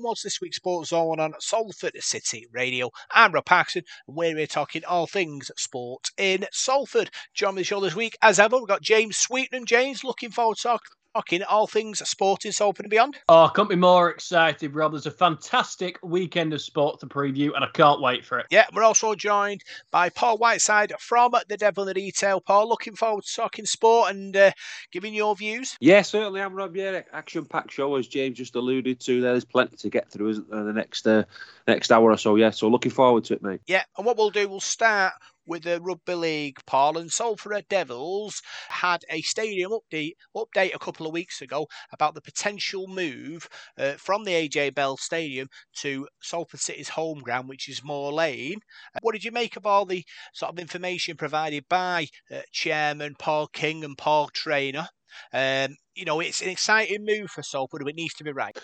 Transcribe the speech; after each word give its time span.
was 0.00 0.22
this 0.22 0.40
week's 0.40 0.56
Sports 0.56 0.90
Zone 0.90 1.18
on 1.18 1.34
Salford 1.40 1.96
City 2.00 2.46
Radio. 2.52 2.90
I'm 3.10 3.32
Rob 3.32 3.44
Paxton, 3.44 3.82
and 4.06 4.16
we're 4.16 4.36
here 4.36 4.46
talking 4.46 4.84
all 4.84 5.06
things 5.06 5.50
sport 5.56 6.10
in 6.16 6.46
Salford. 6.52 7.10
Join 7.34 7.56
me 7.56 7.62
the 7.62 7.64
show 7.64 7.80
this 7.80 7.96
week, 7.96 8.16
as 8.22 8.38
ever, 8.38 8.58
we've 8.58 8.68
got 8.68 8.80
James 8.80 9.16
Sweetnam. 9.16 9.64
James, 9.64 10.04
looking 10.04 10.30
forward 10.30 10.56
to 10.58 10.62
talking 10.62 10.90
talking 11.18 11.42
all 11.42 11.66
things 11.66 11.98
sporting, 12.08 12.52
Salford 12.52 12.84
and 12.86 12.90
beyond. 12.90 13.16
Oh, 13.28 13.46
I 13.46 13.48
couldn't 13.48 13.70
be 13.70 13.76
more 13.76 14.08
excited, 14.08 14.72
Rob. 14.74 14.92
There's 14.92 15.06
a 15.06 15.10
fantastic 15.10 15.98
weekend 16.02 16.52
of 16.52 16.60
sport 16.60 17.00
to 17.00 17.06
preview, 17.06 17.56
and 17.56 17.64
I 17.64 17.68
can't 17.74 18.00
wait 18.00 18.24
for 18.24 18.38
it. 18.38 18.46
Yeah, 18.50 18.66
we're 18.72 18.84
also 18.84 19.16
joined 19.16 19.62
by 19.90 20.10
Paul 20.10 20.38
Whiteside 20.38 20.92
from 21.00 21.34
the 21.48 21.56
Devil 21.56 21.82
in 21.82 21.88
the 21.88 21.94
Detail. 21.94 22.40
Paul, 22.40 22.68
looking 22.68 22.94
forward 22.94 23.24
to 23.24 23.34
talking 23.34 23.64
sport 23.64 24.12
and 24.12 24.36
uh, 24.36 24.52
giving 24.92 25.12
your 25.12 25.34
views. 25.34 25.76
Yeah, 25.80 26.02
certainly 26.02 26.40
I'm 26.40 26.54
Rob. 26.54 26.76
Yeah, 26.76 27.00
action-packed 27.12 27.72
show, 27.72 27.96
as 27.96 28.06
James 28.06 28.38
just 28.38 28.54
alluded 28.54 29.00
to. 29.00 29.20
There's 29.20 29.44
plenty 29.44 29.76
to 29.78 29.90
get 29.90 30.12
through, 30.12 30.28
isn't 30.30 30.48
there? 30.48 30.62
The 30.62 30.72
next 30.72 31.04
uh, 31.04 31.24
next 31.66 31.90
hour 31.90 32.12
or 32.12 32.16
so. 32.16 32.36
Yeah, 32.36 32.50
so 32.50 32.68
looking 32.68 32.92
forward 32.92 33.24
to 33.24 33.34
it, 33.34 33.42
mate. 33.42 33.60
Yeah, 33.66 33.82
and 33.96 34.06
what 34.06 34.16
we'll 34.16 34.30
do, 34.30 34.48
we'll 34.48 34.60
start 34.60 35.14
with 35.48 35.62
the 35.64 35.80
Rugby 35.80 36.14
League, 36.14 36.58
Paul, 36.66 36.98
and 36.98 37.10
Salford 37.10 37.66
Devils 37.68 38.42
had 38.68 39.04
a 39.10 39.22
stadium 39.22 39.72
update 39.72 40.12
update 40.36 40.74
a 40.74 40.78
couple 40.78 41.06
of 41.06 41.12
weeks 41.12 41.40
ago 41.40 41.66
about 41.92 42.14
the 42.14 42.20
potential 42.20 42.86
move 42.86 43.48
uh, 43.78 43.92
from 43.92 44.24
the 44.24 44.32
AJ 44.32 44.74
Bell 44.74 44.96
Stadium 44.96 45.48
to 45.76 46.06
Salford 46.20 46.60
City's 46.60 46.90
home 46.90 47.20
ground, 47.20 47.48
which 47.48 47.68
is 47.68 47.82
Moor 47.82 48.12
Lane. 48.12 48.60
Uh, 48.94 49.00
what 49.02 49.12
did 49.12 49.24
you 49.24 49.32
make 49.32 49.56
of 49.56 49.66
all 49.66 49.86
the 49.86 50.04
sort 50.34 50.52
of 50.52 50.58
information 50.58 51.16
provided 51.16 51.64
by 51.68 52.06
uh, 52.30 52.40
Chairman 52.52 53.16
Paul 53.18 53.48
King 53.48 53.84
and 53.84 53.96
Paul 53.96 54.28
Trainer? 54.28 54.88
Um, 55.32 55.76
you 55.94 56.04
know, 56.04 56.20
it's 56.20 56.42
an 56.42 56.50
exciting 56.50 57.04
move 57.04 57.30
for 57.30 57.42
Salford, 57.42 57.80
but 57.82 57.90
it 57.90 57.96
needs 57.96 58.14
to 58.14 58.24
be 58.24 58.32
right. 58.32 58.56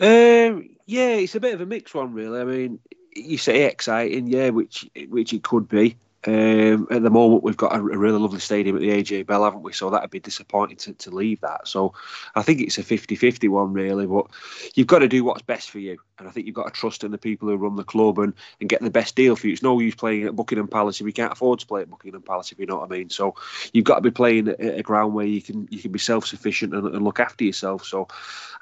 Um, 0.00 0.68
yeah, 0.86 1.14
it's 1.14 1.34
a 1.36 1.40
bit 1.40 1.54
of 1.54 1.60
a 1.60 1.66
mixed 1.66 1.94
one, 1.94 2.12
really. 2.12 2.40
I 2.40 2.44
mean, 2.44 2.80
you 3.14 3.38
say 3.38 3.64
exciting, 3.64 4.26
yeah, 4.26 4.50
which 4.50 4.88
which 5.08 5.32
it 5.32 5.44
could 5.44 5.68
be. 5.68 5.96
Um, 6.26 6.86
at 6.90 7.02
the 7.02 7.10
moment, 7.10 7.42
we've 7.42 7.56
got 7.56 7.72
a, 7.72 7.78
a, 7.78 7.98
really 7.98 8.18
lovely 8.18 8.40
stadium 8.40 8.76
at 8.76 8.80
the 8.80 8.88
AJ 8.88 9.26
Bell, 9.26 9.44
haven't 9.44 9.62
we? 9.62 9.74
So 9.74 9.90
that'd 9.90 10.10
be 10.10 10.20
disappointing 10.20 10.78
to, 10.78 10.94
to 10.94 11.10
leave 11.10 11.40
that. 11.42 11.68
So 11.68 11.92
I 12.34 12.40
think 12.40 12.62
it's 12.62 12.78
a 12.78 12.82
50 12.82 13.14
50 13.14 13.48
one, 13.48 13.74
really. 13.74 14.06
But 14.06 14.28
you've 14.74 14.86
got 14.86 15.00
to 15.00 15.08
do 15.08 15.22
what's 15.22 15.42
best 15.42 15.70
for 15.70 15.80
you. 15.80 15.98
And 16.18 16.28
I 16.28 16.30
think 16.30 16.46
you've 16.46 16.54
got 16.54 16.66
to 16.66 16.70
trust 16.70 17.04
in 17.04 17.10
the 17.10 17.18
people 17.18 17.48
who 17.48 17.56
run 17.56 17.76
the 17.76 17.84
club 17.84 18.18
and, 18.18 18.32
and 18.60 18.68
get 18.68 18.80
the 18.80 18.90
best 18.90 19.16
deal 19.16 19.36
for 19.36 19.48
you. 19.48 19.52
It's 19.52 19.62
no 19.62 19.78
use 19.80 19.94
playing 19.94 20.24
at 20.24 20.36
Buckingham 20.36 20.68
Palace 20.68 21.00
if 21.00 21.06
you 21.06 21.12
can't 21.12 21.32
afford 21.32 21.58
to 21.58 21.66
play 21.66 21.82
at 21.82 21.90
Buckingham 21.90 22.22
Palace, 22.22 22.52
if 22.52 22.58
you 22.58 22.66
know 22.66 22.76
what 22.76 22.90
I 22.90 22.94
mean. 22.96 23.10
So 23.10 23.34
you've 23.72 23.84
got 23.84 23.96
to 23.96 24.00
be 24.00 24.10
playing 24.10 24.48
at 24.48 24.60
a 24.60 24.82
ground 24.82 25.14
where 25.14 25.26
you 25.26 25.42
can 25.42 25.68
you 25.70 25.80
can 25.80 25.92
be 25.92 25.98
self 25.98 26.26
sufficient 26.26 26.72
and, 26.72 26.86
and, 26.86 27.04
look 27.04 27.20
after 27.20 27.44
yourself. 27.44 27.84
So 27.84 28.08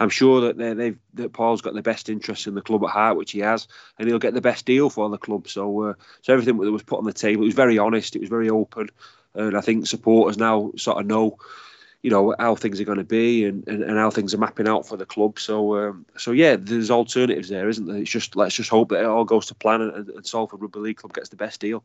I'm 0.01 0.09
sure 0.09 0.41
that 0.41 0.57
they've 0.57 0.99
that 1.15 1.33
Paul's 1.33 1.61
got 1.61 1.75
the 1.75 1.83
best 1.83 2.09
interest 2.09 2.47
in 2.47 2.55
the 2.55 2.63
club 2.63 2.83
at 2.85 2.91
heart, 2.91 3.19
which 3.19 3.33
he 3.33 3.41
has, 3.41 3.69
and 3.99 4.09
he'll 4.09 4.19
get 4.19 4.35
the 4.35 4.41
best 4.41 4.65
deal 4.65 4.89
for 4.89 5.09
the 5.11 5.19
club. 5.19 5.47
So 5.47 5.83
uh, 5.83 5.95
so 6.23 6.33
everything 6.33 6.57
that 6.59 6.73
was 6.73 6.83
put 6.83 6.99
on 6.99 7.05
the 7.05 7.13
table, 7.13 7.45
was 7.53 7.57
very 7.57 7.79
honest, 7.79 8.17
it 8.17 8.21
was 8.21 8.31
very 8.31 8.51
open, 8.51 8.89
and 9.35 9.57
I 9.57 9.61
think 9.61 9.87
supporters 9.87 10.39
now 10.39 10.73
sort 10.77 10.99
of 10.99 11.07
know 11.07 11.39
you 12.03 12.11
know 12.11 12.35
how 12.39 12.57
things 12.57 12.81
are 12.81 12.85
going 12.85 12.99
to 12.99 13.05
be 13.05 13.45
and, 13.45 13.67
and, 13.69 13.83
and 13.83 13.97
how 13.97 14.11
things 14.11 14.35
are 14.35 14.39
mapping 14.39 14.67
out 14.67 14.87
for 14.87 14.97
the 14.97 15.07
club. 15.07 15.39
So 15.39 15.77
um, 15.77 16.07
so 16.17 16.33
yeah, 16.33 16.57
there's 16.59 16.91
alternatives 16.91 17.49
there, 17.49 17.69
isn't 17.69 17.87
there? 17.87 17.99
It's 17.99 18.11
just 18.11 18.35
let's 18.37 18.57
just 18.57 18.71
hope 18.71 18.89
that 18.89 19.03
it 19.03 19.07
all 19.07 19.25
goes 19.25 19.47
to 19.47 19.55
plan 19.55 19.83
and, 19.83 20.09
and 20.09 20.27
Salford 20.27 20.61
Rugby 20.61 20.81
League 20.81 20.97
Club 20.97 21.15
gets 21.15 21.29
the 21.29 21.37
best 21.37 21.61
deal. 21.61 21.85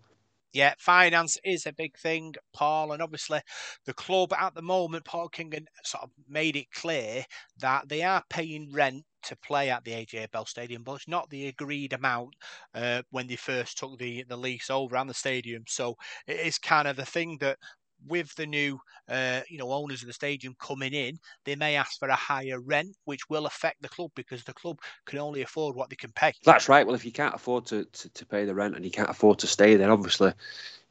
Yeah, 0.53 0.73
finance 0.79 1.37
is 1.43 1.65
a 1.65 1.73
big 1.73 1.97
thing, 1.97 2.33
Paul, 2.53 2.91
and 2.93 3.01
obviously 3.01 3.41
the 3.85 3.93
club 3.93 4.33
at 4.33 4.55
the 4.55 4.61
moment, 4.61 5.05
Paul 5.05 5.29
King 5.29 5.53
sort 5.83 6.03
of 6.03 6.11
made 6.27 6.55
it 6.55 6.71
clear 6.71 7.25
that 7.59 7.89
they 7.89 8.01
are 8.01 8.23
paying 8.29 8.71
rent 8.71 9.05
to 9.23 9.35
play 9.35 9.69
at 9.69 9.83
the 9.83 9.91
AJ 9.91 10.27
Bell 10.31 10.45
Stadium, 10.45 10.83
but 10.83 10.93
it's 10.95 11.07
not 11.07 11.29
the 11.29 11.47
agreed 11.47 11.91
amount 11.93 12.35
uh, 12.73 13.01
when 13.09 13.27
they 13.27 13.35
first 13.35 13.77
took 13.77 13.97
the 13.99 14.23
the 14.23 14.37
lease 14.37 14.69
over 14.69 14.95
and 14.95 15.09
the 15.09 15.13
stadium. 15.13 15.63
So 15.67 15.95
it 16.27 16.39
is 16.39 16.57
kind 16.57 16.87
of 16.87 16.95
the 16.95 17.05
thing 17.05 17.37
that 17.41 17.57
with 18.05 18.33
the 18.35 18.45
new 18.45 18.79
uh, 19.09 19.41
you 19.49 19.57
know 19.57 19.71
owners 19.71 20.01
of 20.01 20.07
the 20.07 20.13
stadium 20.13 20.55
coming 20.59 20.93
in, 20.93 21.17
they 21.45 21.55
may 21.55 21.75
ask 21.75 21.99
for 21.99 22.07
a 22.09 22.15
higher 22.15 22.59
rent, 22.59 22.95
which 23.05 23.29
will 23.29 23.45
affect 23.45 23.81
the 23.81 23.89
club 23.89 24.11
because 24.15 24.43
the 24.43 24.53
club 24.53 24.79
can 25.05 25.19
only 25.19 25.41
afford 25.41 25.75
what 25.75 25.89
they 25.89 25.95
can 25.95 26.11
pay. 26.11 26.31
That's 26.43 26.69
right. 26.69 26.85
Well, 26.85 26.95
if 26.95 27.05
you 27.05 27.11
can't 27.11 27.35
afford 27.35 27.65
to, 27.67 27.85
to, 27.85 28.09
to 28.09 28.25
pay 28.25 28.45
the 28.45 28.55
rent 28.55 28.75
and 28.75 28.85
you 28.85 28.91
can't 28.91 29.09
afford 29.09 29.39
to 29.39 29.47
stay, 29.47 29.75
then 29.75 29.89
obviously 29.89 30.33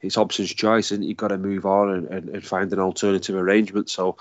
it's 0.01 0.15
Hobson's 0.15 0.53
choice, 0.53 0.91
and 0.91 1.03
you've 1.03 1.17
got 1.17 1.29
to 1.29 1.37
move 1.37 1.65
on 1.65 1.89
and, 1.89 2.07
and, 2.07 2.29
and 2.29 2.45
find 2.45 2.71
an 2.73 2.79
alternative 2.79 3.35
arrangement. 3.35 3.89
So 3.89 4.17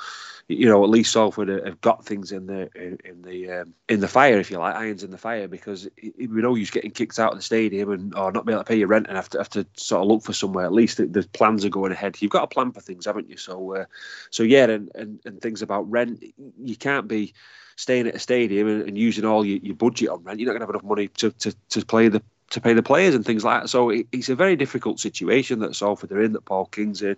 you 0.49 0.69
know, 0.69 0.85
at 0.85 0.91
least 0.91 1.13
Salford 1.13 1.49
have 1.49 1.81
got 1.81 2.05
things 2.05 2.31
in 2.31 2.47
the 2.47 2.71
in 3.05 3.23
the 3.23 3.51
um, 3.51 3.75
in 3.89 3.99
the 3.99 4.07
fire, 4.07 4.39
if 4.39 4.51
you 4.51 4.59
like, 4.59 4.77
irons 4.77 5.03
in 5.03 5.11
the 5.11 5.19
fire, 5.19 5.49
because 5.49 5.89
we 6.01 6.27
know 6.29 6.55
you're 6.55 6.67
getting 6.67 6.93
kicked 6.93 7.19
out 7.19 7.33
of 7.33 7.39
the 7.39 7.43
stadium 7.43 7.91
and 7.91 8.15
or 8.15 8.31
not 8.31 8.47
be 8.47 8.53
able 8.53 8.63
to 8.63 8.69
pay 8.69 8.77
your 8.77 8.87
rent 8.87 9.09
and 9.09 9.17
have 9.17 9.29
to 9.31 9.39
have 9.39 9.51
to 9.51 9.67
sort 9.77 10.03
of 10.03 10.09
look 10.09 10.23
for 10.23 10.33
somewhere. 10.33 10.65
At 10.65 10.73
least 10.73 10.99
the, 10.99 11.07
the 11.07 11.25
plans 11.31 11.65
are 11.65 11.71
going 11.71 11.91
ahead. 11.91 12.17
You've 12.21 12.31
got 12.31 12.45
a 12.45 12.49
plan 12.49 12.71
for 12.71 12.81
things, 12.81 13.07
haven't 13.07 13.29
you? 13.29 13.37
So, 13.37 13.75
uh, 13.75 13.85
so 14.31 14.45
yeah, 14.45 14.67
and, 14.67 14.91
and 14.95 15.21
and 15.25 15.41
things 15.41 15.63
about 15.63 15.91
rent, 15.91 16.23
you 16.63 16.77
can't 16.77 17.09
be 17.09 17.35
staying 17.75 18.07
at 18.07 18.15
a 18.15 18.21
stadium 18.21 18.69
and, 18.69 18.83
and 18.83 18.97
using 18.97 19.25
all 19.25 19.45
your, 19.45 19.59
your 19.59 19.75
budget 19.75 20.11
on 20.11 20.23
rent. 20.23 20.39
You're 20.39 20.47
not 20.47 20.59
going 20.59 20.61
to 20.61 20.67
have 20.67 20.75
enough 20.75 20.89
money 20.89 21.09
to, 21.09 21.31
to, 21.31 21.55
to 21.71 21.85
play 21.85 22.09
the 22.09 22.23
to 22.51 22.61
pay 22.61 22.73
the 22.73 22.83
players 22.83 23.15
and 23.15 23.25
things 23.25 23.45
like 23.45 23.63
that. 23.63 23.69
So 23.69 23.91
it, 23.91 24.07
it's 24.13 24.29
a 24.29 24.37
very 24.37 24.57
difficult 24.57 25.01
situation 25.01 25.59
that 25.61 25.75
Salford 25.75 26.13
are 26.13 26.23
in, 26.23 26.33
that 26.33 26.45
Paul 26.45 26.67
King's 26.67 27.03
in, 27.03 27.17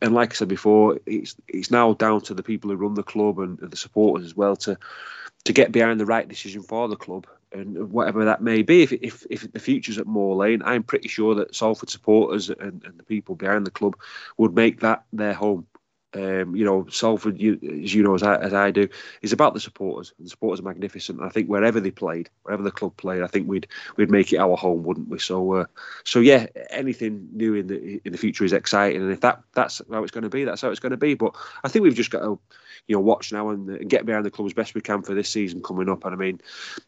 and 0.00 0.14
like 0.14 0.32
I 0.32 0.34
said 0.34 0.48
before, 0.48 0.98
it's 1.06 1.36
it's 1.48 1.70
now 1.70 1.94
down 1.94 2.20
to 2.22 2.34
the 2.34 2.42
people 2.42 2.70
who 2.70 2.76
run 2.76 2.94
the 2.94 3.02
club 3.02 3.38
and, 3.38 3.58
and 3.60 3.70
the 3.70 3.76
supporters 3.76 4.26
as 4.26 4.36
well 4.36 4.56
to 4.56 4.78
to 5.44 5.52
get 5.52 5.72
behind 5.72 6.00
the 6.00 6.06
right 6.06 6.28
decision 6.28 6.62
for 6.62 6.88
the 6.88 6.96
club 6.96 7.26
and 7.52 7.92
whatever 7.92 8.24
that 8.24 8.42
may 8.42 8.62
be. 8.62 8.82
If 8.82 8.92
if 8.92 9.26
if 9.30 9.52
the 9.52 9.60
future's 9.60 9.98
at 9.98 10.06
Moor 10.06 10.34
Lane, 10.36 10.62
I'm 10.64 10.82
pretty 10.82 11.08
sure 11.08 11.34
that 11.36 11.54
Salford 11.54 11.90
supporters 11.90 12.50
and, 12.50 12.82
and 12.84 12.98
the 12.98 13.04
people 13.04 13.36
behind 13.36 13.66
the 13.66 13.70
club 13.70 13.96
would 14.36 14.54
make 14.54 14.80
that 14.80 15.04
their 15.12 15.34
home. 15.34 15.66
Um, 16.14 16.54
you 16.54 16.64
know, 16.64 16.86
Salford, 16.88 17.40
you, 17.40 17.58
as 17.82 17.94
you 17.94 18.02
know, 18.02 18.14
as 18.14 18.22
I, 18.22 18.36
as 18.36 18.54
I 18.54 18.70
do, 18.70 18.88
is 19.22 19.32
about 19.32 19.54
the 19.54 19.60
supporters. 19.60 20.12
And 20.18 20.26
the 20.26 20.30
supporters 20.30 20.60
are 20.60 20.64
magnificent. 20.64 21.20
I 21.22 21.28
think 21.28 21.48
wherever 21.48 21.80
they 21.80 21.90
played, 21.90 22.30
wherever 22.42 22.62
the 22.62 22.70
club 22.70 22.96
played, 22.96 23.22
I 23.22 23.26
think 23.26 23.48
we'd 23.48 23.66
we'd 23.96 24.10
make 24.10 24.32
it 24.32 24.38
our 24.38 24.56
home, 24.56 24.84
wouldn't 24.84 25.08
we? 25.08 25.18
So, 25.18 25.54
uh, 25.54 25.64
so 26.04 26.20
yeah, 26.20 26.46
anything 26.70 27.28
new 27.32 27.54
in 27.54 27.66
the 27.66 28.00
in 28.04 28.12
the 28.12 28.18
future 28.18 28.44
is 28.44 28.52
exciting. 28.52 29.02
And 29.02 29.12
if 29.12 29.20
that 29.20 29.42
that's 29.54 29.82
how 29.90 30.02
it's 30.02 30.12
going 30.12 30.22
to 30.22 30.30
be, 30.30 30.44
that's 30.44 30.62
how 30.62 30.70
it's 30.70 30.80
going 30.80 30.90
to 30.90 30.96
be. 30.96 31.14
But 31.14 31.34
I 31.64 31.68
think 31.68 31.82
we've 31.82 31.94
just 31.94 32.10
got 32.10 32.20
to 32.20 32.38
you 32.86 32.94
know 32.94 33.00
watch 33.00 33.32
now 33.32 33.48
and, 33.48 33.68
and, 33.68 33.88
get 33.88 34.04
behind 34.04 34.24
the 34.24 34.30
club 34.30 34.46
as 34.46 34.52
best 34.52 34.74
we 34.74 34.80
can 34.80 35.02
for 35.02 35.14
this 35.14 35.28
season 35.28 35.62
coming 35.62 35.88
up. 35.88 36.04
And 36.04 36.14
I 36.14 36.18
mean, 36.18 36.40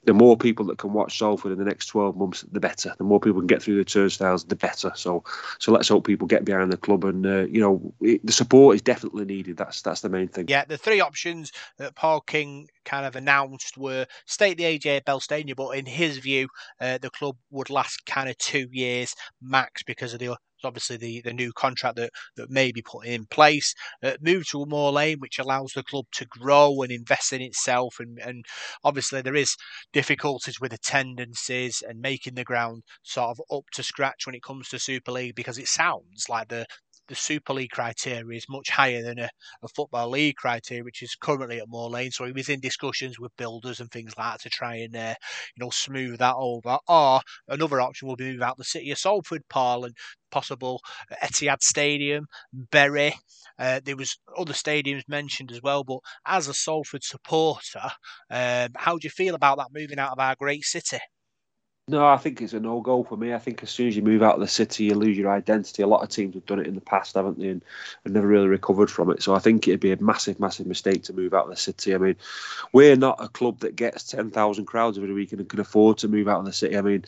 the 0.05 0.13
more 0.13 0.37
people 0.37 0.67
that 0.67 0.79
can 0.79 0.93
watch 0.93 1.19
Salford 1.19 1.53
in 1.53 1.59
the 1.59 1.65
next 1.65 1.87
12 1.87 2.17
months, 2.17 2.45
the 2.53 2.61
better. 2.61 2.95
The 2.99 3.05
more 3.05 3.21
people 3.21 3.41
can 3.41 3.47
get 3.47 3.63
through 3.63 3.77
the 3.77 3.85
turnstiles, 3.85 4.45
the 4.45 4.57
better. 4.57 4.93
So 4.95 5.25
so 5.59 5.73
let's 5.73 5.89
hope 5.89 6.07
people 6.07 6.27
get 6.27 6.45
behind 6.45 6.73
the 6.73 6.77
club 6.77 7.05
and 7.05 7.27
uh, 7.27 7.47
you 7.47 7.61
know 7.61 7.95
it, 8.01 8.25
the 8.25 8.33
support 8.33 8.75
is 8.75 8.83
definitely 8.83 9.16
needed. 9.25 9.56
That's 9.56 9.82
that's 9.82 10.00
the 10.00 10.09
main 10.09 10.28
thing. 10.28 10.47
Yeah, 10.49 10.65
the 10.65 10.78
three 10.78 11.00
options 11.00 11.53
that 11.78 11.94
Paul 11.94 12.21
King 12.21 12.69
kind 12.84 13.06
of 13.06 13.16
announced 13.16 13.77
were 13.77 14.06
stay 14.27 14.54
the 14.54 14.65
AJ 14.65 15.04
Bell 15.04 15.21
Stadium, 15.21 15.56
but 15.56 15.71
in 15.71 15.87
his 15.87 16.19
view, 16.19 16.49
uh, 16.81 16.99
the 16.99 17.10
club 17.10 17.37
would 17.50 17.71
last 17.71 18.04
kind 18.06 18.28
of 18.28 18.38
two 18.38 18.69
years 18.72 19.15
max 19.41 19.82
because 19.82 20.12
of 20.12 20.21
the 20.21 20.37
obviously 20.65 20.97
the, 20.97 21.21
the 21.22 21.32
new 21.32 21.53
contract 21.53 21.97
that, 21.97 22.10
that 22.37 22.50
may 22.50 22.72
be 22.72 22.82
put 22.82 23.06
in 23.06 23.27
place. 23.27 23.75
Uh, 24.03 24.12
move 24.21 24.47
to 24.49 24.62
a 24.62 24.66
Moor 24.66 24.93
Lane, 24.93 25.19
which 25.21 25.38
allows 25.38 25.72
the 25.72 25.83
club 25.83 26.06
to 26.12 26.27
grow 26.27 26.83
and 26.83 26.91
invest 26.91 27.33
in 27.33 27.41
itself. 27.41 27.97
And, 27.98 28.19
and 28.19 28.44
obviously, 28.84 29.22
there 29.22 29.34
is 29.34 29.56
difficulties 29.93 30.60
with 30.60 30.72
attendances 30.72 31.83
and 31.87 32.00
making 32.00 32.34
the 32.34 32.44
ground 32.44 32.83
sort 33.03 33.31
of 33.31 33.56
up 33.56 33.65
to 33.72 33.83
scratch 33.83 34.27
when 34.27 34.34
it 34.34 34.43
comes 34.43 34.69
to 34.69 34.78
Super 34.78 35.12
League 35.12 35.34
because 35.34 35.59
it 35.59 35.69
sounds 35.69 36.28
like 36.28 36.48
the, 36.48 36.66
the 37.09 37.15
Super 37.15 37.53
League 37.54 37.71
criteria 37.71 38.36
is 38.36 38.47
much 38.48 38.71
higher 38.71 39.03
than 39.03 39.19
a, 39.19 39.28
a 39.63 39.69
Football 39.69 40.10
League 40.10 40.36
criteria, 40.36 40.84
which 40.84 41.03
is 41.03 41.16
currently 41.21 41.59
at 41.59 41.69
Moor 41.69 41.89
Lane. 41.89 42.10
So 42.10 42.25
he 42.25 42.33
was 42.33 42.48
in 42.48 42.60
discussions 42.60 43.19
with 43.19 43.36
builders 43.36 43.81
and 43.81 43.91
things 43.91 44.15
like 44.16 44.33
that 44.33 44.41
to 44.42 44.51
try 44.51 44.77
and 44.77 44.97
uh, 44.97 45.15
you 45.57 45.65
know 45.65 45.71
smooth 45.71 46.19
that 46.19 46.34
over. 46.36 46.78
Or 46.89 47.21
another 47.48 47.81
option 47.81 48.09
will 48.09 48.16
be 48.16 48.33
move 48.33 48.42
out 48.42 48.57
the 48.57 48.65
city 48.65 48.91
of 48.91 48.98
Salford, 48.98 49.42
Paul, 49.48 49.84
and 49.84 49.95
possible 50.31 50.81
Etihad 51.22 51.63
Stadium, 51.63 52.27
Bury. 52.53 53.15
Uh, 53.59 53.81
there 53.84 53.97
was 53.97 54.19
other 54.36 54.53
stadiums 54.53 55.03
mentioned 55.09 55.51
as 55.51 55.63
well, 55.63 55.83
but 55.84 55.98
as 56.27 56.48
a 56.48 56.54
Salford 56.54 57.03
supporter, 57.04 57.91
um, 58.31 58.69
how 58.77 58.98
do 58.98 59.04
you 59.04 59.10
feel 59.10 59.34
about 59.34 59.59
that 59.59 59.69
moving 59.72 59.98
out 59.98 60.13
of 60.13 60.19
our 60.19 60.34
great 60.39 60.65
city? 60.65 60.98
No, 61.88 62.04
I 62.04 62.16
think 62.16 62.42
it's 62.42 62.53
a 62.53 62.59
no 62.59 62.80
go 62.80 63.04
for 63.04 63.16
me. 63.16 63.33
I 63.33 63.38
think 63.38 63.62
as 63.62 63.71
soon 63.71 63.86
as 63.86 63.94
you 63.94 64.03
move 64.03 64.21
out 64.21 64.34
of 64.34 64.41
the 64.41 64.48
city, 64.48 64.84
you 64.86 64.97
lose 64.97 65.16
your 65.16 65.30
identity. 65.30 65.84
A 65.84 65.86
lot 65.86 66.03
of 66.03 66.09
teams 66.09 66.34
have 66.34 66.44
done 66.44 66.59
it 66.59 66.66
in 66.66 66.74
the 66.74 66.80
past, 66.80 67.15
haven't 67.15 67.38
they, 67.38 67.47
and, 67.47 67.62
and 68.04 68.12
never 68.12 68.27
really 68.27 68.48
recovered 68.48 68.91
from 68.91 69.09
it. 69.12 69.22
So 69.22 69.36
I 69.36 69.38
think 69.38 69.68
it'd 69.68 69.78
be 69.78 69.92
a 69.92 70.03
massive, 70.03 70.41
massive 70.41 70.66
mistake 70.66 71.04
to 71.04 71.12
move 71.12 71.33
out 71.33 71.44
of 71.44 71.50
the 71.50 71.56
city. 71.56 71.94
I 71.94 71.98
mean, 71.98 72.16
we're 72.72 72.97
not 72.97 73.22
a 73.22 73.28
club 73.28 73.60
that 73.60 73.77
gets 73.77 74.03
10,000 74.03 74.65
crowds 74.65 74.98
every 74.98 75.12
week 75.12 75.33
and 75.33 75.48
can 75.48 75.60
afford 75.60 75.98
to 75.98 76.09
move 76.09 76.27
out 76.27 76.41
of 76.41 76.44
the 76.44 76.53
city. 76.53 76.77
I 76.77 76.80
mean, 76.80 77.04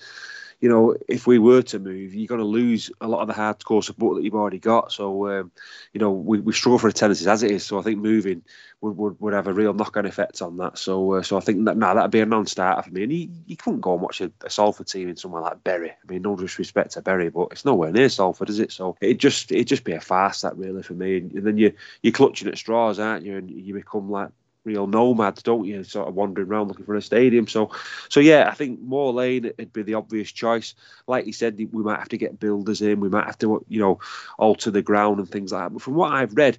you 0.60 0.68
know, 0.68 0.96
if 1.06 1.26
we 1.26 1.38
were 1.38 1.62
to 1.62 1.78
move, 1.78 2.14
you're 2.14 2.26
going 2.26 2.40
to 2.40 2.44
lose 2.44 2.90
a 3.00 3.06
lot 3.06 3.20
of 3.20 3.28
the 3.28 3.34
hardcore 3.34 3.82
support 3.82 4.16
that 4.16 4.24
you've 4.24 4.34
already 4.34 4.58
got. 4.58 4.90
So, 4.90 5.28
um, 5.28 5.52
you 5.92 6.00
know, 6.00 6.10
we, 6.10 6.40
we 6.40 6.52
struggle 6.52 6.78
for 6.78 6.88
attendances 6.88 7.28
as 7.28 7.44
it 7.44 7.52
is. 7.52 7.64
So 7.64 7.78
I 7.78 7.82
think 7.82 7.98
moving 7.98 8.42
would, 8.80 8.96
would, 8.96 9.20
would 9.20 9.34
have 9.34 9.46
a 9.46 9.52
real 9.52 9.72
knock 9.72 9.96
on 9.96 10.04
effect 10.04 10.42
on 10.42 10.56
that. 10.56 10.76
So, 10.76 11.12
uh, 11.12 11.22
so 11.22 11.36
I 11.36 11.40
think 11.40 11.64
that 11.66 11.76
now 11.76 11.88
nah, 11.88 11.94
that'd 11.94 12.10
be 12.10 12.20
a 12.20 12.26
non-starter 12.26 12.82
for 12.82 12.90
me. 12.90 13.02
And 13.04 13.12
you, 13.46 13.56
couldn't 13.56 13.82
go 13.82 13.92
and 13.92 14.02
watch 14.02 14.20
a, 14.20 14.32
a 14.42 14.50
Salford 14.50 14.88
team 14.88 15.08
in 15.08 15.16
somewhere 15.16 15.42
like 15.42 15.62
Bury. 15.62 15.90
I 15.90 16.12
mean, 16.12 16.22
no 16.22 16.34
disrespect 16.34 16.92
to 16.92 17.02
Bury, 17.02 17.28
but 17.28 17.48
it's 17.52 17.64
nowhere 17.64 17.92
near 17.92 18.08
Salford, 18.08 18.50
is 18.50 18.58
it? 18.58 18.72
So 18.72 18.96
it 19.00 19.18
just 19.18 19.52
it 19.52 19.64
just 19.64 19.84
be 19.84 19.92
a 19.92 20.00
farce 20.00 20.40
that 20.40 20.56
really 20.56 20.82
for 20.82 20.94
me. 20.94 21.18
And, 21.18 21.32
and 21.32 21.46
then 21.46 21.58
you 21.58 21.72
you're 22.02 22.12
clutching 22.12 22.48
at 22.48 22.58
straws, 22.58 22.98
aren't 22.98 23.24
you? 23.24 23.36
And 23.36 23.48
you 23.48 23.74
become 23.74 24.10
like 24.10 24.30
real 24.68 24.86
nomads, 24.86 25.42
don't 25.42 25.64
you? 25.64 25.82
Sort 25.82 26.08
of 26.08 26.14
wandering 26.14 26.48
around 26.48 26.68
looking 26.68 26.84
for 26.84 26.94
a 26.94 27.02
stadium. 27.02 27.48
So, 27.48 27.70
so 28.08 28.20
yeah, 28.20 28.48
I 28.50 28.54
think 28.54 28.80
Moor 28.80 29.12
Lane 29.12 29.50
would 29.58 29.72
be 29.72 29.82
the 29.82 29.94
obvious 29.94 30.30
choice. 30.30 30.74
Like 31.06 31.26
you 31.26 31.32
said, 31.32 31.56
we 31.58 31.82
might 31.82 31.98
have 31.98 32.10
to 32.10 32.18
get 32.18 32.38
builders 32.38 32.82
in. 32.82 33.00
We 33.00 33.08
might 33.08 33.26
have 33.26 33.38
to, 33.38 33.64
you 33.68 33.80
know, 33.80 33.98
alter 34.38 34.70
the 34.70 34.82
ground 34.82 35.18
and 35.18 35.28
things 35.28 35.52
like 35.52 35.64
that. 35.64 35.72
But 35.72 35.82
from 35.82 35.94
what 35.94 36.12
I've 36.12 36.36
read, 36.36 36.58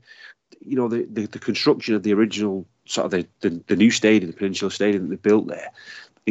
you 0.59 0.75
know, 0.75 0.87
the, 0.87 1.07
the, 1.09 1.27
the 1.27 1.39
construction 1.39 1.95
of 1.95 2.03
the 2.03 2.13
original 2.13 2.65
sort 2.85 3.05
of 3.05 3.11
the, 3.11 3.27
the, 3.41 3.61
the 3.67 3.75
new 3.75 3.91
stadium, 3.91 4.31
the 4.31 4.37
Peninsula 4.37 4.71
Stadium 4.71 5.03
that 5.03 5.09
they 5.09 5.29
built 5.29 5.47
there, 5.47 5.71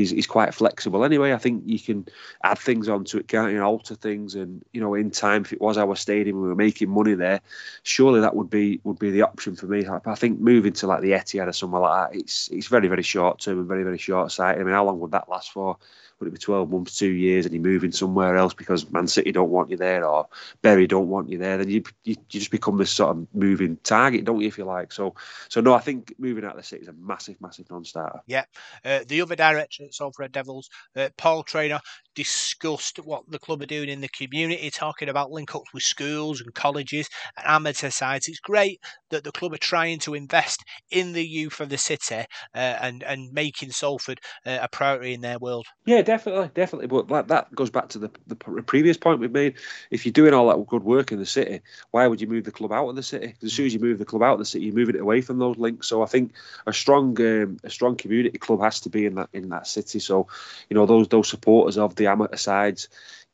is, 0.02 0.12
is 0.12 0.26
quite 0.26 0.54
flexible 0.54 1.04
anyway. 1.04 1.32
I 1.32 1.38
think 1.38 1.62
you 1.66 1.78
can 1.78 2.06
add 2.44 2.58
things 2.58 2.88
onto 2.88 3.18
it, 3.18 3.28
can't 3.28 3.52
you, 3.52 3.62
alter 3.62 3.94
things. 3.94 4.34
And 4.34 4.64
you 4.72 4.80
know, 4.80 4.94
in 4.94 5.10
time, 5.10 5.42
if 5.42 5.52
it 5.52 5.60
was 5.60 5.76
our 5.78 5.96
stadium, 5.96 6.40
we 6.40 6.48
were 6.48 6.54
making 6.54 6.90
money 6.90 7.14
there. 7.14 7.40
Surely 7.82 8.20
that 8.20 8.36
would 8.36 8.50
be 8.50 8.80
would 8.84 8.98
be 8.98 9.10
the 9.10 9.22
option 9.22 9.56
for 9.56 9.66
me. 9.66 9.86
I 10.06 10.14
think 10.14 10.40
moving 10.40 10.72
to 10.74 10.86
like 10.86 11.02
the 11.02 11.12
Etihad 11.12 11.48
or 11.48 11.52
somewhere 11.52 11.82
like 11.82 12.12
that, 12.12 12.18
it's 12.18 12.48
it's 12.48 12.68
very 12.68 12.88
very 12.88 13.02
short 13.02 13.40
term 13.40 13.58
and 13.58 13.68
very 13.68 13.82
very 13.82 13.98
short 13.98 14.32
sighted. 14.32 14.60
I 14.60 14.64
mean, 14.64 14.74
how 14.74 14.84
long 14.84 15.00
would 15.00 15.12
that 15.12 15.28
last 15.28 15.52
for? 15.52 15.76
Would 16.18 16.28
it 16.28 16.32
be 16.32 16.38
12 16.38 16.70
months, 16.70 16.98
two 16.98 17.10
years, 17.10 17.46
and 17.46 17.54
you're 17.54 17.62
moving 17.62 17.92
somewhere 17.92 18.36
else 18.36 18.54
because 18.54 18.90
Man 18.90 19.06
City 19.06 19.32
don't 19.32 19.50
want 19.50 19.70
you 19.70 19.76
there 19.76 20.04
or 20.04 20.28
Bury 20.62 20.86
don't 20.86 21.08
want 21.08 21.28
you 21.28 21.38
there, 21.38 21.58
then 21.58 21.70
you, 21.70 21.82
you, 22.04 22.14
you 22.14 22.16
just 22.28 22.50
become 22.50 22.76
this 22.76 22.90
sort 22.90 23.16
of 23.16 23.26
moving 23.34 23.76
target, 23.82 24.24
don't 24.24 24.40
you, 24.40 24.48
if 24.48 24.58
you 24.58 24.64
like? 24.64 24.92
So, 24.92 25.14
so 25.48 25.60
no, 25.60 25.74
I 25.74 25.80
think 25.80 26.14
moving 26.18 26.44
out 26.44 26.52
of 26.52 26.56
the 26.56 26.62
city 26.62 26.82
is 26.82 26.88
a 26.88 26.92
massive, 26.92 27.40
massive 27.40 27.70
non-starter. 27.70 28.20
Yeah. 28.26 28.44
Uh, 28.84 29.00
the 29.06 29.20
other 29.20 29.36
director 29.36 29.84
at 29.84 29.94
Salford 29.94 30.18
Red 30.18 30.32
Devils, 30.32 30.68
uh, 30.96 31.08
Paul 31.16 31.42
Trainer, 31.42 31.80
discussed 32.14 32.98
what 32.98 33.22
the 33.28 33.38
club 33.38 33.62
are 33.62 33.66
doing 33.66 33.88
in 33.88 34.00
the 34.00 34.08
community, 34.08 34.70
talking 34.70 35.08
about 35.08 35.30
link 35.30 35.54
ups 35.54 35.72
with 35.72 35.84
schools 35.84 36.40
and 36.40 36.52
colleges 36.52 37.08
and 37.36 37.46
amateur 37.46 37.90
sides. 37.90 38.26
It's 38.26 38.40
great 38.40 38.80
that 39.10 39.22
the 39.22 39.30
club 39.30 39.52
are 39.52 39.58
trying 39.58 40.00
to 40.00 40.14
invest 40.14 40.64
in 40.90 41.12
the 41.12 41.24
youth 41.24 41.60
of 41.60 41.68
the 41.68 41.78
city 41.78 42.24
uh, 42.54 42.58
and 42.58 43.02
and 43.04 43.32
making 43.32 43.70
Salford 43.70 44.20
uh, 44.44 44.58
a 44.60 44.68
priority 44.68 45.14
in 45.14 45.20
their 45.20 45.38
world. 45.38 45.66
Yeah, 45.86 46.02
definitely, 46.08 46.50
definitely. 46.54 46.86
But 46.86 47.06
that, 47.08 47.28
that 47.28 47.54
goes 47.54 47.68
back 47.68 47.90
to 47.90 47.98
the, 47.98 48.10
the 48.28 48.34
previous 48.34 48.96
point 48.96 49.20
we 49.20 49.28
made. 49.28 49.56
If 49.90 50.06
you're 50.06 50.12
doing 50.14 50.32
all 50.32 50.48
that 50.48 50.66
good 50.66 50.82
work 50.82 51.12
in 51.12 51.18
the 51.18 51.26
city, 51.26 51.60
why 51.90 52.06
would 52.06 52.18
you 52.18 52.26
move 52.26 52.44
the 52.44 52.50
club 52.50 52.72
out 52.72 52.88
of 52.88 52.96
the 52.96 53.02
city? 53.02 53.26
Because 53.26 53.44
as 53.44 53.52
soon 53.52 53.66
as 53.66 53.74
you 53.74 53.80
move 53.80 53.98
the 53.98 54.06
club 54.06 54.22
out 54.22 54.32
of 54.32 54.38
the 54.38 54.46
city, 54.46 54.64
you're 54.64 54.74
moving 54.74 54.94
it 54.94 55.02
away 55.02 55.20
from 55.20 55.38
those 55.38 55.58
links. 55.58 55.86
So 55.86 56.02
I 56.02 56.06
think 56.06 56.32
a 56.66 56.72
strong 56.72 57.20
um, 57.20 57.58
a 57.62 57.68
strong 57.68 57.94
community 57.94 58.38
club 58.38 58.62
has 58.62 58.80
to 58.80 58.88
be 58.88 59.04
in 59.04 59.16
that 59.16 59.28
in 59.34 59.50
that 59.50 59.66
city. 59.66 59.98
So 59.98 60.26
you 60.70 60.74
know 60.74 60.86
those 60.86 61.08
those 61.08 61.28
supporters 61.28 61.76
of 61.76 61.96
the 61.96 62.06
amateur 62.06 62.36
sides 62.36 62.88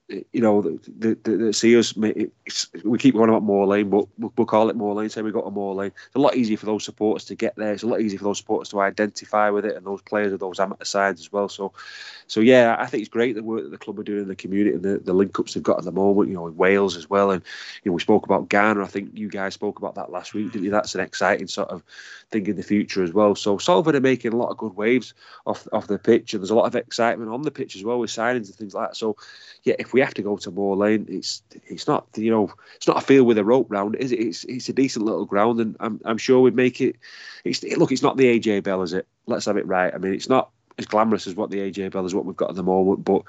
you 0.08 0.40
know, 0.40 0.60
the, 0.60 0.78
the, 0.98 1.36
the 1.36 1.52
see 1.52 1.78
us, 1.78 1.96
we 1.96 2.98
keep 2.98 3.14
going 3.14 3.30
about 3.30 3.42
Moor 3.42 3.66
Lane, 3.66 3.88
but 3.88 4.06
we'll, 4.18 4.46
call 4.46 4.68
it 4.68 4.76
Moor 4.76 4.94
Lane. 4.94 5.08
Say 5.08 5.22
we 5.22 5.32
got 5.32 5.46
a 5.46 5.50
Moor 5.50 5.74
Lane. 5.74 5.92
It's 6.06 6.14
a 6.14 6.18
lot 6.18 6.36
easier 6.36 6.58
for 6.58 6.66
those 6.66 6.84
supporters 6.84 7.24
to 7.26 7.34
get 7.34 7.56
there. 7.56 7.72
It's 7.72 7.84
a 7.84 7.86
lot 7.86 8.02
easier 8.02 8.18
for 8.18 8.24
those 8.24 8.38
supporters 8.38 8.68
to 8.70 8.80
identify 8.80 9.48
with 9.48 9.64
it 9.64 9.76
and 9.76 9.86
those 9.86 10.02
players 10.02 10.32
of 10.32 10.40
those 10.40 10.60
amateur 10.60 10.84
sides 10.84 11.20
as 11.22 11.32
well. 11.32 11.48
So, 11.48 11.72
so 12.26 12.40
yeah, 12.40 12.76
I 12.78 12.84
think 12.84 13.00
it's 13.00 13.08
great 13.08 13.34
the 13.34 13.42
work 13.42 13.62
that 13.62 13.70
the 13.70 13.78
club 13.78 13.98
are 13.98 14.02
doing 14.02 14.22
in 14.22 14.28
the 14.28 14.36
community 14.36 14.74
and 14.74 14.82
the, 14.82 14.98
the 14.98 15.14
link 15.14 15.38
ups 15.38 15.54
they've 15.54 15.62
got 15.62 15.78
at 15.78 15.84
the 15.84 15.92
moment, 15.92 16.28
you 16.28 16.34
know, 16.34 16.48
in 16.48 16.56
Wales 16.56 16.98
as 16.98 17.08
well. 17.08 17.30
And, 17.30 17.42
you 17.82 17.90
know, 17.90 17.94
we 17.94 18.00
spoke 18.00 18.26
about 18.26 18.50
Ghana. 18.50 18.82
I 18.82 18.88
think 18.88 19.10
you 19.14 19.30
guys 19.30 19.54
spoke 19.54 19.78
about 19.78 19.94
that 19.94 20.10
last 20.10 20.34
week, 20.34 20.52
didn't 20.52 20.66
you? 20.66 20.70
That's 20.70 20.94
an 20.94 21.00
exciting 21.00 21.48
sort 21.48 21.70
of 21.70 21.82
thing 22.30 22.46
in 22.46 22.56
the 22.56 22.62
future 22.62 23.02
as 23.02 23.14
well. 23.14 23.34
So 23.34 23.56
Salford 23.56 23.94
are 23.94 24.00
making 24.00 24.34
a 24.34 24.36
lot 24.36 24.50
of 24.50 24.58
good 24.58 24.76
waves 24.76 25.14
off, 25.46 25.66
off 25.72 25.86
the 25.86 25.98
pitch 25.98 26.34
and 26.34 26.42
there's 26.42 26.50
a 26.50 26.54
lot 26.54 26.66
of 26.66 26.76
excitement 26.76 27.30
on 27.30 27.40
the 27.40 27.50
pitch 27.50 27.74
as 27.74 27.84
well 27.84 27.98
with 27.98 28.10
signings 28.10 28.48
and 28.48 28.54
things 28.54 28.74
like 28.74 28.90
that. 28.90 28.96
So, 28.96 29.16
yeah, 29.62 29.76
if 29.78 29.93
we 29.94 30.00
have 30.00 30.14
to 30.14 30.22
go 30.22 30.36
to 30.36 30.50
Moor 30.50 30.76
Lane, 30.76 31.06
it's 31.08 31.40
it's 31.66 31.86
not 31.86 32.08
you 32.16 32.28
know 32.28 32.52
it's 32.74 32.88
not 32.88 32.96
a 32.96 33.06
field 33.06 33.28
with 33.28 33.38
a 33.38 33.44
rope 33.44 33.68
round, 33.70 33.94
is 33.94 34.10
it? 34.10 34.18
It's 34.18 34.42
it's 34.42 34.68
a 34.68 34.72
decent 34.72 35.04
little 35.04 35.24
ground, 35.24 35.60
and 35.60 35.76
I'm 35.78 36.00
I'm 36.04 36.18
sure 36.18 36.40
we'd 36.40 36.56
make 36.56 36.80
it. 36.80 36.96
It's 37.44 37.62
look, 37.62 37.92
it's 37.92 38.02
not 38.02 38.16
the 38.16 38.40
AJ 38.40 38.64
Bell, 38.64 38.82
is 38.82 38.92
it? 38.92 39.06
Let's 39.26 39.46
have 39.46 39.56
it 39.56 39.68
right. 39.68 39.94
I 39.94 39.98
mean, 39.98 40.12
it's 40.12 40.28
not 40.28 40.50
as 40.78 40.86
glamorous 40.86 41.28
as 41.28 41.36
what 41.36 41.50
the 41.50 41.58
AJ 41.58 41.92
Bell 41.92 42.04
is 42.06 42.12
what 42.12 42.24
we've 42.24 42.34
got 42.34 42.50
at 42.50 42.56
the 42.56 42.64
moment. 42.64 43.04
But 43.04 43.22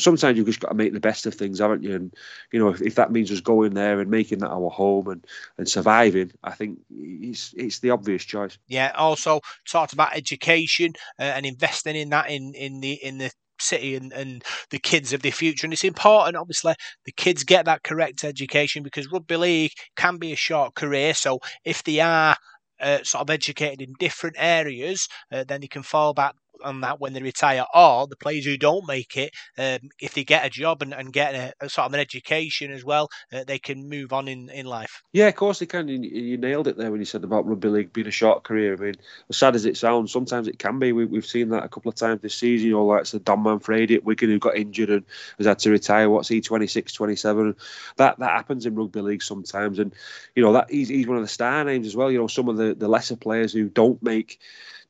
sometimes 0.00 0.36
you've 0.36 0.48
just 0.48 0.58
got 0.58 0.70
to 0.70 0.74
make 0.74 0.92
the 0.92 0.98
best 0.98 1.24
of 1.26 1.34
things, 1.34 1.60
haven't 1.60 1.84
you? 1.84 1.94
And 1.94 2.12
you 2.50 2.58
know, 2.58 2.70
if, 2.70 2.82
if 2.82 2.96
that 2.96 3.12
means 3.12 3.30
us 3.30 3.38
going 3.38 3.74
there 3.74 4.00
and 4.00 4.10
making 4.10 4.40
that 4.40 4.50
our 4.50 4.70
home 4.70 5.06
and, 5.06 5.24
and 5.56 5.68
surviving, 5.68 6.32
I 6.42 6.50
think 6.50 6.80
it's 6.90 7.54
it's 7.56 7.78
the 7.78 7.90
obvious 7.90 8.24
choice. 8.24 8.58
Yeah. 8.66 8.90
Also 8.96 9.40
talked 9.68 9.92
about 9.92 10.16
education 10.16 10.94
uh, 11.20 11.22
and 11.22 11.46
investing 11.46 11.94
in 11.94 12.08
that 12.08 12.28
in 12.28 12.54
in 12.54 12.80
the 12.80 12.94
in 12.94 13.18
the 13.18 13.30
city 13.60 13.96
and, 13.96 14.12
and 14.12 14.44
the 14.70 14.78
kids 14.78 15.12
of 15.12 15.22
the 15.22 15.30
future. 15.30 15.66
And 15.66 15.72
it's 15.72 15.84
important, 15.84 16.36
obviously, 16.36 16.74
the 17.04 17.12
kids 17.12 17.44
get 17.44 17.64
that 17.66 17.82
correct 17.82 18.24
education 18.24 18.82
because 18.82 19.10
rugby 19.10 19.36
league 19.36 19.72
can 19.96 20.16
be 20.16 20.32
a 20.32 20.36
short 20.36 20.74
career. 20.74 21.14
So 21.14 21.40
if 21.64 21.82
they 21.84 22.00
are 22.00 22.36
uh, 22.80 23.02
sort 23.02 23.22
of 23.22 23.30
educated 23.30 23.82
in 23.82 23.94
different 23.98 24.36
areas, 24.38 25.08
uh, 25.32 25.44
then 25.46 25.60
they 25.60 25.66
can 25.66 25.82
fall 25.82 26.14
back 26.14 26.34
on 26.62 26.80
that 26.82 27.00
when 27.00 27.12
they 27.12 27.22
retire, 27.22 27.64
or 27.74 28.06
the 28.06 28.16
players 28.16 28.44
who 28.44 28.56
don't 28.56 28.86
make 28.86 29.16
it, 29.16 29.32
um, 29.58 29.88
if 30.00 30.14
they 30.14 30.24
get 30.24 30.46
a 30.46 30.50
job 30.50 30.82
and, 30.82 30.92
and 30.92 31.12
get 31.12 31.34
a, 31.34 31.52
a, 31.64 31.68
sort 31.68 31.86
of 31.86 31.94
an 31.94 32.00
education 32.00 32.72
as 32.72 32.84
well, 32.84 33.08
uh, 33.32 33.44
they 33.44 33.58
can 33.58 33.88
move 33.88 34.12
on 34.12 34.28
in, 34.28 34.50
in 34.50 34.66
life. 34.66 35.02
Yeah, 35.12 35.28
of 35.28 35.36
course 35.36 35.58
they 35.58 35.66
can. 35.66 35.88
You, 35.88 35.98
you, 35.98 36.36
nailed 36.36 36.68
it 36.68 36.76
there 36.76 36.90
when 36.90 37.00
you 37.00 37.06
said 37.06 37.24
about 37.24 37.46
rugby 37.46 37.68
league 37.68 37.92
being 37.92 38.06
a 38.06 38.12
short 38.12 38.44
career. 38.44 38.74
I 38.74 38.76
mean, 38.76 38.94
as 39.28 39.36
sad 39.36 39.54
as 39.54 39.66
it 39.66 39.76
sounds, 39.76 40.12
sometimes 40.12 40.48
it 40.48 40.58
can 40.58 40.78
be. 40.78 40.92
We, 40.92 41.16
have 41.16 41.26
seen 41.26 41.48
that 41.50 41.64
a 41.64 41.68
couple 41.68 41.88
of 41.88 41.94
times 41.94 42.20
this 42.20 42.34
season. 42.34 42.68
You 42.68 42.74
know, 42.74 42.86
like 42.86 43.04
the 43.06 43.18
Dom 43.18 43.42
Manfredi 43.42 43.96
at 43.96 44.04
Wigan 44.04 44.30
who 44.30 44.38
got 44.38 44.56
injured 44.56 44.90
and 44.90 45.04
has 45.38 45.46
had 45.46 45.58
to 45.60 45.70
retire. 45.70 46.10
What's 46.10 46.28
he, 46.28 46.40
26, 46.40 46.92
27? 46.92 47.56
That 47.96 48.18
that 48.18 48.30
happens 48.30 48.66
in 48.66 48.74
rugby 48.74 49.00
league 49.00 49.22
sometimes, 49.22 49.78
and 49.78 49.94
you 50.34 50.42
know 50.42 50.52
that 50.52 50.70
he's, 50.70 50.88
he's 50.88 51.06
one 51.06 51.16
of 51.16 51.22
the 51.22 51.28
star 51.28 51.64
names 51.64 51.86
as 51.86 51.96
well. 51.96 52.10
You 52.10 52.18
know, 52.18 52.26
some 52.26 52.48
of 52.48 52.56
the, 52.56 52.74
the 52.74 52.88
lesser 52.88 53.16
players 53.16 53.52
who 53.52 53.68
don't 53.68 54.02
make 54.02 54.40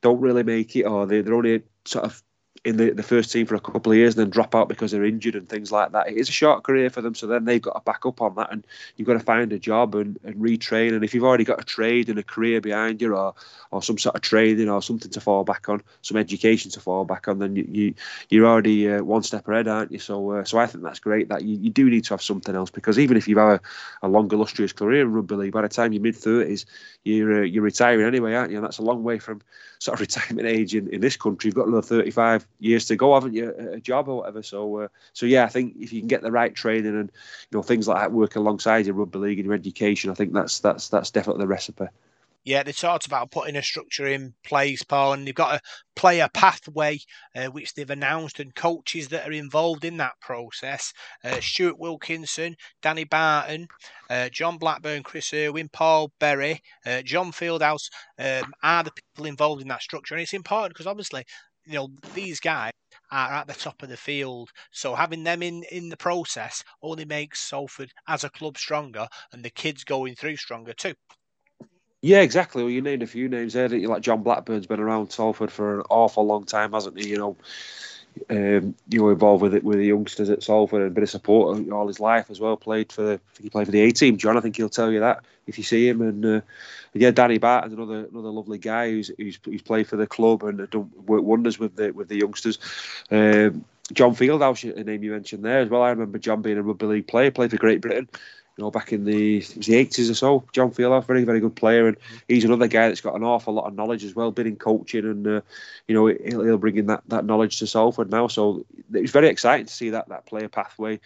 don't 0.01 0.21
really 0.21 0.43
make 0.43 0.75
it, 0.75 0.83
or 0.83 1.05
they, 1.05 1.21
they're 1.21 1.33
only 1.33 1.63
sort 1.85 2.05
of 2.05 2.23
in 2.65 2.77
the, 2.77 2.91
the 2.91 3.03
first 3.03 3.31
team 3.31 3.45
for 3.45 3.55
a 3.55 3.59
couple 3.59 3.91
of 3.91 3.97
years 3.97 4.15
and 4.15 4.25
then 4.25 4.29
drop 4.29 4.53
out 4.53 4.67
because 4.67 4.91
they're 4.91 5.05
injured 5.05 5.35
and 5.35 5.47
things 5.47 5.71
like 5.71 5.91
that. 5.91 6.09
It 6.09 6.17
is 6.17 6.29
a 6.29 6.33
short 6.33 6.63
career 6.63 6.89
for 6.89 7.01
them, 7.01 7.15
so 7.15 7.27
then 7.27 7.45
they've 7.45 7.61
got 7.61 7.73
to 7.73 7.81
back 7.81 8.05
up 8.05 8.21
on 8.21 8.35
that 8.35 8.51
and 8.51 8.65
you've 8.95 9.07
got 9.07 9.13
to 9.13 9.19
find 9.19 9.51
a 9.53 9.59
job 9.59 9.95
and, 9.95 10.19
and 10.23 10.35
retrain. 10.35 10.93
And 10.93 11.03
if 11.03 11.13
you've 11.13 11.23
already 11.23 11.43
got 11.43 11.61
a 11.61 11.63
trade 11.63 12.09
and 12.09 12.19
a 12.19 12.23
career 12.23 12.61
behind 12.61 13.01
you 13.01 13.15
or 13.15 13.33
or 13.71 13.83
some 13.83 13.99
sort 13.99 14.15
of 14.15 14.21
training 14.21 14.67
or 14.67 14.81
something 14.81 15.11
to 15.11 15.21
fall 15.21 15.43
back 15.43 15.69
on, 15.69 15.83
some 16.01 16.17
education 16.17 16.71
to 16.71 16.79
fall 16.79 17.05
back 17.05 17.27
on, 17.27 17.39
then 17.39 17.55
you, 17.55 17.67
you 17.69 17.93
you're 18.29 18.47
already 18.47 18.89
uh, 18.91 19.03
one 19.03 19.23
step 19.23 19.47
ahead, 19.47 19.67
aren't 19.67 19.91
you? 19.91 19.99
So 19.99 20.31
uh, 20.31 20.43
so 20.43 20.57
I 20.57 20.65
think 20.65 20.83
that's 20.83 20.99
great 20.99 21.29
that 21.29 21.43
you, 21.43 21.57
you 21.57 21.69
do 21.69 21.89
need 21.89 22.03
to 22.05 22.13
have 22.13 22.21
something 22.21 22.55
else 22.55 22.71
because 22.71 22.99
even 22.99 23.15
if 23.17 23.27
you've 23.27 23.37
had 23.37 23.59
a, 23.59 23.61
a 24.03 24.07
long 24.07 24.31
illustrious 24.31 24.73
career 24.73 25.01
in 25.01 25.13
rugby 25.13 25.35
league, 25.35 25.53
by 25.53 25.61
the 25.61 25.69
time 25.69 25.93
you're 25.93 26.01
mid 26.01 26.15
thirties, 26.15 26.65
you're 27.03 27.41
uh, 27.41 27.45
you're 27.45 27.63
retiring 27.63 28.05
anyway, 28.05 28.33
aren't 28.33 28.51
you? 28.51 28.57
And 28.57 28.65
that's 28.65 28.79
a 28.79 28.83
long 28.83 29.03
way 29.03 29.19
from 29.19 29.41
sort 29.79 29.95
of 29.95 30.01
retirement 30.07 30.47
age 30.47 30.75
in, 30.75 30.89
in 30.89 31.01
this 31.01 31.17
country. 31.17 31.47
You've 31.47 31.55
got 31.55 31.67
another 31.67 31.81
35 31.81 32.47
years 32.59 32.85
to 32.85 32.95
go, 32.95 33.13
haven't 33.13 33.33
you? 33.33 33.53
A 33.73 33.79
job 33.79 34.07
or 34.07 34.17
whatever. 34.17 34.43
So, 34.43 34.77
uh, 34.77 34.87
so 35.13 35.25
yeah, 35.25 35.45
I 35.45 35.47
think 35.49 35.75
if 35.79 35.91
you 35.93 36.01
can 36.01 36.07
get 36.07 36.21
the 36.21 36.31
right 36.31 36.53
training 36.53 36.99
and 36.99 37.11
you 37.51 37.57
know 37.57 37.63
things 37.63 37.87
like 37.87 37.99
that 37.99 38.11
work 38.11 38.35
alongside 38.35 38.85
your 38.85 38.95
rugby 38.95 39.19
league 39.19 39.39
and 39.39 39.45
your 39.45 39.55
education, 39.55 40.11
I 40.11 40.13
think 40.13 40.33
that's 40.33 40.59
that's 40.59 40.89
that's 40.89 41.11
definitely 41.11 41.43
the 41.43 41.47
recipe. 41.47 41.85
Yeah, 42.45 42.63
they 42.63 42.71
talked 42.71 43.05
about 43.05 43.31
putting 43.31 43.57
a 43.57 43.61
structure 43.61 44.07
in 44.07 44.33
place, 44.43 44.81
Paul, 44.81 45.13
and 45.13 45.27
they've 45.27 45.35
got 45.35 45.55
a 45.55 45.61
player 45.95 46.27
pathway 46.33 46.99
uh, 47.35 47.47
which 47.47 47.73
they've 47.73 47.89
announced, 47.89 48.39
and 48.39 48.55
coaches 48.55 49.09
that 49.09 49.27
are 49.27 49.33
involved 49.33 49.83
in 49.83 49.97
that 49.97 50.13
process. 50.21 50.93
Uh, 51.23 51.41
Stuart 51.41 51.77
Wilkinson, 51.77 52.55
Danny 52.81 53.03
Barton, 53.03 53.67
uh, 54.09 54.29
John 54.29 54.57
Blackburn, 54.57 55.03
Chris 55.03 55.33
Irwin, 55.33 55.69
Paul 55.71 56.13
Berry, 56.19 56.61
uh, 56.85 57.01
John 57.01 57.31
Fieldhouse 57.31 57.89
um, 58.17 58.53
are 58.63 58.83
the 58.83 58.93
people 58.93 59.25
involved 59.25 59.61
in 59.61 59.67
that 59.67 59.81
structure, 59.81 60.15
and 60.15 60.21
it's 60.21 60.33
important 60.33 60.73
because 60.73 60.87
obviously, 60.87 61.25
you 61.65 61.73
know, 61.73 61.89
these 62.13 62.39
guys 62.39 62.71
are 63.11 63.33
at 63.33 63.47
the 63.47 63.53
top 63.53 63.81
of 63.83 63.89
the 63.89 63.97
field. 63.97 64.49
So 64.71 64.95
having 64.95 65.23
them 65.23 65.41
in, 65.43 65.63
in 65.71 65.89
the 65.89 65.97
process 65.97 66.63
only 66.81 67.05
makes 67.05 67.39
Salford 67.39 67.91
as 68.07 68.23
a 68.23 68.29
club 68.29 68.57
stronger 68.57 69.07
and 69.31 69.43
the 69.43 69.49
kids 69.49 69.83
going 69.83 70.15
through 70.15 70.37
stronger 70.37 70.73
too. 70.73 70.93
Yeah, 72.01 72.21
exactly. 72.21 72.63
Well, 72.63 72.71
you 72.71 72.81
named 72.81 73.03
a 73.03 73.07
few 73.07 73.27
names 73.27 73.53
there. 73.53 73.67
Like 73.67 74.01
John 74.01 74.23
Blackburn's 74.23 74.67
been 74.67 74.79
around 74.79 75.11
Salford 75.11 75.51
for 75.51 75.79
an 75.79 75.85
awful 75.89 76.25
long 76.25 76.45
time, 76.45 76.71
hasn't 76.71 76.97
he? 76.97 77.09
You 77.09 77.17
know, 77.17 77.37
um, 78.29 78.75
you 78.89 79.03
were 79.03 79.11
involved 79.11 79.41
with 79.41 79.53
it 79.53 79.63
with 79.63 79.77
the 79.77 79.85
youngsters 79.85 80.29
at 80.29 80.43
Salford 80.43 80.81
and 80.81 80.91
a 80.91 80.93
bit 80.93 81.03
of 81.03 81.09
support 81.09 81.69
all 81.71 81.87
his 81.87 81.99
life 81.99 82.29
as 82.29 82.39
well. 82.39 82.57
Played 82.57 82.91
for 82.91 83.01
the, 83.01 83.19
he 83.41 83.49
played 83.49 83.67
for 83.67 83.71
the 83.71 83.81
A 83.81 83.91
team. 83.91 84.17
John, 84.17 84.37
I 84.37 84.41
think 84.41 84.55
he'll 84.57 84.69
tell 84.69 84.91
you 84.91 84.99
that 84.99 85.23
if 85.47 85.57
you 85.57 85.63
see 85.63 85.87
him. 85.87 86.01
And, 86.01 86.25
uh, 86.25 86.41
yeah, 86.93 87.11
Danny 87.11 87.37
Barton's 87.37 87.73
another 87.73 88.07
another 88.11 88.29
lovely 88.29 88.57
guy 88.57 88.89
who's 88.89 89.11
who's, 89.17 89.39
who's 89.45 89.61
played 89.61 89.87
for 89.87 89.95
the 89.95 90.07
club 90.07 90.43
and 90.43 90.69
done 90.69 90.91
work 91.05 91.23
wonders 91.23 91.59
with 91.59 91.75
the 91.75 91.91
with 91.91 92.07
the 92.07 92.17
youngsters. 92.17 92.57
Um, 93.11 93.63
John 93.91 94.15
Fieldhouse, 94.15 94.75
a 94.75 94.83
name 94.83 95.03
you 95.03 95.11
mentioned 95.11 95.43
there 95.43 95.59
as 95.59 95.69
well. 95.69 95.81
I 95.81 95.89
remember 95.89 96.19
John 96.19 96.41
being 96.41 96.57
a 96.57 96.63
rugby 96.63 96.85
league 96.85 97.07
player, 97.07 97.31
played 97.31 97.51
for 97.51 97.57
Great 97.57 97.81
Britain. 97.81 98.07
You 98.59 98.65
know, 98.65 98.71
back 98.71 98.91
in 98.91 99.05
the 99.05 99.39
the 99.39 99.75
eighties 99.75 100.09
or 100.09 100.15
so, 100.15 100.43
John 100.51 100.71
Fieldhouse, 100.71 101.07
very 101.07 101.23
very 101.23 101.39
good 101.39 101.55
player, 101.55 101.87
and 101.87 101.95
he's 102.27 102.43
another 102.43 102.67
guy 102.67 102.89
that's 102.89 102.99
got 102.99 103.15
an 103.15 103.23
awful 103.23 103.53
lot 103.53 103.67
of 103.67 103.73
knowledge 103.73 104.03
as 104.03 104.17
well, 104.17 104.31
been 104.31 104.47
in 104.47 104.57
coaching, 104.57 105.05
and 105.05 105.25
uh, 105.25 105.41
you 105.87 105.95
know 105.95 106.07
he'll, 106.07 106.43
he'll 106.43 106.57
bring 106.57 106.75
in 106.75 106.87
that, 106.87 107.01
that 107.07 107.23
knowledge 107.23 107.59
to 107.59 107.67
Salford 107.67 108.11
now. 108.11 108.27
So 108.27 108.65
it 108.93 109.01
was 109.01 109.11
very 109.11 109.27
exciting 109.27 109.65
to 109.65 109.73
see 109.73 109.89
that 109.91 110.09
that 110.09 110.25
player 110.25 110.47
pathway 110.47 110.99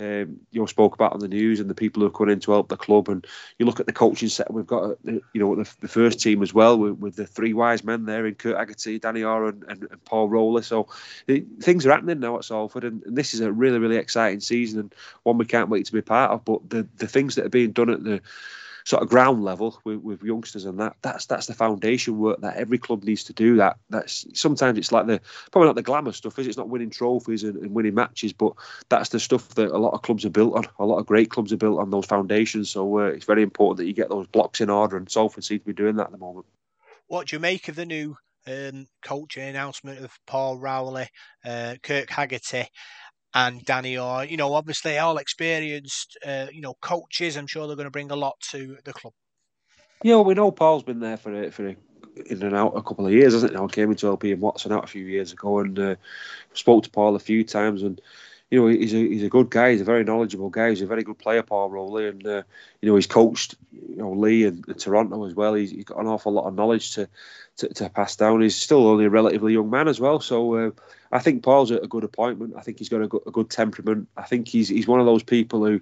um, 0.00 0.40
you 0.50 0.60
know 0.60 0.66
spoke 0.66 0.94
about 0.94 1.12
on 1.12 1.20
the 1.20 1.28
news 1.28 1.60
and 1.60 1.68
the 1.68 1.74
people 1.74 2.00
who 2.00 2.06
are 2.06 2.10
coming 2.10 2.32
in 2.32 2.40
to 2.40 2.52
help 2.52 2.68
the 2.68 2.76
club. 2.76 3.08
And 3.08 3.26
you 3.58 3.66
look 3.66 3.80
at 3.80 3.86
the 3.86 3.92
coaching 3.92 4.28
set 4.28 4.52
we've 4.52 4.66
got, 4.66 4.92
uh, 4.92 4.94
you 5.06 5.22
know, 5.34 5.54
the, 5.54 5.70
the 5.80 5.88
first 5.88 6.20
team 6.20 6.42
as 6.42 6.54
well 6.54 6.78
with, 6.78 6.98
with, 6.98 7.16
the 7.16 7.26
three 7.26 7.52
wise 7.52 7.84
men 7.84 8.06
there 8.06 8.24
in 8.26 8.34
Kurt 8.34 8.56
Haggerty, 8.56 8.98
Danny 8.98 9.22
Orr, 9.22 9.48
and, 9.48 9.64
and, 9.68 9.82
and, 9.90 10.04
Paul 10.04 10.28
Rowley. 10.28 10.62
So 10.62 10.88
it, 11.26 11.44
things 11.60 11.84
are 11.84 11.90
happening 11.90 12.20
now 12.20 12.38
at 12.38 12.44
Salford, 12.44 12.84
and, 12.84 13.02
and, 13.04 13.16
this 13.16 13.34
is 13.34 13.40
a 13.40 13.52
really 13.52 13.78
really 13.78 13.96
exciting 13.96 14.40
season 14.40 14.80
and 14.80 14.94
one 15.24 15.38
we 15.38 15.44
can't 15.44 15.68
wait 15.68 15.86
to 15.86 15.92
be 15.92 16.02
part 16.02 16.30
of. 16.30 16.44
But 16.44 16.70
the 16.70 16.88
the 16.96 17.08
things 17.08 17.34
that 17.34 17.46
are 17.46 17.50
being 17.50 17.72
done 17.72 17.90
at 17.90 18.04
the 18.04 18.22
sort 18.90 19.02
of 19.02 19.08
ground 19.08 19.44
level 19.44 19.80
with, 19.84 19.98
with 19.98 20.22
youngsters 20.22 20.64
and 20.64 20.80
that 20.80 20.96
that's 21.02 21.26
that's 21.26 21.46
the 21.46 21.54
foundation 21.54 22.18
work 22.18 22.40
that 22.40 22.56
every 22.56 22.76
club 22.76 23.04
needs 23.04 23.22
to 23.22 23.32
do 23.32 23.56
that 23.56 23.76
that's 23.88 24.26
sometimes 24.34 24.76
it's 24.76 24.90
like 24.90 25.06
the 25.06 25.20
probably 25.52 25.68
not 25.68 25.76
the 25.76 25.82
glamour 25.82 26.10
stuff 26.10 26.38
is 26.40 26.46
it's 26.48 26.56
not 26.56 26.68
winning 26.68 26.90
trophies 26.90 27.44
and, 27.44 27.56
and, 27.56 27.72
winning 27.72 27.94
matches 27.94 28.32
but 28.32 28.52
that's 28.88 29.10
the 29.10 29.20
stuff 29.20 29.48
that 29.50 29.70
a 29.70 29.78
lot 29.78 29.94
of 29.94 30.02
clubs 30.02 30.24
are 30.24 30.30
built 30.30 30.56
on 30.56 30.66
a 30.80 30.84
lot 30.84 30.98
of 30.98 31.06
great 31.06 31.30
clubs 31.30 31.52
are 31.52 31.56
built 31.56 31.78
on 31.78 31.90
those 31.90 32.06
foundations. 32.06 32.70
So 32.70 32.98
uh, 32.98 33.04
it's 33.04 33.24
very 33.24 33.42
important 33.42 33.78
that 33.78 33.86
you 33.86 33.92
get 33.92 34.08
those 34.08 34.26
blocks 34.26 34.60
in 34.60 34.70
order 34.70 34.96
and 34.96 35.10
Salford 35.10 35.44
seems 35.44 35.60
to 35.60 35.66
be 35.66 35.72
doing 35.72 35.96
that 35.96 36.06
at 36.06 36.12
the 36.12 36.18
moment. 36.18 36.46
What 37.06 37.28
do 37.28 37.36
you 37.36 37.40
make 37.40 37.68
of 37.68 37.76
the 37.76 37.86
new 37.86 38.16
um, 38.46 38.86
coaching 39.04 39.44
announcement 39.44 40.04
of 40.04 40.12
Paul 40.26 40.58
Rowley, 40.58 41.08
uh, 41.44 41.76
Kurt 41.82 42.10
Haggerty, 42.10 42.66
and 43.34 43.64
Danny 43.64 43.96
Orr, 43.96 44.24
you 44.24 44.36
know, 44.36 44.54
obviously 44.54 44.98
all 44.98 45.18
experienced, 45.18 46.18
uh, 46.26 46.46
you 46.52 46.60
know, 46.60 46.74
coaches. 46.80 47.36
I'm 47.36 47.46
sure 47.46 47.66
they're 47.66 47.76
going 47.76 47.84
to 47.84 47.90
bring 47.90 48.10
a 48.10 48.16
lot 48.16 48.40
to 48.50 48.76
the 48.84 48.92
club. 48.92 49.12
Yeah, 50.02 50.16
well, 50.16 50.24
we 50.24 50.34
know 50.34 50.50
Paul's 50.50 50.82
been 50.82 51.00
there 51.00 51.16
for 51.16 51.44
a, 51.44 51.50
for 51.50 51.68
a, 51.68 51.76
in 52.26 52.42
and 52.42 52.56
out 52.56 52.76
a 52.76 52.82
couple 52.82 53.06
of 53.06 53.12
years, 53.12 53.34
hasn't 53.34 53.52
he? 53.52 53.58
I 53.58 53.66
came 53.66 53.90
into 53.90 54.08
LP 54.08 54.32
and 54.32 54.40
Watson 54.40 54.72
out 54.72 54.84
a 54.84 54.88
few 54.88 55.04
years 55.04 55.32
ago 55.32 55.60
and 55.60 55.78
uh, 55.78 55.96
spoke 56.54 56.84
to 56.84 56.90
Paul 56.90 57.16
a 57.16 57.20
few 57.20 57.44
times 57.44 57.82
and. 57.82 58.00
You 58.52 58.60
know, 58.60 58.66
he's 58.66 58.92
a 58.92 58.96
he's 58.96 59.22
a 59.22 59.28
good 59.28 59.48
guy. 59.48 59.70
He's 59.70 59.80
a 59.80 59.84
very 59.84 60.02
knowledgeable 60.02 60.50
guy. 60.50 60.70
He's 60.70 60.82
a 60.82 60.86
very 60.86 61.04
good 61.04 61.18
player, 61.20 61.40
Paul 61.40 61.70
Rowley, 61.70 62.08
and 62.08 62.26
uh, 62.26 62.42
you 62.80 62.88
know 62.88 62.96
he's 62.96 63.06
coached 63.06 63.54
you 63.70 63.94
know 63.94 64.10
Leigh 64.10 64.42
and, 64.42 64.64
and 64.66 64.76
Toronto 64.76 65.24
as 65.24 65.36
well. 65.36 65.54
He's, 65.54 65.70
he's 65.70 65.84
got 65.84 66.00
an 66.00 66.08
awful 66.08 66.32
lot 66.32 66.48
of 66.48 66.56
knowledge 66.56 66.94
to, 66.94 67.08
to, 67.58 67.68
to 67.68 67.88
pass 67.90 68.16
down. 68.16 68.40
He's 68.40 68.56
still 68.56 68.88
only 68.88 69.04
a 69.04 69.08
relatively 69.08 69.52
young 69.52 69.70
man 69.70 69.86
as 69.86 70.00
well, 70.00 70.18
so 70.18 70.54
uh, 70.54 70.70
I 71.12 71.18
think 71.18 71.42
Paul's 71.42 71.70
a, 71.70 71.78
good 71.78 72.04
appointment. 72.04 72.54
I 72.56 72.60
think 72.60 72.78
he's 72.78 72.88
got 72.88 73.02
a 73.02 73.08
good, 73.08 73.22
a 73.26 73.30
good 73.30 73.50
temperament. 73.50 74.08
I 74.16 74.22
think 74.22 74.48
he's 74.48 74.68
he's 74.68 74.88
one 74.88 75.00
of 75.00 75.06
those 75.06 75.22
people 75.22 75.64
who. 75.64 75.80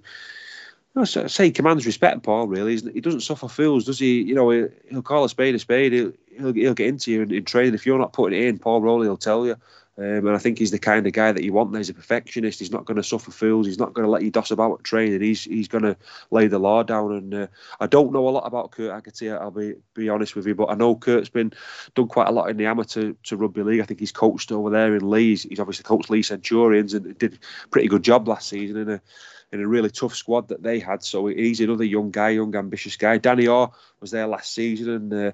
You 0.95 1.01
know, 1.01 1.05
say 1.05 1.51
commands 1.51 1.85
respect, 1.85 2.23
Paul. 2.23 2.47
Really, 2.47 2.75
he 2.77 2.99
doesn't 2.99 3.19
suffer 3.19 3.47
fools, 3.47 3.85
does 3.85 3.99
he? 3.99 4.23
You 4.23 4.33
know, 4.33 4.49
he'll 4.49 5.03
call 5.03 5.23
a 5.23 5.29
spade 5.29 5.53
a 5.53 5.59
spade. 5.59 5.93
He'll 5.93 6.13
he'll, 6.35 6.53
he'll 6.53 6.73
get 6.73 6.87
into 6.87 7.11
you 7.11 7.21
in, 7.21 7.31
in 7.31 7.45
training. 7.45 7.75
If 7.75 7.85
you're 7.85 7.99
not 7.99 8.11
putting 8.11 8.41
it 8.41 8.47
in, 8.47 8.57
Paul 8.57 8.81
Rowley 8.81 9.07
will 9.07 9.15
tell 9.15 9.45
you. 9.45 9.55
Um, 9.99 10.27
and 10.27 10.29
I 10.29 10.37
think 10.37 10.57
he's 10.57 10.71
the 10.71 10.79
kind 10.79 11.05
of 11.05 11.11
guy 11.11 11.33
that 11.33 11.43
you 11.43 11.51
want. 11.51 11.75
He's 11.75 11.89
a 11.89 11.93
perfectionist. 11.93 12.59
He's 12.59 12.71
not 12.71 12.85
going 12.85 12.95
to 12.95 13.03
suffer 13.03 13.31
fools. 13.31 13.67
He's 13.67 13.79
not 13.79 13.93
going 13.93 14.05
to 14.05 14.09
let 14.09 14.21
you 14.21 14.31
doss 14.31 14.49
about 14.49 14.79
at 14.79 14.83
training. 14.85 15.19
He's 15.19 15.43
he's 15.43 15.67
going 15.67 15.83
to 15.83 15.97
lay 16.31 16.47
the 16.47 16.57
law 16.57 16.83
down. 16.83 17.11
And 17.11 17.33
uh, 17.33 17.47
I 17.81 17.87
don't 17.87 18.13
know 18.13 18.29
a 18.29 18.31
lot 18.31 18.47
about 18.47 18.71
Kurt 18.71 18.93
Haggerty. 18.93 19.29
I'll 19.29 19.51
be 19.51 19.73
be 19.93 20.07
honest 20.07 20.37
with 20.37 20.47
you, 20.47 20.55
but 20.55 20.69
I 20.69 20.75
know 20.75 20.95
Kurt's 20.95 21.27
been 21.27 21.51
done 21.95 22.07
quite 22.07 22.29
a 22.29 22.31
lot 22.31 22.49
in 22.49 22.55
the 22.55 22.67
amateur 22.67 23.11
to 23.23 23.35
rugby 23.35 23.61
league. 23.61 23.81
I 23.81 23.83
think 23.83 23.99
he's 23.99 24.13
coached 24.13 24.53
over 24.53 24.69
there 24.69 24.95
in 24.95 25.09
Leeds. 25.09 25.43
He's 25.43 25.59
obviously 25.59 25.83
coached 25.83 26.09
Leigh 26.09 26.21
Centurions 26.21 26.93
and 26.93 27.17
did 27.17 27.33
a 27.33 27.67
pretty 27.67 27.89
good 27.89 28.03
job 28.03 28.25
last 28.29 28.47
season 28.47 28.77
in 28.77 28.89
a 28.89 29.01
in 29.51 29.59
a 29.59 29.67
really 29.67 29.89
tough 29.89 30.15
squad 30.15 30.47
that 30.47 30.63
they 30.63 30.79
had. 30.79 31.03
So 31.03 31.27
he's 31.27 31.59
another 31.59 31.83
young 31.83 32.11
guy, 32.11 32.29
young 32.29 32.55
ambitious 32.55 32.95
guy. 32.95 33.17
Danny 33.17 33.47
Orr 33.47 33.71
was 33.99 34.11
there 34.11 34.27
last 34.27 34.53
season 34.53 34.89
and. 34.89 35.13
Uh, 35.13 35.31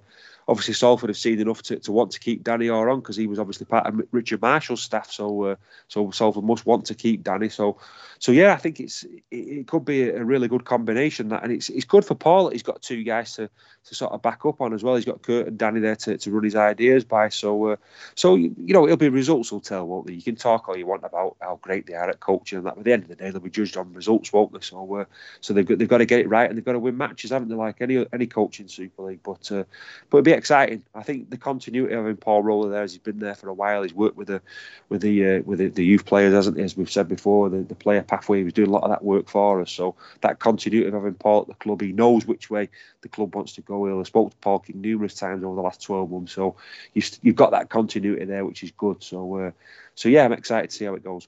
obviously 0.48 0.74
Salford 0.74 1.10
have 1.10 1.18
seen 1.18 1.40
enough 1.40 1.62
to, 1.64 1.80
to 1.80 1.92
want 1.92 2.12
to 2.12 2.20
keep 2.20 2.44
Danny 2.44 2.70
Orr 2.70 2.90
on 2.90 3.00
because 3.00 3.16
he 3.16 3.28
was 3.28 3.40
obviously 3.40 3.66
part 3.66 3.88
of 3.88 4.02
Richard 4.12 4.42
Marshall's 4.42 4.82
staff. 4.82 5.12
So 5.12 5.44
uh, 5.44 5.56
so 5.88 6.12
Salford 6.12 6.44
must 6.44 6.66
want 6.66 6.86
to 6.86 6.96
keep 6.96 7.24
Danny. 7.24 7.50
So 7.50 7.78
so 8.20 8.32
yeah, 8.32 8.54
I 8.54 8.58
think 8.58 8.80
it's 8.80 9.04
it, 9.04 9.24
it 9.32 9.68
could 9.68 9.86
be 9.86 10.10
a 10.10 10.24
really 10.24 10.48
good 10.48 10.66
combination 10.66 11.30
that, 11.30 11.44
and 11.44 11.52
it's 11.52 11.70
it's 11.70 11.86
good 11.86 12.06
for 12.06 12.16
Paul 12.16 12.46
that 12.46 12.54
he's 12.54 12.64
got 12.64 12.82
two 12.82 13.04
guys 13.04 13.34
to, 13.34 13.50
to 13.86 13.96
sort 13.96 14.14
of 14.14 14.22
back 14.22 14.46
up 14.46 14.62
on 14.62 14.74
as 14.74 14.84
well. 14.84 14.96
He's 14.96 15.06
got 15.06 15.22
Kurt 15.22 15.48
and 15.48 15.58
Danny 15.58 15.80
there 15.80 15.96
to, 15.96 16.18
to 16.18 16.32
run 16.32 16.44
his 16.44 16.56
ideas 16.56 17.04
by. 17.04 17.30
So 17.30 17.72
uh, 17.72 17.76
so 18.16 18.36
you 18.36 18.54
know 18.74 18.86
it'll 18.86 18.98
be 18.98 19.10
results 19.10 19.52
will 19.52 19.60
tell, 19.60 19.88
won't 19.88 20.08
they? 20.08 20.14
You 20.14 20.22
can 20.22 20.36
talk 20.36 20.68
all 20.68 20.78
you 20.78 20.86
want 20.86 21.04
about 21.04 21.38
how 21.42 21.60
great 21.62 21.88
they 21.88 21.94
are 21.94 22.10
at 22.10 22.20
coaching 22.20 22.60
and 22.60 22.68
that, 22.68 22.76
but 22.76 22.80
at 22.80 22.86
the 22.86 22.94
end 22.94 23.04
of 23.04 23.10
the 23.10 23.16
day 23.16 23.32
they'll 23.32 23.42
be 23.42 23.50
judged 23.50 23.78
on 23.78 23.94
results, 23.94 24.32
won't 24.32 24.54
they? 24.54 24.60
So 24.62 24.96
uh, 24.96 25.06
so 25.42 25.54
they've 25.54 25.66
got, 25.66 25.78
they've 25.80 25.88
got 25.88 26.00
to 26.00 26.06
get 26.06 26.20
it 26.20 26.30
right 26.30 26.50
and 26.50 26.58
they've 26.58 26.66
got 26.66 26.74
to 26.74 26.80
win 26.80 26.98
matches, 26.98 27.32
haven't 27.32 27.50
they? 27.50 27.56
Like 27.56 27.82
any 27.82 28.06
any 28.14 28.28
coaching 28.28 28.68
Super 28.68 29.04
League, 29.04 29.22
but 29.24 29.52
uh, 29.52 29.64
but 30.10 30.18
it'd 30.18 30.26
be 30.26 30.34
exciting. 30.38 30.84
I 30.94 31.04
think 31.04 31.30
the 31.30 31.38
continuity 31.38 31.94
of 31.94 32.00
having 32.02 32.18
Paul 32.18 32.44
Rowley 32.44 32.70
there, 32.70 32.84
as 32.84 32.92
he's 32.92 33.02
been 33.02 33.20
there 33.20 33.36
for 33.36 33.50
a 33.50 33.54
while, 33.54 33.84
he's 33.84 33.94
worked 33.94 34.18
with 34.18 34.28
the 34.28 34.42
with 34.90 35.02
the 35.02 35.38
uh, 35.38 35.42
with 35.44 35.60
the, 35.60 35.70
the, 35.70 35.84
youth 35.84 36.06
players, 36.06 36.34
hasn't 36.34 36.58
he? 36.58 36.64
As 36.64 36.78
we've 36.78 36.92
said 36.92 37.08
before, 37.08 37.50
the, 37.50 37.58
the 37.58 37.76
player 37.76 38.04
pathway, 38.04 38.40
he 38.40 38.44
was 38.44 38.54
doing 38.54 38.70
a 38.70 38.72
lot 38.72 38.84
of 38.84 38.90
that 38.90 39.04
work 39.04 39.30
for 39.30 39.62
us. 39.62 39.72
So 39.72 39.96
that 40.22 40.40
continuity 40.40 40.88
of 40.88 40.94
having 40.94 41.16
Paul 41.16 41.42
at 41.42 41.48
the 41.48 41.54
club, 41.56 41.82
he 41.82 41.92
knows 41.92 42.26
which 42.26 42.50
way 42.50 42.70
the 43.02 43.10
club 43.10 43.36
wants 43.36 43.54
to 43.54 43.62
go. 43.62 43.86
He'll 43.86 43.98
have 43.98 44.08
spoke 44.08 44.32
to 44.32 44.38
Paul 44.38 44.60
King 44.60 44.82
numerous 44.82 45.16
times 45.16 45.44
over 45.44 45.56
the 45.56 45.62
last 45.62 45.82
twelve 45.82 46.12
months, 46.12 46.34
so 46.34 46.56
you've, 46.94 47.10
you've 47.22 47.36
got 47.36 47.52
that 47.52 47.70
continuity 47.70 48.26
there, 48.26 48.46
which 48.46 48.64
is 48.64 48.72
good. 48.72 49.04
So 49.04 49.36
uh, 49.38 49.52
so 49.96 50.10
yeah, 50.10 50.26
I'm 50.26 50.34
excited 50.34 50.70
to 50.70 50.76
see 50.76 50.86
how 50.86 50.96
it 50.96 51.04
goes. 51.04 51.28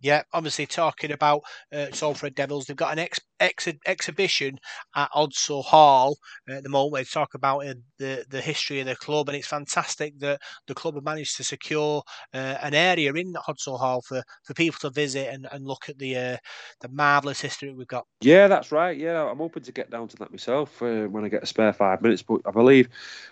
Yeah, 0.00 0.22
obviously 0.32 0.66
talking 0.66 1.12
about 1.12 1.42
uh, 1.72 1.86
Salford 1.92 2.34
Devils, 2.34 2.66
they've 2.66 2.76
got 2.76 2.92
an 2.92 2.98
ex- 2.98 3.20
ex- 3.40 3.68
exhibition 3.86 4.58
at 4.94 5.10
Ordsall 5.12 5.64
Hall 5.64 6.16
at 6.48 6.62
the 6.62 6.68
moment. 6.68 6.94
They 6.94 7.04
talk 7.04 7.34
about 7.34 7.66
uh, 7.66 7.74
the 7.98 8.24
the 8.28 8.40
history 8.40 8.80
of 8.80 8.86
the 8.86 8.96
club, 8.96 9.28
and 9.28 9.36
it's 9.36 9.48
fantastic 9.48 10.18
that 10.18 10.40
the 10.66 10.74
club 10.74 10.94
have 10.94 11.04
managed 11.04 11.36
to 11.38 11.44
secure 11.44 12.02
uh, 12.34 12.56
an 12.62 12.74
area 12.74 13.12
in 13.14 13.32
Ordsall 13.48 13.78
Hall 13.78 14.02
for, 14.02 14.22
for 14.44 14.54
people 14.54 14.78
to 14.80 14.90
visit 14.90 15.32
and, 15.32 15.48
and 15.50 15.66
look 15.66 15.88
at 15.88 15.98
the 15.98 16.16
uh, 16.16 16.36
the 16.80 16.88
marvelous 16.90 17.40
history 17.40 17.72
we've 17.72 17.86
got. 17.86 18.04
Yeah, 18.20 18.48
that's 18.48 18.72
right. 18.72 18.96
Yeah, 18.96 19.24
I'm 19.24 19.38
hoping 19.38 19.62
to 19.62 19.72
get 19.72 19.90
down 19.90 20.08
to 20.08 20.16
that 20.18 20.30
myself 20.30 20.82
uh, 20.82 21.06
when 21.06 21.24
I 21.24 21.28
get 21.28 21.42
a 21.42 21.46
spare 21.46 21.72
five 21.72 22.02
minutes. 22.02 22.22
But 22.22 22.42
I 22.46 22.50
believe 22.50 22.88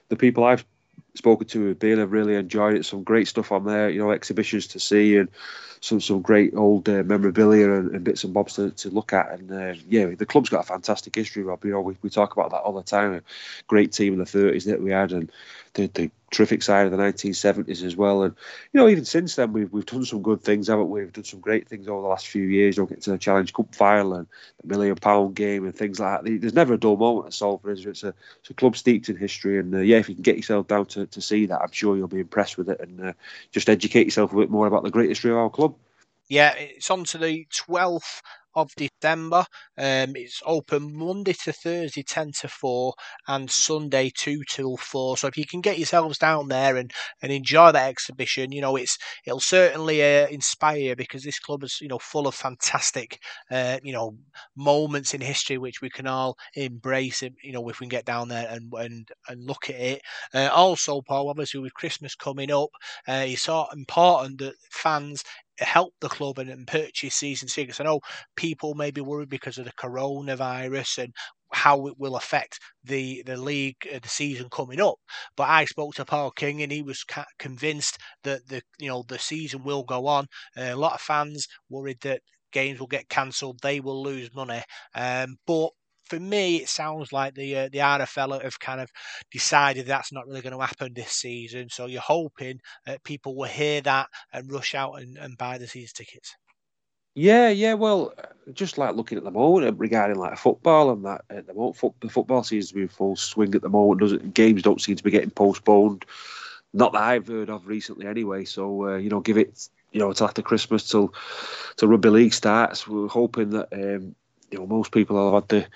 the 0.08 0.16
people 0.16 0.44
I've 0.44 0.64
spoken 1.14 1.46
to 1.48 1.68
have 1.68 1.78
been 1.78 1.98
have 1.98 2.12
really 2.12 2.34
enjoyed 2.34 2.76
it. 2.76 2.84
Some 2.84 3.02
great 3.02 3.28
stuff 3.28 3.52
on 3.52 3.64
there, 3.64 3.88
you 3.88 3.98
know, 3.98 4.10
exhibitions 4.10 4.66
to 4.68 4.80
see 4.80 5.16
and 5.16 5.28
some 5.80 6.00
some 6.00 6.22
great 6.22 6.54
old 6.56 6.88
uh, 6.88 7.02
memorabilia 7.04 7.72
and, 7.72 7.90
and, 7.90 8.04
bits 8.04 8.24
and 8.24 8.32
bobs 8.32 8.54
to, 8.54 8.70
to 8.70 8.90
look 8.90 9.12
at. 9.12 9.30
And 9.32 9.52
uh, 9.52 9.74
yeah, 9.88 10.06
the 10.06 10.26
club's 10.26 10.48
got 10.48 10.64
a 10.64 10.66
fantastic 10.66 11.14
history, 11.14 11.42
Rob. 11.42 11.64
You 11.64 11.72
know, 11.72 11.80
we, 11.80 11.96
we 12.02 12.10
talk 12.10 12.32
about 12.32 12.50
that 12.50 12.62
all 12.62 12.72
the 12.72 12.82
time. 12.82 13.14
A 13.14 13.22
great 13.66 13.92
team 13.92 14.14
in 14.14 14.18
the 14.18 14.24
30s 14.24 14.64
that 14.64 14.80
we 14.80 14.90
had, 14.90 15.12
and 15.12 15.30
the, 15.74 15.86
the 15.88 16.10
terrific 16.34 16.62
side 16.62 16.86
of 16.86 16.92
the 16.92 16.98
1970s 16.98 17.82
as 17.82 17.96
well. 17.96 18.22
And 18.24 18.34
you 18.72 18.80
know, 18.80 18.88
even 18.88 19.04
since 19.04 19.36
then, 19.36 19.52
we've 19.52 19.72
we've 19.72 19.86
done 19.86 20.04
some 20.04 20.22
good 20.22 20.42
things, 20.42 20.68
haven't 20.68 20.90
we? 20.90 21.02
We've 21.02 21.12
done 21.12 21.24
some 21.24 21.40
great 21.40 21.68
things 21.68 21.88
over 21.88 22.02
the 22.02 22.08
last 22.08 22.28
few 22.28 22.44
years. 22.44 22.76
Don't 22.76 22.88
get 22.88 23.02
to 23.02 23.10
the 23.10 23.18
Challenge 23.18 23.52
Cup 23.52 23.74
final 23.74 24.14
and 24.14 24.26
the 24.62 24.68
million 24.68 24.96
pound 24.96 25.34
game 25.34 25.64
and 25.64 25.74
things 25.74 26.00
like 26.00 26.24
that. 26.24 26.40
There's 26.40 26.54
never 26.54 26.74
a 26.74 26.78
dull 26.78 26.96
moment 26.96 27.28
at 27.28 27.34
Salford. 27.34 27.78
Is 27.78 27.86
It's 27.86 28.02
a 28.02 28.14
it's 28.40 28.50
a 28.50 28.54
club 28.54 28.76
steeped 28.76 29.08
in 29.08 29.16
history, 29.16 29.58
and 29.58 29.74
uh, 29.74 29.78
yeah, 29.78 29.98
if 29.98 30.08
you 30.08 30.14
can 30.14 30.22
get 30.22 30.36
yourself 30.36 30.66
down 30.66 30.86
to, 30.86 31.06
to 31.06 31.20
see 31.20 31.46
that, 31.46 31.60
I'm 31.60 31.72
sure 31.72 31.96
you'll 31.96 32.08
be 32.08 32.20
impressed 32.20 32.58
with 32.58 32.68
it 32.68 32.80
and 32.80 33.00
uh, 33.00 33.12
just 33.52 33.68
educate 33.68 34.04
yourself 34.04 34.32
a 34.32 34.36
bit 34.36 34.50
more 34.50 34.66
about 34.66 34.82
the 34.82 34.90
great 34.90 35.08
history 35.08 35.30
of 35.30 35.38
our 35.38 35.50
club. 35.50 35.74
Yeah, 36.28 36.54
it's 36.56 36.90
on 36.90 37.04
to 37.04 37.18
the 37.18 37.46
12th 37.52 38.22
of 38.54 38.70
December. 38.76 39.44
Um, 39.76 40.14
it's 40.16 40.42
open 40.46 40.96
Monday 40.96 41.32
to 41.44 41.52
Thursday, 41.52 42.02
10 42.02 42.32
to 42.40 42.48
4, 42.48 42.94
and 43.28 43.50
Sunday, 43.50 44.10
2 44.14 44.42
till 44.48 44.76
4. 44.76 45.16
So 45.16 45.26
if 45.28 45.36
you 45.36 45.46
can 45.46 45.60
get 45.60 45.78
yourselves 45.78 46.18
down 46.18 46.48
there 46.48 46.76
and, 46.76 46.92
and 47.22 47.32
enjoy 47.32 47.72
that 47.72 47.88
exhibition, 47.88 48.52
you 48.52 48.60
know, 48.60 48.76
it's 48.76 48.98
it'll 49.26 49.40
certainly 49.40 50.02
uh, 50.02 50.26
inspire 50.28 50.78
you 50.78 50.96
because 50.96 51.22
this 51.24 51.38
club 51.38 51.64
is, 51.64 51.78
you 51.80 51.88
know, 51.88 51.98
full 51.98 52.26
of 52.26 52.34
fantastic, 52.34 53.20
uh, 53.50 53.78
you 53.82 53.92
know, 53.92 54.16
moments 54.56 55.14
in 55.14 55.20
history 55.20 55.58
which 55.58 55.80
we 55.80 55.90
can 55.90 56.06
all 56.06 56.36
embrace, 56.54 57.22
you 57.22 57.52
know, 57.52 57.68
if 57.68 57.80
we 57.80 57.84
can 57.84 57.88
get 57.88 58.04
down 58.04 58.28
there 58.28 58.46
and 58.50 58.72
and, 58.74 59.08
and 59.28 59.44
look 59.46 59.68
at 59.70 59.76
it. 59.76 60.02
Uh, 60.32 60.48
also, 60.52 61.00
Paul, 61.02 61.28
obviously 61.28 61.60
with 61.60 61.74
Christmas 61.74 62.14
coming 62.14 62.50
up, 62.50 62.70
uh, 63.08 63.24
it's 63.26 63.42
so 63.42 63.66
important 63.72 64.38
that 64.38 64.54
fans 64.70 65.24
help 65.58 65.94
the 66.00 66.08
club 66.08 66.38
and, 66.38 66.50
and 66.50 66.66
purchase 66.66 67.14
season 67.14 67.48
tickets. 67.48 67.80
I 67.80 67.84
know 67.84 68.00
people 68.36 68.74
may 68.74 68.90
be 68.90 69.00
worried 69.00 69.28
because 69.28 69.58
of 69.58 69.64
the 69.64 69.72
coronavirus 69.72 71.04
and 71.04 71.14
how 71.52 71.86
it 71.86 71.94
will 71.98 72.16
affect 72.16 72.58
the 72.82 73.22
the 73.26 73.36
league 73.36 73.76
uh, 73.94 73.98
the 74.02 74.08
season 74.08 74.48
coming 74.50 74.80
up. 74.80 74.96
But 75.36 75.48
I 75.48 75.64
spoke 75.66 75.94
to 75.94 76.04
Paul 76.04 76.30
King 76.32 76.62
and 76.62 76.72
he 76.72 76.82
was 76.82 77.04
convinced 77.38 77.98
that 78.24 78.48
the 78.48 78.62
you 78.78 78.88
know 78.88 79.04
the 79.06 79.18
season 79.18 79.62
will 79.64 79.84
go 79.84 80.06
on. 80.06 80.26
Uh, 80.56 80.70
a 80.72 80.76
lot 80.76 80.94
of 80.94 81.00
fans 81.00 81.46
worried 81.68 82.00
that 82.02 82.22
games 82.52 82.78
will 82.80 82.86
get 82.86 83.08
cancelled, 83.08 83.58
they 83.62 83.80
will 83.80 84.02
lose 84.02 84.34
money. 84.34 84.62
Um, 84.94 85.36
but 85.46 85.70
for 86.14 86.20
me, 86.20 86.56
it 86.56 86.68
sounds 86.68 87.12
like 87.12 87.34
the 87.34 87.56
uh, 87.56 87.68
the 87.72 87.78
RFL 87.78 88.42
have 88.42 88.60
kind 88.60 88.80
of 88.80 88.90
decided 89.30 89.86
that's 89.86 90.12
not 90.12 90.26
really 90.26 90.42
going 90.42 90.56
to 90.56 90.64
happen 90.64 90.92
this 90.94 91.12
season. 91.12 91.68
So 91.70 91.86
you're 91.86 92.00
hoping 92.00 92.60
that 92.86 93.02
people 93.04 93.34
will 93.34 93.48
hear 93.48 93.80
that 93.82 94.08
and 94.32 94.50
rush 94.50 94.74
out 94.74 95.00
and, 95.00 95.16
and 95.18 95.36
buy 95.36 95.58
the 95.58 95.66
season 95.66 95.92
tickets. 95.94 96.36
Yeah, 97.16 97.48
yeah. 97.48 97.74
Well, 97.74 98.12
just 98.52 98.78
like 98.78 98.94
looking 98.94 99.18
at 99.18 99.24
the 99.24 99.30
moment 99.30 99.78
regarding 99.78 100.18
like 100.18 100.36
football 100.36 100.90
and 100.90 101.04
that 101.04 101.22
at 101.30 101.46
the 101.46 101.54
moment, 101.54 102.00
the 102.00 102.08
football 102.08 102.42
seems 102.42 102.68
to 102.68 102.74
be 102.74 102.82
in 102.82 102.88
full 102.88 103.16
swing 103.16 103.54
at 103.54 103.62
the 103.62 103.68
moment. 103.68 104.00
Doesn't 104.00 104.34
games 104.34 104.62
don't 104.62 104.80
seem 104.80 104.96
to 104.96 105.04
be 105.04 105.10
getting 105.10 105.30
postponed. 105.30 106.04
Not 106.72 106.92
that 106.92 107.02
I've 107.02 107.28
heard 107.28 107.50
of 107.50 107.66
recently, 107.66 108.06
anyway. 108.06 108.44
So 108.44 108.88
uh, 108.88 108.96
you 108.96 109.10
know, 109.10 109.20
give 109.20 109.38
it 109.38 109.68
you 109.92 110.00
know 110.00 110.12
till 110.12 110.26
after 110.26 110.42
Christmas 110.42 110.88
till 110.88 111.12
till 111.76 111.88
rugby 111.88 112.10
league 112.10 112.34
starts. 112.34 112.86
We're 112.86 113.08
hoping 113.08 113.50
that 113.50 113.72
um, 113.72 114.14
you 114.50 114.58
know 114.58 114.66
most 114.66 114.92
people 114.92 115.32
have 115.32 115.42
had 115.42 115.48
the, 115.48 115.66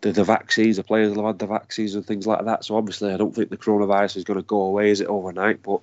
the 0.00 0.12
the 0.12 0.24
vaccines, 0.24 0.76
the 0.76 0.84
players 0.84 1.10
will 1.10 1.24
have 1.24 1.34
had 1.34 1.38
the 1.38 1.46
vaccines 1.46 1.94
and 1.94 2.04
things 2.04 2.26
like 2.26 2.44
that. 2.44 2.64
So 2.64 2.76
obviously, 2.76 3.12
I 3.12 3.16
don't 3.16 3.34
think 3.34 3.50
the 3.50 3.56
coronavirus 3.56 4.16
is 4.16 4.24
going 4.24 4.38
to 4.38 4.44
go 4.44 4.62
away, 4.62 4.90
is 4.90 5.00
it 5.00 5.08
overnight? 5.08 5.62
But 5.62 5.80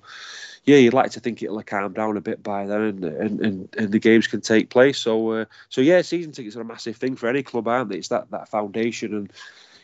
yeah, 0.64 0.76
you'd 0.76 0.94
like 0.94 1.10
to 1.12 1.20
think 1.20 1.42
it'll 1.42 1.62
calm 1.62 1.92
down 1.92 2.16
a 2.16 2.20
bit 2.20 2.42
by 2.42 2.66
then, 2.66 2.80
and 2.80 3.04
and, 3.04 3.40
and, 3.40 3.76
and 3.76 3.92
the 3.92 3.98
games 3.98 4.26
can 4.26 4.40
take 4.40 4.70
place. 4.70 4.98
So 4.98 5.30
uh, 5.30 5.44
so 5.68 5.80
yeah, 5.80 6.02
season 6.02 6.32
tickets 6.32 6.56
are 6.56 6.62
a 6.62 6.64
massive 6.64 6.96
thing 6.96 7.16
for 7.16 7.28
any 7.28 7.42
club, 7.42 7.68
aren't 7.68 7.90
they? 7.90 7.98
It's 7.98 8.08
that 8.08 8.30
that 8.30 8.48
foundation 8.48 9.14
and 9.14 9.32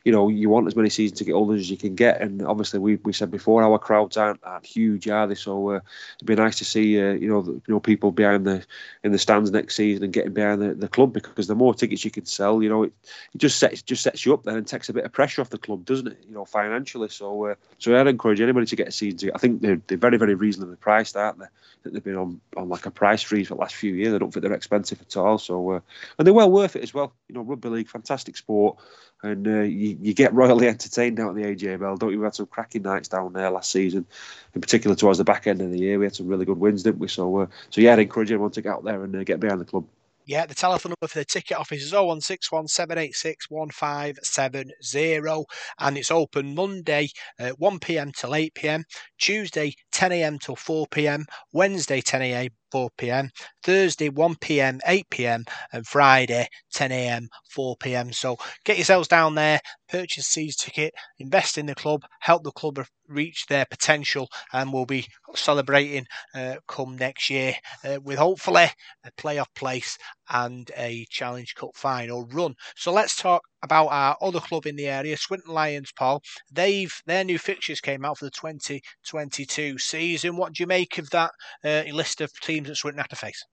you 0.05 0.13
know, 0.13 0.29
you 0.29 0.49
want 0.49 0.67
as 0.67 0.77
many 0.77 0.89
season 0.89 1.17
ticket 1.17 1.35
holders 1.35 1.61
as 1.61 1.71
you 1.71 1.77
can 1.77 1.95
get. 1.95 2.21
And 2.21 2.43
obviously, 2.43 2.79
we, 2.79 2.97
we 2.97 3.13
said 3.13 3.31
before, 3.31 3.63
our 3.63 3.79
crowds 3.79 4.17
aren't, 4.17 4.41
aren't 4.43 4.65
huge, 4.65 5.09
are 5.09 5.27
they? 5.27 5.35
So 5.35 5.71
uh, 5.71 5.81
it'd 6.17 6.27
be 6.27 6.35
nice 6.35 6.57
to 6.59 6.65
see, 6.65 7.01
uh, 7.01 7.13
you 7.13 7.29
know, 7.29 7.43
the, 7.43 7.53
you 7.53 7.63
know, 7.69 7.81
people 7.81 8.11
behind 8.11 8.47
the 8.47 8.65
in 9.05 9.13
the 9.13 9.19
stands 9.19 9.51
next 9.51 9.77
season 9.77 10.05
and 10.05 10.13
getting 10.13 10.33
behind 10.33 10.63
the, 10.63 10.75
the 10.75 10.89
club 10.89 11.13
because 11.13 11.47
the 11.47 11.55
more 11.55 11.75
tickets 11.75 12.05
you 12.05 12.11
can 12.11 12.25
sell, 12.25 12.63
you 12.63 12.69
know, 12.69 12.85
it, 12.85 12.93
it 13.35 13.39
just 13.39 13.59
sets 13.59 13.83
just 13.83 14.03
sets 14.03 14.25
you 14.25 14.33
up 14.33 14.45
there 14.45 14.57
and 14.57 14.67
takes 14.67 14.89
a 14.89 14.93
bit 14.93 15.05
of 15.05 15.13
pressure 15.13 15.43
off 15.43 15.51
the 15.51 15.59
club, 15.59 15.85
doesn't 15.85 16.09
it? 16.09 16.19
You 16.27 16.35
know, 16.35 16.45
financially. 16.45 17.09
So 17.09 17.47
uh, 17.47 17.55
so 17.79 17.99
I'd 17.99 18.07
encourage 18.07 18.41
anybody 18.41 18.67
to 18.67 18.77
get 18.77 18.89
a 18.89 18.93
season 18.93 19.19
ticket. 19.19 19.35
I 19.35 19.39
think 19.39 19.61
they're, 19.61 19.81
they're 19.87 19.99
very 19.99 20.17
very 20.17 20.35
reasonably 20.35 20.77
priced, 20.77 21.17
aren't 21.17 21.39
they? 21.39 21.47
That 21.83 21.93
they've 21.93 22.05
been 22.05 22.17
on, 22.17 22.41
on 22.57 22.69
like 22.69 22.87
a 22.87 22.91
price 22.91 23.23
freeze 23.23 23.49
for 23.49 23.55
the 23.55 23.61
last 23.61 23.75
few 23.75 23.95
years. 23.95 24.15
I 24.15 24.19
don't 24.19 24.33
think 24.33 24.45
they're 24.45 24.53
expensive 24.53 25.01
at 25.01 25.17
all. 25.17 25.39
So 25.39 25.71
uh, 25.71 25.81
and 26.19 26.27
they're 26.27 26.35
well 26.35 26.51
worth 26.51 26.77
it 26.77 26.83
as 26.83 26.95
well. 26.95 27.13
You 27.29 27.35
know, 27.35 27.43
rugby 27.43 27.69
league, 27.69 27.89
fantastic 27.89 28.37
sport 28.37 28.79
and 29.23 29.47
uh, 29.47 29.61
you, 29.61 29.97
you 30.01 30.15
get 30.15 30.33
royally 30.33 30.69
entertained 30.75 31.21
out 31.21 31.37
in 31.37 31.43
the 31.43 31.49
AJ 31.49 31.81
Bell, 31.81 31.97
don't 31.97 32.13
you? 32.13 32.19
We 32.19 32.25
had 32.25 32.35
some 32.35 32.47
cracking 32.47 32.83
nights 32.83 33.09
down 33.09 33.33
there 33.33 33.51
last 33.51 33.71
season, 33.71 34.07
in 34.55 34.61
particular 34.61 34.97
towards 34.97 35.19
the 35.19 35.25
back 35.25 35.47
end 35.47 35.61
of 35.61 35.71
the 35.71 35.79
year. 35.79 35.99
We 35.99 36.07
had 36.07 36.15
some 36.15 36.27
really 36.27 36.45
good 36.45 36.59
wins, 36.59 36.83
didn't 36.83 37.01
we? 37.01 37.09
So, 37.09 37.41
uh, 37.41 37.47
so 37.71 37.81
yeah, 37.81 37.93
I'd 37.93 37.99
encourage 38.01 38.31
everyone 38.31 38.53
to 38.53 38.63
get 38.63 38.73
out 38.73 38.85
there 38.85 39.05
and 39.05 39.15
uh, 39.15 39.25
get 39.25 39.41
behind 39.41 39.61
the 39.61 39.65
club. 39.67 39.85
Yeah, 40.27 40.47
the 40.47 40.55
telephone 40.55 40.91
number 40.91 41.09
for 41.09 41.19
the 41.19 41.25
ticket 41.25 41.57
office 41.57 41.83
is 41.83 41.93
0161 41.93 42.69
786 42.69 43.51
1570 43.51 45.45
and 45.81 45.99
it's 45.99 46.11
open 46.13 46.55
Monday 46.55 47.09
uh, 47.41 47.51
1pm 47.61 48.15
till 48.15 48.31
8pm, 48.31 48.85
Tuesday 49.19 49.75
10am 49.93 50.39
till 50.39 50.55
4pm, 50.55 51.25
Wednesday 51.53 52.01
10am 52.01 52.51
4 52.71 53.11
pm, 53.11 53.31
Thursday 53.63 54.09
1 54.09 54.61
pm, 54.61 54.81
8 54.87 55.07
pm, 55.11 55.45
and 55.73 55.87
Friday 55.87 56.49
10 56.73 56.93
am, 56.93 57.29
4 57.51 57.95
pm. 57.95 58.13
So 58.13 58.37
get 58.65 58.77
yourselves 58.77 59.09
down 59.09 59.35
there, 59.35 59.61
purchase 59.89 60.27
season 60.27 60.57
ticket, 60.59 60.95
invest 61.19 61.59
in 61.59 61.67
the 61.67 61.75
club, 61.75 62.03
help 62.21 62.45
the 62.45 62.53
club 62.53 62.85
reach 63.09 63.47
their 63.47 63.67
potential, 63.67 64.29
and 64.53 64.73
we'll 64.73 64.87
be 64.87 65.07
celebrating 65.35 66.07
uh, 66.35 66.57
come 66.69 66.97
next 66.97 67.29
year 67.31 67.55
uh, 67.85 67.99
with 68.03 68.19
hopefully 68.19 68.69
a 69.05 69.11
playoff 69.19 69.53
place 69.55 69.99
and 70.31 70.71
a 70.77 71.07
Challenge 71.11 71.55
Cup 71.55 71.71
final 71.75 72.27
run. 72.27 72.55
So 72.77 72.93
let's 72.93 73.17
talk 73.17 73.43
about 73.63 73.89
our 73.89 74.17
other 74.21 74.41
club 74.41 74.67
in 74.67 74.77
the 74.77 74.89
area, 74.89 75.17
Swinton 75.17 75.53
Lions, 75.53 75.93
Paul. 75.93 76.23
They've 76.51 76.95
their 77.07 77.25
new 77.25 77.39
fixtures 77.39 77.81
came 77.81 78.05
out 78.05 78.19
for 78.19 78.25
the 78.25 78.31
2022 78.31 79.79
season. 79.79 80.37
What 80.37 80.55
do 80.55 80.63
you 80.63 80.67
make 80.67 80.99
of 80.99 81.11
that 81.11 81.33
uh, 81.65 81.83
list 81.93 82.21
of 82.21 82.33
teams 82.41 82.69
that 82.69 82.77
Swinton 82.77 82.99
have 82.99 83.09
to 83.09 83.17
face? 83.17 83.45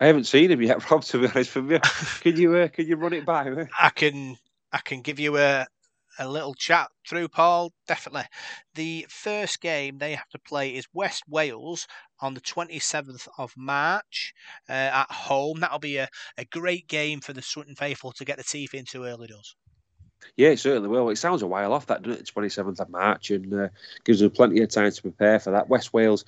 I 0.00 0.06
haven't 0.06 0.24
seen 0.24 0.50
him 0.50 0.60
yet, 0.62 0.90
Rob. 0.90 1.04
To 1.04 1.20
be 1.20 1.28
honest 1.28 1.54
with 1.54 1.70
you, 1.70 1.78
can 2.20 2.36
you 2.36 2.56
uh, 2.56 2.68
can 2.68 2.86
you 2.86 2.96
run 2.96 3.12
it 3.12 3.24
by 3.24 3.48
me? 3.50 3.64
I 3.80 3.90
can 3.90 4.36
I 4.72 4.78
can 4.78 5.00
give 5.02 5.20
you 5.20 5.36
a 5.38 5.66
a 6.18 6.28
little 6.28 6.54
chat 6.54 6.90
through, 7.08 7.28
Paul. 7.28 7.72
Definitely. 7.86 8.28
The 8.74 9.06
first 9.08 9.60
game 9.60 9.98
they 9.98 10.14
have 10.14 10.28
to 10.30 10.38
play 10.38 10.74
is 10.74 10.86
West 10.92 11.24
Wales 11.28 11.86
on 12.20 12.34
the 12.34 12.40
27th 12.40 13.28
of 13.38 13.52
March 13.56 14.32
uh, 14.68 14.72
at 14.72 15.10
home. 15.10 15.60
That'll 15.60 15.78
be 15.78 15.96
a, 15.96 16.08
a 16.36 16.44
great 16.44 16.88
game 16.88 17.20
for 17.20 17.32
the 17.32 17.42
Swinton 17.42 17.74
faithful 17.76 18.12
to 18.12 18.24
get 18.24 18.38
the 18.38 18.44
teeth 18.44 18.74
into 18.74 19.04
early 19.04 19.28
doors. 19.28 19.56
Yeah, 20.36 20.50
it 20.50 20.58
certainly 20.58 20.88
will. 20.88 21.10
It 21.10 21.16
sounds 21.16 21.42
a 21.42 21.46
while 21.46 21.72
off 21.72 21.86
that, 21.86 22.02
doesn't 22.02 22.20
it? 22.20 22.32
27th 22.34 22.80
of 22.80 22.88
March, 22.90 23.30
and 23.30 23.52
uh, 23.52 23.68
gives 24.04 24.20
them 24.20 24.30
plenty 24.30 24.62
of 24.62 24.70
time 24.70 24.90
to 24.90 25.02
prepare 25.02 25.38
for 25.38 25.50
that. 25.50 25.68
West 25.68 25.92
Wales 25.92 26.24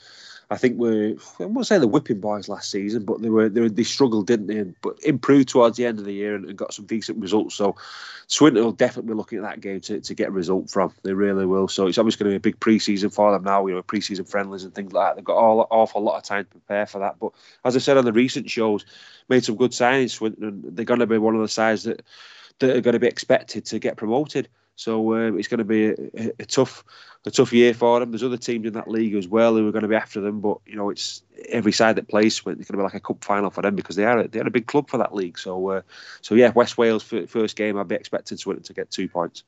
I 0.51 0.57
think 0.57 0.79
we're 0.79 1.17
I 1.41 1.47
won't 1.47 1.67
say 1.67 1.79
the 1.79 1.89
whipping 1.89 2.21
boys 2.21 2.49
last 2.49 2.71
season, 2.71 3.05
but 3.05 3.23
they 3.23 3.31
were 3.31 3.49
they, 3.49 3.61
were, 3.61 3.69
they 3.69 3.83
struggled, 3.83 4.27
didn't 4.27 4.47
they? 4.47 4.63
But 4.83 5.03
improved 5.03 5.49
towards 5.49 5.77
the 5.77 5.87
end 5.87 5.99
of 5.99 6.05
the 6.05 6.13
year 6.13 6.35
and, 6.35 6.45
and, 6.45 6.59
got 6.59 6.75
some 6.75 6.87
decent 6.87 7.19
results. 7.19 7.55
So 7.55 7.77
Swinton 8.27 8.63
will 8.63 8.73
definitely 8.73 9.13
be 9.13 9.17
looking 9.17 9.39
at 9.39 9.45
that 9.45 9.61
game 9.61 9.81
to, 9.83 10.01
to 10.01 10.15
get 10.15 10.29
a 10.29 10.33
result 10.33 10.71
from. 10.71 10.93
They 11.03 11.15
really 11.15 11.47
will. 11.47 11.69
So 11.69 11.87
it's 11.87 11.99
obviously 11.99 12.25
going 12.25 12.35
to 12.35 12.39
be 12.39 12.49
a 12.49 12.53
big 12.53 12.61
pre-season 12.61 13.11
for 13.11 13.33
them 13.33 13.45
now. 13.45 13.67
You 13.67 13.75
know, 13.75 13.83
pre-season 13.83 14.27
friendlies 14.27 14.65
and 14.65 14.75
things 14.75 14.93
like 14.93 15.11
that. 15.11 15.17
They've 15.17 15.25
got 15.25 15.37
all 15.37 15.67
awful 15.71 16.03
lot 16.03 16.19
of 16.19 16.25
time 16.25 16.45
to 16.45 16.51
prepare 16.51 16.87
for 16.87 16.99
that. 16.99 17.19
But 17.19 17.33
as 17.65 17.75
I 17.75 17.79
said 17.79 17.97
on 17.97 18.05
the 18.05 18.13
recent 18.13 18.51
shows, 18.51 18.85
made 19.29 19.45
some 19.45 19.57
good 19.57 19.73
signings. 19.73 20.11
Swinton, 20.11 20.63
they're 20.75 20.85
going 20.85 21.01
to 21.01 21.07
be 21.07 21.19
one 21.19 21.35
of 21.35 21.41
the 21.41 21.49
sides 21.49 21.85
that 21.85 22.03
that 22.61 22.77
are 22.77 22.81
going 22.81 22.95
to 22.95 23.01
be 23.01 23.07
expected 23.07 23.67
to 23.67 23.79
get 23.79 23.97
promoted. 23.97 24.49
So 24.77 25.15
uh, 25.15 25.33
it's 25.35 25.49
going 25.49 25.59
to 25.59 25.65
be 25.65 25.87
a, 25.87 26.33
a, 26.41 26.45
tough, 26.45 26.83
a 27.25 27.31
tough 27.31 27.53
year 27.53 27.75
for 27.75 28.01
them. 28.01 28.11
There's 28.11 28.25
other 28.25 28.37
teams 28.37 28.67
in 28.67 28.73
that 28.73 28.91
league 28.91 29.15
as 29.15 29.29
well 29.29 29.55
who 29.55 29.69
are 29.69 29.73
going 29.73 29.83
to 29.83 29.89
be 29.89 29.95
after 29.95 30.21
them, 30.21 30.41
but 30.41 30.59
you 30.67 30.75
know 30.75 30.91
it's 30.91 31.23
every 31.49 31.71
side 31.71 31.97
that 31.97 32.09
plays. 32.09 32.39
It's 32.39 32.43
going 32.43 32.59
to 32.59 32.77
be 32.77 32.83
like 32.83 32.95
a 32.95 33.01
cup 33.01 33.23
final 33.23 33.51
for 33.51 33.63
them 33.63 33.77
because 33.77 33.95
they 33.97 34.05
are 34.05 34.27
they 34.27 34.41
are 34.41 34.47
a 34.47 34.51
big 34.51 34.67
club 34.67 34.91
for 34.91 34.99
that 34.99 35.15
league. 35.15 35.39
So, 35.39 35.69
uh, 35.71 35.83
so 36.23 36.35
yeah, 36.35 36.51
West 36.55 36.77
Wales 36.77 37.05
first 37.05 37.57
game, 37.57 37.79
I'd 37.79 37.89
be 37.89 37.95
expecting 37.95 38.37
Swinton 38.37 38.65
to 38.65 38.75
get 38.75 38.91
two 38.91 39.09
points. 39.09 39.45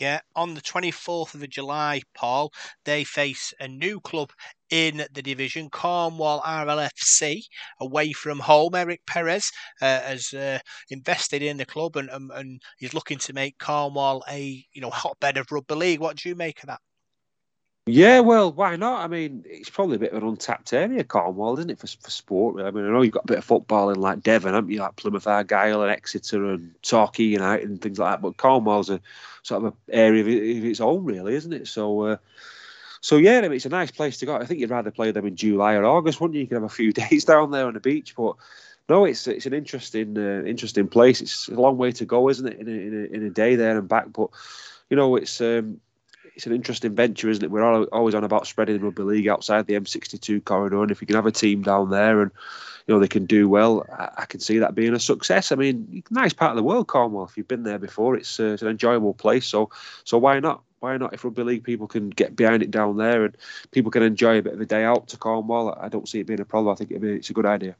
Yeah, 0.00 0.20
on 0.34 0.54
the 0.54 0.60
24th 0.60 1.32
of 1.34 1.48
July, 1.48 2.02
Paul, 2.12 2.52
they 2.84 3.04
face 3.04 3.54
a 3.60 3.68
new 3.68 4.00
club 4.00 4.32
in 4.68 5.06
the 5.12 5.22
division, 5.22 5.70
Cornwall 5.70 6.40
RLFC, 6.40 7.46
away 7.78 8.12
from 8.12 8.40
home. 8.40 8.74
Eric 8.74 9.06
Perez 9.06 9.52
uh, 9.80 10.00
has 10.00 10.34
uh, 10.34 10.58
invested 10.88 11.40
in 11.42 11.56
the 11.58 11.66
club 11.66 11.94
and, 11.96 12.10
and, 12.10 12.32
and 12.32 12.62
he's 12.78 12.94
looking 12.94 13.18
to 13.18 13.32
make 13.32 13.58
Cornwall 13.58 14.24
a 14.28 14.64
you 14.72 14.80
know 14.80 14.90
hotbed 14.90 15.36
of 15.36 15.52
rugby 15.52 15.76
league. 15.76 16.00
What 16.00 16.16
do 16.16 16.28
you 16.28 16.34
make 16.34 16.60
of 16.64 16.66
that? 16.66 16.80
Yeah, 17.90 18.20
well, 18.20 18.52
why 18.52 18.76
not? 18.76 19.04
I 19.04 19.08
mean, 19.08 19.44
it's 19.46 19.70
probably 19.70 19.96
a 19.96 19.98
bit 19.98 20.12
of 20.12 20.22
an 20.22 20.28
untapped 20.28 20.72
area, 20.72 21.04
Cornwall, 21.04 21.58
isn't 21.58 21.70
it, 21.70 21.78
for, 21.78 21.86
for 21.86 22.10
sport? 22.10 22.62
I 22.62 22.70
mean, 22.70 22.84
I 22.84 22.88
know 22.90 23.02
you've 23.02 23.12
got 23.12 23.24
a 23.24 23.28
bit 23.28 23.38
of 23.38 23.44
football 23.44 23.90
in 23.90 24.00
like 24.00 24.22
Devon, 24.22 24.54
haven't 24.54 24.70
you, 24.70 24.80
like 24.80 24.96
Plymouth 24.96 25.26
Argyle 25.26 25.82
and 25.82 25.90
Exeter 25.90 26.52
and 26.52 26.74
Torquay 26.82 27.24
United 27.24 27.68
and 27.68 27.80
things 27.80 27.98
like 27.98 28.12
that. 28.12 28.22
But 28.22 28.36
Cornwall's 28.36 28.90
a 28.90 29.00
sort 29.42 29.64
of 29.64 29.72
an 29.72 29.78
area 29.90 30.20
of, 30.22 30.64
its 30.64 30.80
own, 30.80 31.04
really, 31.04 31.34
isn't 31.34 31.52
it? 31.52 31.68
So, 31.68 32.02
uh, 32.02 32.16
so 33.00 33.16
yeah, 33.16 33.38
I 33.38 33.42
mean, 33.42 33.52
it's 33.52 33.66
a 33.66 33.70
nice 33.70 33.90
place 33.90 34.18
to 34.18 34.26
go. 34.26 34.36
I 34.36 34.44
think 34.44 34.60
you'd 34.60 34.70
rather 34.70 34.90
play 34.90 35.10
them 35.10 35.26
in 35.26 35.36
July 35.36 35.74
or 35.74 35.84
August, 35.84 36.20
wouldn't 36.20 36.36
you? 36.36 36.42
You 36.42 36.46
could 36.46 36.56
have 36.56 36.64
a 36.64 36.68
few 36.68 36.92
days 37.10 37.24
down 37.24 37.50
there 37.50 37.66
on 37.66 37.74
the 37.74 37.80
beach, 37.80 38.14
but 38.16 38.36
no, 38.88 39.04
it's 39.04 39.26
it's 39.26 39.46
an 39.46 39.54
interesting 39.54 40.18
uh, 40.18 40.42
interesting 40.44 40.88
place. 40.88 41.20
It's 41.20 41.48
a 41.48 41.54
long 41.54 41.78
way 41.78 41.92
to 41.92 42.04
go, 42.04 42.28
isn't 42.28 42.46
it, 42.46 42.58
in 42.58 42.68
a, 42.68 42.70
in 42.70 42.94
a, 42.94 43.16
in 43.16 43.26
a 43.26 43.30
day 43.30 43.54
there 43.54 43.78
and 43.78 43.88
back? 43.88 44.12
But 44.12 44.30
you 44.90 44.96
know, 44.96 45.16
it's 45.16 45.40
um, 45.40 45.80
it's 46.34 46.46
an 46.46 46.52
interesting 46.52 46.94
venture, 46.94 47.28
isn't 47.28 47.44
it? 47.44 47.50
We're 47.50 47.62
all, 47.62 47.84
always 47.84 48.14
on 48.14 48.24
about 48.24 48.46
spreading 48.46 48.80
rugby 48.80 49.02
league 49.02 49.28
outside 49.28 49.66
the 49.66 49.74
M62 49.74 50.44
corridor, 50.44 50.82
and 50.82 50.90
if 50.90 51.00
you 51.00 51.06
can 51.06 51.16
have 51.16 51.26
a 51.26 51.32
team 51.32 51.62
down 51.62 51.90
there 51.90 52.22
and 52.22 52.30
you 52.86 52.94
know 52.94 53.00
they 53.00 53.08
can 53.08 53.26
do 53.26 53.48
well, 53.48 53.86
I, 53.92 54.10
I 54.18 54.24
can 54.26 54.40
see 54.40 54.58
that 54.58 54.74
being 54.74 54.94
a 54.94 55.00
success. 55.00 55.52
I 55.52 55.56
mean, 55.56 56.02
nice 56.10 56.32
part 56.32 56.50
of 56.50 56.56
the 56.56 56.62
world, 56.62 56.86
Cornwall. 56.86 57.26
If 57.26 57.36
you've 57.36 57.48
been 57.48 57.62
there 57.62 57.78
before, 57.78 58.16
it's, 58.16 58.40
uh, 58.40 58.44
it's 58.44 58.62
an 58.62 58.68
enjoyable 58.68 59.14
place. 59.14 59.46
So 59.46 59.70
so 60.04 60.18
why 60.18 60.40
not? 60.40 60.62
Why 60.80 60.96
not? 60.96 61.12
If 61.12 61.24
rugby 61.24 61.42
league 61.42 61.64
people 61.64 61.86
can 61.86 62.10
get 62.10 62.34
behind 62.34 62.62
it 62.62 62.70
down 62.70 62.96
there 62.96 63.24
and 63.24 63.36
people 63.70 63.90
can 63.90 64.02
enjoy 64.02 64.38
a 64.38 64.42
bit 64.42 64.54
of 64.54 64.60
a 64.60 64.66
day 64.66 64.84
out 64.84 65.08
to 65.08 65.18
Cornwall, 65.18 65.76
I 65.78 65.88
don't 65.88 66.08
see 66.08 66.20
it 66.20 66.26
being 66.26 66.40
a 66.40 66.44
problem. 66.44 66.72
I 66.72 66.76
think 66.76 66.98
be, 67.00 67.12
it's 67.12 67.30
a 67.30 67.34
good 67.34 67.46
idea. 67.46 67.76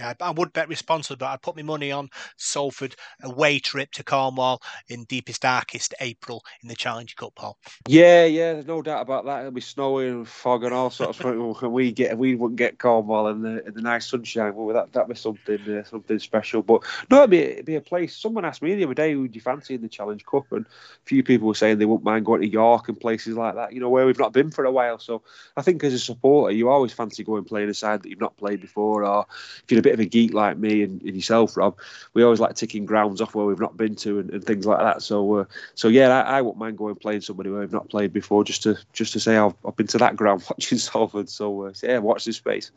Yeah, 0.00 0.14
I 0.22 0.30
would 0.30 0.54
bet 0.54 0.66
responsibly, 0.66 1.18
but 1.18 1.26
I'd 1.26 1.42
put 1.42 1.56
my 1.56 1.62
money 1.62 1.92
on 1.92 2.08
Salford 2.38 2.96
away 3.22 3.58
trip 3.58 3.92
to 3.92 4.02
Cornwall 4.02 4.62
in 4.88 5.04
deepest, 5.04 5.42
darkest 5.42 5.92
April 6.00 6.42
in 6.62 6.70
the 6.70 6.74
Challenge 6.74 7.14
Cup, 7.16 7.34
Paul. 7.34 7.58
Yeah, 7.86 8.24
yeah, 8.24 8.54
there's 8.54 8.66
no 8.66 8.80
doubt 8.80 9.02
about 9.02 9.26
that. 9.26 9.40
It'll 9.40 9.50
be 9.50 9.60
snowing 9.60 10.08
and 10.08 10.28
fog 10.28 10.64
and 10.64 10.72
all 10.72 10.88
sorts. 10.88 11.20
of 11.20 11.62
we 11.64 11.92
get 11.92 12.16
we 12.16 12.34
wouldn't 12.34 12.56
get 12.56 12.78
Cornwall 12.78 13.28
in 13.28 13.42
the 13.42 13.62
in 13.66 13.74
the 13.74 13.82
nice 13.82 14.06
sunshine. 14.06 14.54
Well, 14.54 14.74
that 14.74 14.90
that 14.94 15.06
be 15.06 15.14
something 15.14 15.60
uh, 15.68 15.84
something 15.84 16.18
special. 16.18 16.62
But 16.62 16.82
no, 17.10 17.18
it'd 17.18 17.30
be 17.30 17.38
it'd 17.40 17.66
be 17.66 17.76
a 17.76 17.82
place. 17.82 18.16
Someone 18.16 18.46
asked 18.46 18.62
me 18.62 18.74
the 18.76 18.84
other 18.84 18.94
day, 18.94 19.14
"Would 19.14 19.34
you 19.34 19.42
fancy 19.42 19.74
in 19.74 19.82
the 19.82 19.88
Challenge 19.88 20.24
Cup?" 20.24 20.50
And 20.50 20.64
a 20.64 21.04
few 21.04 21.22
people 21.22 21.46
were 21.46 21.54
saying 21.54 21.76
they 21.76 21.84
wouldn't 21.84 22.04
mind 22.04 22.24
going 22.24 22.40
to 22.40 22.48
York 22.48 22.88
and 22.88 22.98
places 22.98 23.36
like 23.36 23.54
that. 23.56 23.74
You 23.74 23.80
know, 23.80 23.90
where 23.90 24.06
we've 24.06 24.18
not 24.18 24.32
been 24.32 24.50
for 24.50 24.64
a 24.64 24.72
while. 24.72 24.98
So 24.98 25.22
I 25.58 25.62
think 25.62 25.84
as 25.84 25.92
a 25.92 25.98
supporter, 25.98 26.54
you 26.54 26.70
always 26.70 26.94
fancy 26.94 27.22
going 27.22 27.44
playing 27.44 27.68
a 27.68 27.74
side 27.74 28.02
that 28.02 28.08
you've 28.08 28.18
not 28.18 28.38
played 28.38 28.62
before, 28.62 29.04
or 29.04 29.26
if 29.62 29.70
you're 29.70 29.80
a 29.80 29.82
bit 29.82 29.89
bit 29.90 29.94
of 29.94 30.06
a 30.06 30.08
geek 30.08 30.32
like 30.32 30.56
me 30.56 30.82
and, 30.82 31.02
and, 31.02 31.16
yourself, 31.16 31.56
Rob, 31.56 31.76
we 32.14 32.22
always 32.22 32.40
like 32.40 32.54
ticking 32.54 32.86
grounds 32.86 33.20
off 33.20 33.34
where 33.34 33.46
we've 33.46 33.60
not 33.60 33.76
been 33.76 33.96
to 33.96 34.20
and, 34.20 34.30
and 34.30 34.44
things 34.44 34.66
like 34.66 34.78
that. 34.78 35.02
So, 35.02 35.36
uh, 35.36 35.44
so 35.74 35.88
yeah, 35.88 36.22
I, 36.22 36.38
I 36.38 36.42
wouldn't 36.42 36.58
mind 36.58 36.78
going 36.78 36.94
playing 36.94 37.22
somebody 37.22 37.50
where 37.50 37.62
I've 37.62 37.72
not 37.72 37.88
played 37.88 38.12
before, 38.12 38.44
just 38.44 38.62
to 38.62 38.78
just 38.92 39.12
to 39.14 39.20
say 39.20 39.36
I've, 39.36 39.54
I've 39.66 39.76
been 39.76 39.88
to 39.88 39.98
that 39.98 40.16
ground 40.16 40.44
watching 40.50 40.78
Salford. 40.78 41.28
So, 41.28 41.66
uh, 41.66 41.72
so 41.72 41.88
yeah, 41.88 41.98
watch 41.98 42.24
this 42.24 42.36
space. 42.36 42.70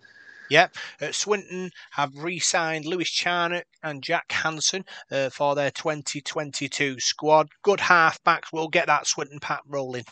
Yep. 0.49 0.75
Uh, 1.01 1.11
Swinton 1.11 1.71
have 1.91 2.11
re 2.15 2.39
signed 2.39 2.85
Lewis 2.85 3.09
Charnock 3.09 3.65
and 3.81 4.03
Jack 4.03 4.31
Hansen 4.31 4.85
uh, 5.11 5.29
for 5.29 5.55
their 5.55 5.71
2022 5.71 6.99
squad. 6.99 7.49
Good 7.61 7.79
halfbacks. 7.79 8.51
We'll 8.51 8.67
get 8.67 8.87
that 8.87 9.07
Swinton 9.07 9.39
pack 9.39 9.61
rolling. 9.67 10.03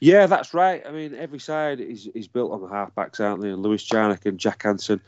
Yeah, 0.00 0.26
that's 0.26 0.52
right. 0.52 0.82
I 0.86 0.90
mean, 0.90 1.14
every 1.14 1.38
side 1.38 1.80
is, 1.80 2.06
is 2.08 2.28
built 2.28 2.52
on 2.52 2.60
the 2.60 2.68
halfbacks, 2.68 3.18
aren't 3.20 3.40
they? 3.40 3.48
And 3.48 3.62
Lewis 3.62 3.82
Charnock 3.82 4.26
and 4.26 4.38
Jack 4.38 4.62
Hansen 4.62 5.00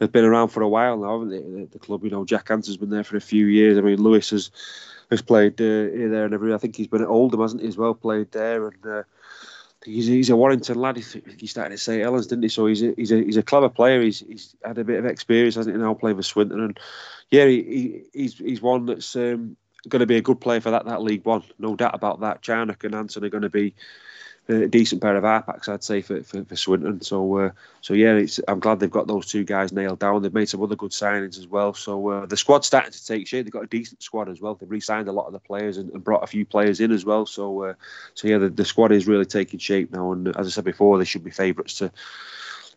have 0.00 0.12
been 0.12 0.24
around 0.24 0.48
for 0.48 0.62
a 0.62 0.68
while 0.68 0.96
now, 0.96 1.12
haven't 1.12 1.28
they? 1.28 1.64
The, 1.64 1.78
club, 1.78 2.04
you 2.04 2.10
know, 2.10 2.24
Jack 2.24 2.48
Hansen's 2.48 2.78
been 2.78 2.90
there 2.90 3.04
for 3.04 3.16
a 3.16 3.20
few 3.20 3.46
years. 3.46 3.76
I 3.76 3.82
mean, 3.82 4.02
Lewis 4.02 4.30
has 4.30 4.50
has 5.10 5.22
played 5.22 5.60
uh, 5.60 5.64
here, 5.64 6.08
there, 6.08 6.24
and 6.24 6.32
everywhere. 6.32 6.54
I 6.54 6.58
think 6.58 6.76
he's 6.76 6.86
been 6.86 7.02
at 7.02 7.08
Oldham, 7.08 7.40
hasn't 7.40 7.62
he, 7.62 7.68
as 7.68 7.76
well? 7.76 7.94
Played 7.94 8.30
there, 8.30 8.68
and 8.68 8.86
uh, 8.86 9.02
he's, 9.84 10.06
he's 10.06 10.30
a 10.30 10.36
Warrington 10.36 10.78
lad. 10.78 10.96
He 10.96 11.46
started 11.46 11.72
at 11.74 11.80
St 11.80 12.00
Helens, 12.00 12.28
didn't 12.28 12.44
he? 12.44 12.48
So 12.48 12.66
he's 12.66 12.82
a, 12.82 12.94
he's 12.96 13.12
a 13.12 13.16
he's 13.22 13.36
a 13.36 13.42
clever 13.42 13.68
player. 13.68 14.00
He's 14.00 14.20
he's 14.20 14.56
had 14.64 14.78
a 14.78 14.84
bit 14.84 14.98
of 14.98 15.04
experience, 15.04 15.56
hasn't 15.56 15.76
he? 15.76 15.82
Now 15.82 15.94
playing 15.94 16.16
for 16.16 16.22
Swinton, 16.22 16.60
and 16.60 16.80
yeah, 17.30 17.44
he, 17.44 17.62
he 17.62 18.02
he's 18.12 18.38
he's 18.38 18.62
one 18.62 18.86
that's 18.86 19.14
um, 19.16 19.56
going 19.88 20.00
to 20.00 20.06
be 20.06 20.16
a 20.16 20.22
good 20.22 20.40
player 20.40 20.60
for 20.60 20.70
that 20.70 20.86
that 20.86 21.02
League 21.02 21.24
One, 21.24 21.42
no 21.58 21.76
doubt 21.76 21.94
about 21.94 22.20
that. 22.20 22.40
Charnock 22.40 22.84
and 22.84 22.94
Hansen 22.94 23.24
are 23.24 23.30
going 23.30 23.42
to 23.42 23.50
be 23.50 23.74
a 24.48 24.66
decent 24.66 25.00
pair 25.00 25.16
of 25.16 25.24
halfbacks, 25.24 25.68
I'd 25.68 25.84
say, 25.84 26.02
for, 26.02 26.22
for, 26.22 26.44
for 26.44 26.56
Swinton. 26.56 27.00
So, 27.02 27.36
uh, 27.36 27.50
so 27.80 27.94
yeah, 27.94 28.20
I'm 28.48 28.58
glad 28.58 28.80
they've 28.80 28.90
got 28.90 29.06
those 29.06 29.26
two 29.26 29.44
guys 29.44 29.72
nailed 29.72 30.00
down. 30.00 30.22
They've 30.22 30.34
made 30.34 30.48
some 30.48 30.62
other 30.62 30.76
good 30.76 30.90
signings 30.90 31.38
as 31.38 31.46
well. 31.46 31.74
So 31.74 32.08
uh, 32.08 32.26
the 32.26 32.36
squad's 32.36 32.66
starting 32.66 32.92
to 32.92 33.06
take 33.06 33.26
shape. 33.26 33.44
They've 33.44 33.52
got 33.52 33.64
a 33.64 33.68
decent 33.68 34.02
squad 34.02 34.28
as 34.28 34.40
well. 34.40 34.54
They've 34.54 34.70
re-signed 34.70 35.08
a 35.08 35.12
lot 35.12 35.26
of 35.26 35.32
the 35.32 35.38
players 35.38 35.76
and, 35.76 35.90
and 35.92 36.02
brought 36.02 36.24
a 36.24 36.26
few 36.26 36.44
players 36.44 36.80
in 36.80 36.90
as 36.90 37.04
well. 37.04 37.26
So, 37.26 37.62
uh, 37.62 37.74
so 38.14 38.28
yeah, 38.28 38.38
the, 38.38 38.48
the 38.48 38.64
squad 38.64 38.92
is 38.92 39.06
really 39.06 39.26
taking 39.26 39.60
shape 39.60 39.92
now. 39.92 40.12
And 40.12 40.28
as 40.36 40.46
I 40.46 40.50
said 40.50 40.64
before, 40.64 40.98
they 40.98 41.04
should 41.04 41.24
be 41.24 41.30
favourites 41.30 41.78
to 41.78 41.92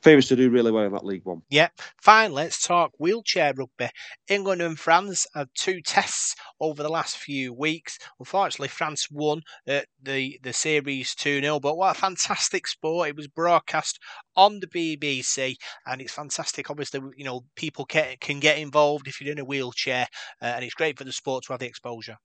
favourites 0.03 0.27
to 0.27 0.35
do 0.35 0.49
really 0.49 0.71
well 0.71 0.83
in 0.83 0.91
that 0.91 1.05
League 1.05 1.25
One. 1.25 1.41
Yeah. 1.49 1.69
Finally, 2.01 2.43
let's 2.43 2.65
talk 2.65 2.91
wheelchair 2.99 3.53
rugby. 3.55 3.89
England 4.27 4.61
and 4.61 4.77
France 4.77 5.25
had 5.33 5.47
two 5.55 5.81
tests 5.81 6.35
over 6.59 6.83
the 6.83 6.89
last 6.89 7.17
few 7.17 7.53
weeks. 7.53 7.97
Unfortunately, 8.19 8.67
France 8.67 9.07
won 9.09 9.41
uh, 9.67 9.81
the 10.01 10.39
the 10.43 10.53
series 10.53 11.15
2 11.15 11.41
0, 11.41 11.59
but 11.59 11.77
what 11.77 11.95
a 11.95 11.99
fantastic 11.99 12.67
sport. 12.67 13.09
It 13.09 13.15
was 13.15 13.27
broadcast 13.27 13.99
on 14.35 14.59
the 14.59 14.67
BBC, 14.67 15.55
and 15.85 16.01
it's 16.01 16.13
fantastic. 16.13 16.69
Obviously, 16.69 16.99
you 17.15 17.23
know, 17.23 17.45
people 17.55 17.85
can, 17.85 18.15
can 18.19 18.39
get 18.39 18.57
involved 18.57 19.07
if 19.07 19.21
you're 19.21 19.31
in 19.31 19.39
a 19.39 19.45
wheelchair, 19.45 20.07
uh, 20.41 20.45
and 20.45 20.65
it's 20.65 20.73
great 20.73 20.97
for 20.97 21.05
the 21.05 21.11
sport 21.11 21.45
to 21.45 21.53
have 21.53 21.59
the 21.59 21.67
exposure. 21.67 22.17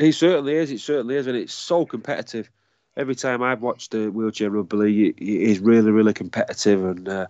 It 0.00 0.12
certainly 0.12 0.54
is. 0.54 0.70
It 0.70 0.80
certainly 0.80 1.16
is, 1.16 1.26
and 1.26 1.36
it's 1.36 1.54
so 1.54 1.86
competitive 1.86 2.50
every 2.98 3.14
time 3.14 3.42
I've 3.42 3.62
watched 3.62 3.92
the 3.92 4.10
wheelchair 4.10 4.50
rugby 4.50 4.76
league, 4.76 5.14
it, 5.16 5.22
is 5.22 5.60
really, 5.60 5.90
really 5.90 6.12
competitive, 6.12 6.84
and 6.84 7.08
uh, 7.08 7.26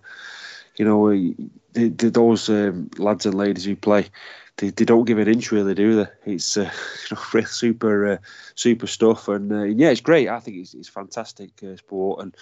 you 0.75 0.83
know, 0.83 1.09
the, 1.73 1.89
the, 1.89 2.09
those 2.09 2.49
um, 2.49 2.89
lads 2.97 3.25
and 3.25 3.35
ladies 3.35 3.65
who 3.65 3.75
play, 3.75 4.07
they, 4.59 4.69
they 4.71 4.83
don't 4.83 5.05
give 5.05 5.17
an 5.17 5.27
inch 5.27 5.51
really, 5.51 5.73
do 5.73 5.95
they? 5.95 6.33
It's 6.33 6.57
uh, 6.57 6.71
you 7.09 7.15
know 7.15 7.21
real 7.33 7.45
super 7.45 8.11
uh, 8.11 8.17
super 8.55 8.87
stuff, 8.87 9.27
and, 9.27 9.51
uh, 9.51 9.63
yeah, 9.63 9.89
it's 9.89 10.01
great. 10.01 10.27
I 10.27 10.39
think 10.39 10.57
it's, 10.57 10.73
it's 10.73 10.89
fantastic 10.89 11.51
uh, 11.63 11.77
sport, 11.77 12.21
and 12.21 12.35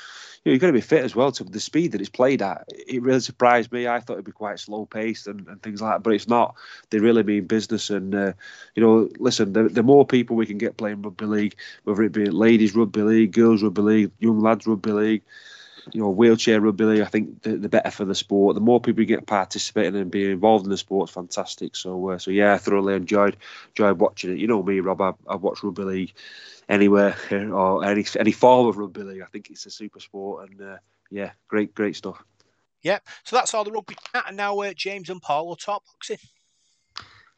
you 0.43 0.49
know 0.49 0.53
you've 0.53 0.61
got 0.61 0.67
to 0.67 0.73
be 0.73 0.81
fit 0.81 1.03
as 1.03 1.15
well. 1.15 1.31
To 1.31 1.43
the 1.43 1.59
speed 1.59 1.91
that 1.91 2.01
it's 2.01 2.09
played 2.09 2.41
at, 2.41 2.65
it 2.69 3.03
really 3.03 3.19
surprised 3.19 3.71
me. 3.71 3.87
I 3.87 3.99
thought 3.99 4.13
it'd 4.13 4.25
be 4.25 4.31
quite 4.31 4.59
slow 4.59 4.85
paced 4.85 5.27
and, 5.27 5.47
and 5.47 5.61
things 5.61 5.81
like 5.81 5.93
that, 5.93 6.03
but 6.03 6.13
it's 6.13 6.27
not. 6.27 6.55
They 6.89 6.99
really 6.99 7.23
mean 7.23 7.45
business, 7.45 7.89
and 7.89 8.13
uh, 8.13 8.33
you 8.75 8.83
know, 8.83 9.09
listen, 9.19 9.53
the, 9.53 9.63
the 9.69 9.83
more 9.83 10.05
people 10.05 10.35
we 10.35 10.47
can 10.47 10.57
get 10.57 10.77
playing 10.77 11.03
rugby 11.03 11.25
league, 11.25 11.55
whether 11.83 12.03
it 12.03 12.13
be 12.13 12.25
ladies 12.25 12.75
rugby 12.75 13.01
league, 13.01 13.31
girls 13.31 13.61
rugby 13.61 13.81
league, 13.83 14.11
young 14.19 14.41
lads 14.41 14.65
rugby 14.65 14.91
league 14.91 15.23
you 15.93 16.01
know, 16.01 16.09
wheelchair 16.09 16.61
rugby 16.61 16.85
league, 16.85 17.01
I 17.01 17.05
think 17.05 17.41
the, 17.41 17.57
the, 17.57 17.69
better 17.69 17.91
for 17.91 18.05
the 18.05 18.15
sport. 18.15 18.55
The 18.55 18.61
more 18.61 18.79
people 18.79 19.03
get 19.05 19.25
participating 19.25 19.95
and 19.95 20.11
being 20.11 20.31
involved 20.31 20.65
in 20.65 20.69
the 20.69 20.77
sport 20.77 21.09
is 21.09 21.13
fantastic. 21.13 21.75
So, 21.75 22.09
uh, 22.09 22.17
so 22.17 22.31
yeah, 22.31 22.53
I 22.53 22.57
thoroughly 22.57 22.95
enjoyed 22.95 23.37
enjoyed 23.69 23.99
watching 23.99 24.31
it. 24.31 24.39
You 24.39 24.47
know 24.47 24.63
me, 24.63 24.79
Rob. 24.79 25.01
I, 25.01 25.13
I 25.27 25.35
watch 25.35 25.63
rugby 25.63 25.83
league 25.83 26.13
anywhere 26.69 27.15
or 27.31 27.83
any 27.83 28.05
any 28.19 28.31
form 28.31 28.67
of 28.67 28.77
rugby 28.77 29.03
league. 29.03 29.21
I 29.21 29.27
think 29.27 29.49
it's 29.49 29.65
a 29.65 29.71
super 29.71 29.99
sport, 29.99 30.49
and 30.49 30.61
uh, 30.61 30.77
yeah, 31.11 31.31
great 31.47 31.73
great 31.73 31.95
stuff. 31.95 32.23
Yeah, 32.81 32.99
so 33.23 33.35
that's 33.35 33.53
all 33.53 33.63
the 33.63 33.71
rugby 33.71 33.95
chat, 34.13 34.25
and 34.27 34.37
now 34.37 34.59
uh, 34.59 34.73
James 34.73 35.09
and 35.09 35.21
Paul 35.21 35.47
will 35.47 35.55
talk 35.55 35.83
boxing. 35.85 36.19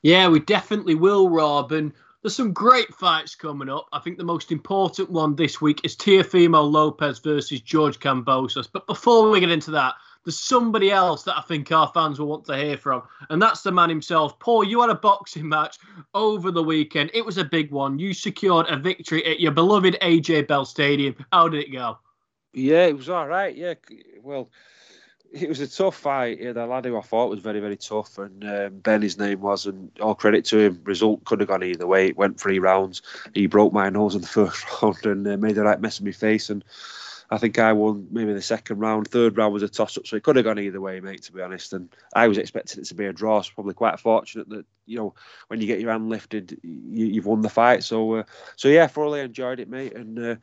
Yeah, 0.01 0.29
we 0.29 0.39
definitely 0.39 0.95
will, 0.95 1.29
Rob. 1.29 1.71
And 1.71 1.93
there's 2.21 2.36
some 2.36 2.51
great 2.51 2.93
fights 2.93 3.36
coming 3.36 3.69
up. 3.69 3.88
I 3.93 3.99
think 3.99 4.17
the 4.17 4.23
most 4.23 4.51
important 4.51 5.10
one 5.10 5.36
this 5.36 5.62
week 5.62 5.82
is 5.84 5.95
Teofimo 5.95 6.69
Lopez 6.69 7.19
versus 7.19 7.62
George 7.62 7.99
Kambosos. 7.99 8.67
But 8.71 8.88
before 8.88 9.29
we 9.29 9.39
get 9.39 9.51
into 9.51 9.71
that, 9.71 9.95
there's 10.25 10.38
somebody 10.38 10.91
else 10.91 11.23
that 11.23 11.38
I 11.38 11.41
think 11.41 11.71
our 11.71 11.89
fans 11.93 12.19
will 12.19 12.27
want 12.27 12.45
to 12.45 12.58
hear 12.58 12.77
from, 12.77 13.03
and 13.29 13.41
that's 13.41 13.62
the 13.62 13.71
man 13.71 13.89
himself. 13.89 14.38
Paul, 14.39 14.65
you 14.65 14.82
had 14.82 14.89
a 14.89 14.95
boxing 14.95 15.47
match 15.47 15.77
over 16.13 16.51
the 16.51 16.62
weekend. 16.62 17.10
It 17.13 17.25
was 17.25 17.38
a 17.38 17.45
big 17.45 17.71
one. 17.71 17.97
You 17.97 18.13
secured 18.13 18.67
a 18.67 18.75
victory 18.75 19.25
at 19.25 19.39
your 19.39 19.53
beloved 19.53 19.97
AJ 20.01 20.47
Bell 20.47 20.65
Stadium. 20.65 21.15
How 21.32 21.47
did 21.47 21.63
it 21.63 21.71
go? 21.71 21.99
Yeah, 22.53 22.86
it 22.86 22.97
was 22.97 23.08
all 23.10 23.27
right. 23.27 23.55
Yeah, 23.55 23.75
well, 24.21 24.49
it 25.31 25.49
was 25.49 25.59
a 25.59 25.67
tough 25.67 25.95
fight. 25.95 26.39
Yeah, 26.39 26.53
the 26.53 26.65
lad 26.65 26.85
who 26.85 26.97
I 26.97 27.01
thought 27.01 27.29
was 27.29 27.39
very, 27.39 27.59
very 27.59 27.77
tough, 27.77 28.17
and 28.17 28.43
um, 28.43 28.79
Ben, 28.79 29.01
his 29.01 29.17
name 29.17 29.41
was, 29.41 29.65
and 29.65 29.91
all 30.01 30.15
credit 30.15 30.45
to 30.45 30.59
him. 30.59 30.81
Result 30.83 31.23
could 31.25 31.39
have 31.39 31.49
gone 31.49 31.63
either 31.63 31.87
way. 31.87 32.07
It 32.07 32.17
went 32.17 32.39
three 32.39 32.59
rounds. 32.59 33.01
He 33.33 33.47
broke 33.47 33.73
my 33.73 33.89
nose 33.89 34.15
in 34.15 34.21
the 34.21 34.27
first 34.39 34.65
round 34.81 35.05
and 35.05 35.27
uh, 35.27 35.37
made 35.37 35.55
the 35.55 35.63
right 35.63 35.79
mess 35.79 35.99
of 35.99 36.05
my 36.05 36.11
face. 36.11 36.49
And 36.49 36.63
I 37.29 37.37
think 37.37 37.59
I 37.59 37.73
won 37.73 38.07
maybe 38.11 38.33
the 38.33 38.41
second 38.41 38.79
round. 38.79 39.07
Third 39.07 39.37
round 39.37 39.53
was 39.53 39.63
a 39.63 39.69
toss 39.69 39.97
up, 39.97 40.07
so 40.07 40.15
it 40.15 40.23
could 40.23 40.35
have 40.35 40.45
gone 40.45 40.59
either 40.59 40.81
way, 40.81 40.99
mate. 40.99 41.23
To 41.23 41.31
be 41.31 41.41
honest, 41.41 41.73
and 41.73 41.89
I 42.15 42.27
was 42.27 42.37
expecting 42.37 42.81
it 42.81 42.87
to 42.87 42.95
be 42.95 43.05
a 43.05 43.13
draw. 43.13 43.41
So 43.41 43.51
probably 43.53 43.75
quite 43.75 43.99
fortunate 43.99 44.49
that 44.49 44.65
you 44.87 44.97
know 44.97 45.13
when 45.47 45.61
you 45.61 45.67
get 45.67 45.79
your 45.79 45.91
hand 45.91 46.09
lifted, 46.09 46.59
you, 46.63 47.15
have 47.15 47.25
won 47.25 47.41
the 47.41 47.49
fight. 47.49 47.83
So, 47.83 48.15
uh, 48.15 48.23
so 48.55 48.67
yeah, 48.67 48.87
thoroughly 48.87 49.21
enjoyed 49.21 49.59
it, 49.59 49.69
mate, 49.69 49.93
and. 49.95 50.19
Uh, 50.19 50.35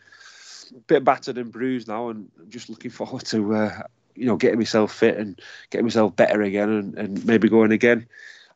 bit 0.89 1.05
battered 1.05 1.39
and 1.39 1.53
bruised 1.53 1.87
now, 1.87 2.09
and 2.09 2.29
just 2.49 2.69
looking 2.69 2.91
forward 2.91 3.25
to 3.25 3.55
uh, 3.55 3.83
you 4.17 4.27
know, 4.27 4.37
getting 4.37 4.59
myself 4.59 4.93
fit 4.93 5.17
and 5.17 5.41
getting 5.71 5.87
myself 5.87 6.15
better 6.17 6.43
again 6.43 6.71
and, 6.71 6.99
and 6.99 7.27
maybe 7.27 7.49
going 7.49 7.73
again. 7.73 8.07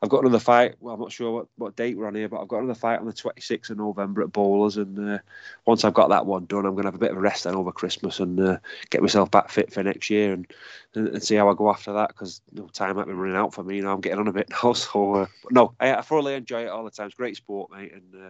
I've 0.03 0.09
got 0.09 0.21
another 0.21 0.39
fight. 0.39 0.75
Well, 0.79 0.95
I'm 0.95 0.99
not 0.99 1.11
sure 1.11 1.31
what, 1.31 1.47
what 1.57 1.75
date 1.75 1.95
we're 1.95 2.07
on 2.07 2.15
here, 2.15 2.27
but 2.27 2.41
I've 2.41 2.47
got 2.47 2.57
another 2.57 2.73
fight 2.73 2.99
on 2.99 3.05
the 3.05 3.13
26th 3.13 3.69
of 3.69 3.77
November 3.77 4.23
at 4.23 4.31
Bowlers. 4.31 4.77
And 4.77 4.97
uh, 4.97 5.19
once 5.65 5.83
I've 5.83 5.93
got 5.93 6.09
that 6.09 6.25
one 6.25 6.45
done, 6.45 6.65
I'm 6.65 6.71
going 6.71 6.83
to 6.83 6.87
have 6.87 6.95
a 6.95 6.99
bit 6.99 7.11
of 7.11 7.17
a 7.17 7.21
rest 7.21 7.43
then 7.43 7.53
over 7.53 7.71
Christmas 7.71 8.19
and 8.19 8.39
uh, 8.39 8.57
get 8.89 9.01
myself 9.01 9.29
back 9.29 9.51
fit 9.51 9.71
for 9.71 9.83
next 9.83 10.09
year 10.09 10.33
and, 10.33 10.47
and, 10.95 11.09
and 11.09 11.23
see 11.23 11.35
how 11.35 11.51
I 11.51 11.53
go 11.53 11.69
after 11.69 11.93
that 11.93 12.07
because 12.07 12.41
you 12.51 12.61
know, 12.61 12.67
time 12.69 12.95
might 12.95 13.05
be 13.05 13.13
running 13.13 13.37
out 13.37 13.53
for 13.53 13.63
me. 13.63 13.75
You 13.75 13.83
know, 13.83 13.93
I'm 13.93 14.01
getting 14.01 14.19
on 14.19 14.27
a 14.27 14.33
bit 14.33 14.49
now. 14.49 14.73
So, 14.81 15.15
uh, 15.15 15.25
no, 15.51 15.75
I, 15.79 15.93
I, 15.93 16.01
thoroughly 16.01 16.33
enjoy 16.33 16.63
it 16.63 16.69
all 16.69 16.83
the 16.83 16.89
time. 16.89 17.05
It's 17.05 17.15
great 17.15 17.37
sport, 17.37 17.69
mate. 17.71 17.93
And 17.93 18.25
uh, 18.25 18.29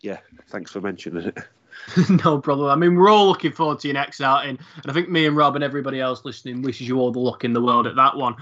yeah, 0.00 0.18
thanks 0.48 0.72
for 0.72 0.80
mentioning 0.80 1.28
it. 1.28 1.38
no 2.24 2.38
problem. 2.40 2.70
I 2.70 2.76
mean, 2.76 2.96
we're 2.96 3.10
all 3.10 3.26
looking 3.26 3.52
forward 3.52 3.80
to 3.80 3.88
your 3.88 3.94
next 3.94 4.20
outing, 4.20 4.58
and 4.82 4.90
I 4.90 4.92
think 4.92 5.08
me 5.08 5.26
and 5.26 5.36
Rob 5.36 5.54
and 5.54 5.64
everybody 5.64 6.00
else 6.00 6.24
listening 6.24 6.62
wishes 6.62 6.88
you 6.88 6.98
all 6.98 7.12
the 7.12 7.18
luck 7.18 7.44
in 7.44 7.52
the 7.52 7.62
world 7.62 7.86
at 7.86 7.96
that 7.96 8.16
one. 8.16 8.36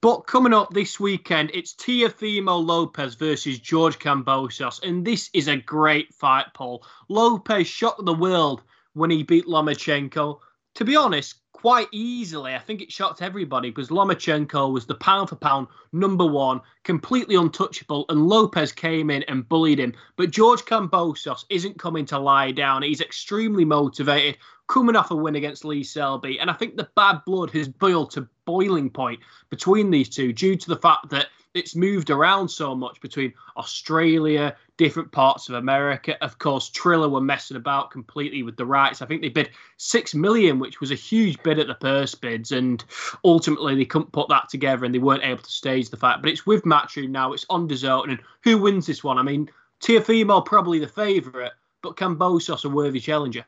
But 0.00 0.26
coming 0.26 0.54
up 0.54 0.72
this 0.72 1.00
weekend, 1.00 1.50
it's 1.54 1.74
Teofimo 1.74 2.64
Lopez 2.64 3.14
versus 3.14 3.58
George 3.58 3.98
Kambosos, 3.98 4.82
and 4.82 5.04
this 5.04 5.30
is 5.32 5.48
a 5.48 5.56
great 5.56 6.14
fight, 6.14 6.46
Paul. 6.54 6.84
Lopez 7.08 7.66
shocked 7.66 8.04
the 8.04 8.14
world 8.14 8.62
when 8.94 9.10
he 9.10 9.22
beat 9.22 9.46
Lomachenko. 9.46 10.38
To 10.74 10.84
be 10.84 10.94
honest, 10.94 11.36
quite 11.60 11.88
easily. 11.90 12.54
I 12.54 12.60
think 12.60 12.80
it 12.80 12.92
shocked 12.92 13.20
everybody 13.20 13.70
because 13.70 13.88
Lomachenko 13.88 14.72
was 14.72 14.86
the 14.86 14.94
pound 14.94 15.28
for 15.28 15.34
pound 15.34 15.66
number 15.92 16.24
one, 16.24 16.60
completely 16.84 17.34
untouchable, 17.34 18.04
and 18.08 18.28
Lopez 18.28 18.70
came 18.70 19.10
in 19.10 19.24
and 19.24 19.48
bullied 19.48 19.80
him. 19.80 19.92
But 20.14 20.30
George 20.30 20.62
Kambosos 20.62 21.44
isn't 21.50 21.76
coming 21.76 22.06
to 22.06 22.18
lie 22.18 22.52
down. 22.52 22.82
He's 22.82 23.00
extremely 23.00 23.64
motivated, 23.64 24.38
coming 24.68 24.94
off 24.94 25.10
a 25.10 25.16
win 25.16 25.34
against 25.34 25.64
Lee 25.64 25.82
Selby. 25.82 26.38
And 26.38 26.48
I 26.48 26.52
think 26.52 26.76
the 26.76 26.88
bad 26.94 27.22
blood 27.26 27.50
has 27.50 27.68
boiled 27.68 28.12
to 28.12 28.28
boiling 28.44 28.88
point 28.88 29.18
between 29.50 29.90
these 29.90 30.08
two 30.08 30.32
due 30.32 30.54
to 30.54 30.68
the 30.68 30.76
fact 30.76 31.10
that 31.10 31.26
it's 31.54 31.74
moved 31.74 32.10
around 32.10 32.48
so 32.48 32.74
much 32.74 33.00
between 33.00 33.32
Australia, 33.56 34.54
different 34.76 35.10
parts 35.12 35.48
of 35.48 35.54
America. 35.54 36.22
Of 36.22 36.38
course, 36.38 36.68
Triller 36.70 37.08
were 37.08 37.20
messing 37.20 37.56
about 37.56 37.90
completely 37.90 38.42
with 38.42 38.56
the 38.56 38.66
rights. 38.66 39.02
I 39.02 39.06
think 39.06 39.22
they 39.22 39.28
bid 39.28 39.50
six 39.76 40.14
million, 40.14 40.58
which 40.58 40.80
was 40.80 40.90
a 40.90 40.96
huge 40.96 41.42
bid 41.42 41.58
at 41.58 41.66
the 41.66 41.74
purse 41.74 42.14
bids, 42.14 42.52
and 42.52 42.84
ultimately 43.24 43.74
they 43.74 43.84
couldn't 43.84 44.12
put 44.12 44.28
that 44.28 44.48
together 44.48 44.84
and 44.84 44.94
they 44.94 44.98
weren't 44.98 45.24
able 45.24 45.42
to 45.42 45.50
stage 45.50 45.90
the 45.90 45.96
fight. 45.96 46.20
But 46.20 46.30
it's 46.30 46.46
with 46.46 46.64
Matchroom 46.64 47.10
now. 47.10 47.32
It's 47.32 47.46
on 47.50 47.68
DAZN, 47.68 48.10
and 48.10 48.20
who 48.42 48.58
wins 48.58 48.86
this 48.86 49.02
one? 49.02 49.18
I 49.18 49.22
mean, 49.22 49.50
Teofimo 49.80 50.44
probably 50.44 50.78
the 50.78 50.88
favourite, 50.88 51.52
but 51.82 51.96
Kambosos 51.96 52.64
a 52.64 52.68
worthy 52.68 53.00
challenger? 53.00 53.44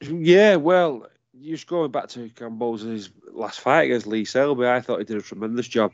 Yeah, 0.00 0.56
well, 0.56 1.06
just 1.42 1.66
going 1.66 1.90
back 1.90 2.08
to 2.08 2.28
Kambosos' 2.30 3.10
last 3.32 3.60
fight 3.60 3.84
against 3.84 4.06
Lee 4.06 4.24
Selby, 4.24 4.66
I 4.66 4.80
thought 4.80 4.98
he 4.98 5.04
did 5.04 5.16
a 5.16 5.22
tremendous 5.22 5.68
job. 5.68 5.92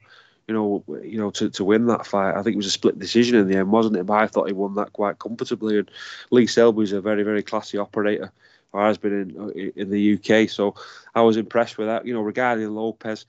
You 0.53 0.59
know, 0.59 0.85
you 1.03 1.17
know, 1.17 1.31
to, 1.31 1.49
to 1.49 1.65
win 1.65 1.87
that 1.87 2.07
fight. 2.07 2.37
I 2.37 2.43
think 2.43 2.55
it 2.55 2.59
was 2.59 2.67
a 2.67 2.71
split 2.71 2.99
decision 2.99 3.37
in 3.37 3.49
the 3.49 3.57
end, 3.57 3.73
wasn't 3.73 3.97
it? 3.97 4.05
But 4.05 4.19
I 4.19 4.27
thought 4.27 4.49
he 4.49 4.53
won 4.53 4.75
that 4.75 4.93
quite 4.93 5.19
comfortably. 5.19 5.79
And 5.79 5.91
Lee 6.31 6.47
Selby 6.47 6.83
is 6.83 6.93
a 6.93 7.01
very, 7.01 7.23
very 7.23 7.43
classy 7.43 7.79
operator, 7.79 8.31
or 8.73 8.83
has 8.83 8.99
been 8.99 9.19
in 9.19 9.41
uh, 9.41 9.49
in 9.77 9.89
the 9.89 10.15
UK. 10.15 10.51
So 10.51 10.75
I 11.15 11.23
was 11.23 11.39
impressed 11.39 11.79
with 11.79 11.89
that. 11.89 12.05
You 12.05 12.13
know, 12.13 12.21
regarding 12.21 12.69
Lopez, 12.75 13.25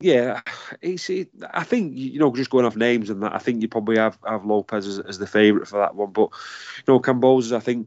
yeah, 0.00 0.40
it's, 0.80 1.10
it, 1.10 1.28
I 1.52 1.62
think 1.62 1.92
you 1.94 2.18
know 2.18 2.34
just 2.34 2.48
going 2.48 2.64
off 2.64 2.76
names 2.76 3.10
and 3.10 3.22
that. 3.22 3.34
I 3.34 3.38
think 3.38 3.60
you 3.60 3.68
probably 3.68 3.98
have 3.98 4.16
have 4.26 4.46
Lopez 4.46 4.86
as, 4.86 4.98
as 5.00 5.18
the 5.18 5.26
favourite 5.26 5.68
for 5.68 5.78
that 5.78 5.94
one. 5.94 6.10
But 6.10 6.30
you 6.78 6.84
know, 6.88 7.00
Kamboza, 7.00 7.56
I 7.56 7.60
think 7.60 7.86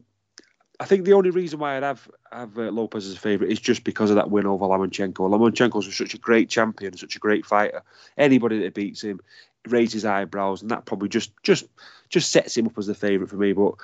I 0.84 0.86
think 0.86 1.06
the 1.06 1.14
only 1.14 1.30
reason 1.30 1.60
why 1.60 1.78
I'd 1.78 1.84
have 1.84 2.10
have 2.30 2.58
uh, 2.58 2.64
Lopez 2.64 3.08
as 3.08 3.14
a 3.14 3.18
favourite 3.18 3.50
is 3.54 3.62
just 3.62 3.86
because 3.86 4.10
of 4.10 4.18
that 4.18 4.30
win 4.30 4.46
over 4.46 4.66
Lomachenko. 4.66 5.14
Lomachenko's 5.14 5.96
such 5.96 6.14
a 6.14 6.18
great 6.18 6.50
champion, 6.50 6.98
such 6.98 7.16
a 7.16 7.20
great 7.20 7.46
fighter. 7.46 7.84
Anybody 8.18 8.60
that 8.64 8.74
beats 8.74 9.02
him 9.02 9.22
raises 9.68 9.94
his 9.94 10.06
eyebrows, 10.06 10.62
and 10.62 10.72
that 10.72 10.86
probably 10.86 11.10
just 11.10 11.32
just 11.44 11.66
just 12.10 12.32
sets 12.32 12.56
him 12.56 12.68
up 12.68 12.78
as 12.78 12.88
the 12.88 12.96
favourite 12.96 13.30
for 13.30 13.38
me. 13.38 13.54
But 13.54 13.76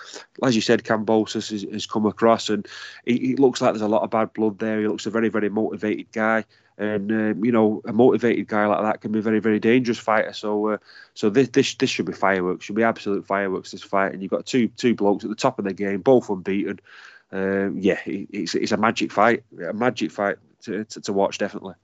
as 0.43 0.55
you 0.55 0.61
said, 0.61 0.83
Kambosos 0.83 1.71
has, 1.71 1.85
come 1.85 2.05
across, 2.05 2.49
and 2.49 2.67
he, 3.05 3.17
he, 3.17 3.35
looks 3.35 3.61
like 3.61 3.73
there's 3.73 3.81
a 3.81 3.87
lot 3.87 4.03
of 4.03 4.09
bad 4.09 4.33
blood 4.33 4.59
there. 4.59 4.79
He 4.81 4.87
looks 4.87 5.05
a 5.05 5.11
very 5.11 5.29
very 5.29 5.49
motivated 5.49 6.11
guy. 6.11 6.45
And 6.77 7.11
um, 7.11 7.43
you 7.43 7.51
know, 7.51 7.81
a 7.85 7.91
motivated 7.91 8.47
guy 8.47 8.65
like 8.65 8.81
that 8.81 9.01
can 9.01 9.11
be 9.11 9.19
a 9.19 9.21
very, 9.21 9.39
very 9.39 9.59
dangerous 9.59 9.97
fighter. 9.97 10.31
So, 10.31 10.67
uh, 10.67 10.77
so 11.13 11.29
this, 11.29 11.49
this 11.49 11.75
this 11.75 11.89
should 11.89 12.05
be 12.05 12.13
fireworks. 12.13 12.63
Should 12.63 12.77
be 12.77 12.83
absolute 12.83 13.27
fireworks. 13.27 13.71
This 13.71 13.83
fight, 13.83 14.13
and 14.13 14.21
you've 14.21 14.31
got 14.31 14.45
two 14.45 14.69
two 14.69 14.95
blokes 14.95 15.25
at 15.25 15.29
the 15.29 15.35
top 15.35 15.59
of 15.59 15.65
the 15.65 15.73
game, 15.73 15.99
both 15.99 16.29
unbeaten. 16.29 16.79
Um, 17.33 17.77
yeah, 17.77 17.99
it's 18.05 18.55
it's 18.55 18.71
a 18.71 18.77
magic 18.77 19.11
fight, 19.11 19.43
a 19.61 19.73
magic 19.73 20.09
fight 20.11 20.37
to, 20.61 20.85
to, 20.85 21.01
to 21.01 21.13
watch, 21.13 21.37
definitely. 21.37 21.75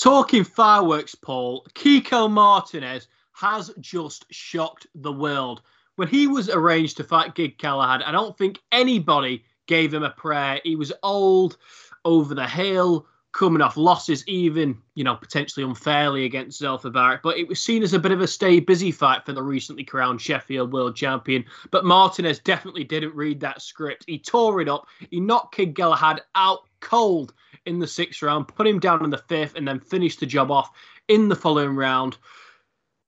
Talking 0.00 0.44
fireworks, 0.44 1.14
Paul 1.14 1.66
Kiko 1.74 2.30
Martinez 2.30 3.06
has 3.32 3.70
just 3.80 4.24
shocked 4.30 4.86
the 4.94 5.12
world 5.12 5.60
when 5.96 6.08
he 6.08 6.26
was 6.26 6.48
arranged 6.48 6.96
to 6.96 7.04
fight 7.04 7.34
Kid 7.34 7.58
Galahad. 7.58 8.02
I 8.02 8.10
don't 8.10 8.36
think 8.38 8.60
anybody 8.72 9.44
gave 9.66 9.92
him 9.92 10.02
a 10.02 10.10
prayer. 10.10 10.58
He 10.64 10.74
was 10.74 10.90
old, 11.02 11.58
over 12.06 12.34
the 12.34 12.48
hill 12.48 13.06
coming 13.32 13.60
off 13.60 13.76
losses, 13.76 14.26
even 14.26 14.76
you 14.94 15.04
know 15.04 15.16
potentially 15.16 15.64
unfairly 15.64 16.24
against 16.24 16.62
Zelfa 16.62 16.90
Barrett. 16.90 17.20
But 17.22 17.36
it 17.36 17.46
was 17.46 17.60
seen 17.60 17.82
as 17.82 17.92
a 17.92 17.98
bit 17.98 18.12
of 18.12 18.22
a 18.22 18.26
stay 18.26 18.58
busy 18.58 18.90
fight 18.90 19.26
for 19.26 19.34
the 19.34 19.42
recently 19.42 19.84
crowned 19.84 20.22
Sheffield 20.22 20.72
World 20.72 20.96
Champion. 20.96 21.44
But 21.70 21.84
Martinez 21.84 22.38
definitely 22.38 22.84
didn't 22.84 23.14
read 23.14 23.38
that 23.40 23.60
script. 23.60 24.04
He 24.06 24.18
tore 24.18 24.62
it 24.62 24.68
up. 24.68 24.86
He 25.10 25.20
knocked 25.20 25.54
Kid 25.54 25.74
Galahad 25.74 26.22
out 26.34 26.60
cold 26.80 27.32
in 27.66 27.78
the 27.78 27.86
sixth 27.86 28.22
round, 28.22 28.48
put 28.48 28.66
him 28.66 28.80
down 28.80 29.04
in 29.04 29.10
the 29.10 29.18
fifth, 29.18 29.54
and 29.56 29.66
then 29.66 29.80
finished 29.80 30.20
the 30.20 30.26
job 30.26 30.50
off 30.50 30.70
in 31.08 31.28
the 31.28 31.36
following 31.36 31.76
round. 31.76 32.16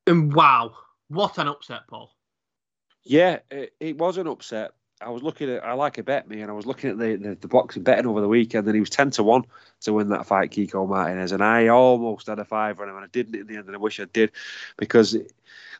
And 0.07 0.33
wow, 0.35 0.75
what 1.09 1.39
an 1.39 1.49
upset, 1.49 1.87
Paul! 1.89 2.13
Yeah, 3.05 3.41
it, 3.51 3.75
it 3.81 3.99
was 3.99 4.19
an 4.19 4.27
upset. 4.27 4.73
I 5.01 5.11
was 5.11 5.23
looking 5.23 5.51
at 5.51 5.65
I 5.65 5.73
like 5.73 5.99
a 5.99 6.03
bet 6.03 6.29
me, 6.29 6.41
and 6.41 6.51
I 6.51 6.55
was 6.55 6.67
looking 6.67 6.91
at 6.91 6.99
the, 6.99 7.17
the, 7.17 7.35
the 7.35 7.49
boxing 7.49 7.83
betting 7.83 8.07
over 8.07 8.21
the 8.21 8.29
weekend, 8.29 8.67
and 8.67 8.75
he 8.75 8.81
was 8.81 8.91
ten 8.91 9.11
to 9.13 9.23
one 9.23 9.45
to 9.81 9.93
win 9.93 10.11
that 10.11 10.27
fight, 10.27 10.51
Kiko 10.51 10.89
Martinez, 10.89 11.33
and 11.33 11.43
I 11.43 11.69
almost 11.69 12.29
had 12.29 12.39
a 12.39 12.45
five 12.45 12.81
on 12.81 12.89
him, 12.89 12.97
and 12.97 13.05
I 13.05 13.09
didn't 13.09 13.35
in 13.35 13.47
the 13.47 13.57
end, 13.57 13.67
and 13.67 13.75
I 13.75 13.79
wish 13.79 13.99
I 13.99 14.05
did, 14.05 14.31
because, 14.77 15.17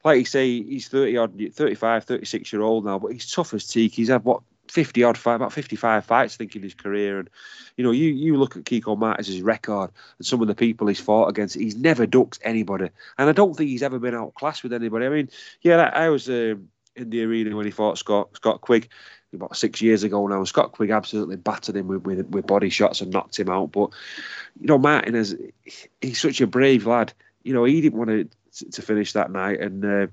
like 0.05 0.19
you 0.19 0.25
say, 0.25 0.63
he's 0.63 0.89
thirty 0.89 1.17
odd, 1.17 1.41
35, 1.53 2.05
36 2.05 2.53
year 2.53 2.63
old 2.63 2.85
now, 2.85 2.99
but 2.99 3.13
he's 3.13 3.31
tough 3.31 3.55
as 3.55 3.67
teak. 3.67 3.95
He's 3.95 4.09
had 4.09 4.25
what 4.25 4.43
fifty 4.73 5.05
odd 5.05 5.19
fight, 5.19 5.37
about 5.37 5.53
fifty 5.53 5.77
five 5.77 6.05
fights, 6.05 6.35
I 6.35 6.39
think, 6.39 6.57
in 6.57 6.63
his 6.63 6.75
career, 6.75 7.19
and 7.19 7.31
you 7.77 7.85
know, 7.85 7.91
you 7.91 8.09
you 8.09 8.37
look 8.37 8.57
at 8.57 8.65
Kiko 8.65 8.97
Martinez's 8.97 9.43
record 9.43 9.91
and 10.19 10.27
some 10.27 10.41
of 10.41 10.49
the 10.49 10.55
people 10.55 10.87
he's 10.87 11.01
fought 11.01 11.29
against, 11.29 11.55
he's 11.55 11.77
never 11.77 12.07
ducked 12.07 12.39
anybody, 12.43 12.91
and 13.19 13.29
I 13.29 13.33
don't 13.33 13.55
think 13.55 13.71
he's 13.71 13.83
ever 13.83 13.99
been 13.99 14.15
outclassed 14.15 14.63
with 14.63 14.73
anybody. 14.73 15.07
I 15.07 15.11
mean, 15.11 15.29
yeah, 15.61 15.77
I 15.77 16.09
was. 16.09 16.29
Um, 16.29 16.69
in 16.95 17.11
the 17.11 17.25
arena 17.25 17.57
when 17.57 17.65
he 17.65 17.71
fought 17.71 17.97
Scott 17.97 18.37
Scott 18.37 18.61
Quigg 18.61 18.89
about 19.33 19.57
six 19.57 19.81
years 19.81 20.03
ago 20.03 20.27
now. 20.27 20.45
Scott 20.45 20.73
Quigg 20.73 20.91
absolutely 20.91 21.37
battered 21.37 21.77
him 21.77 21.89
with, 21.89 22.05
with, 22.05 22.27
with 22.29 22.47
body 22.47 22.69
shots 22.69 23.01
and 23.01 23.11
knocked 23.11 23.39
him 23.39 23.49
out. 23.49 23.73
But 23.73 23.91
you 24.61 24.67
know, 24.67 24.79
Martinez 24.79 25.35
he's 26.01 26.21
such 26.21 26.41
a 26.41 26.47
brave 26.47 26.87
lad. 26.87 27.13
You 27.43 27.55
know, 27.55 27.65
he 27.65 27.81
didn't 27.81 27.99
want 27.99 28.11
to 28.11 28.29
to 28.53 28.83
finish 28.83 29.13
that 29.13 29.31
night, 29.31 29.61
and 29.61 29.85
uh, 29.85 30.07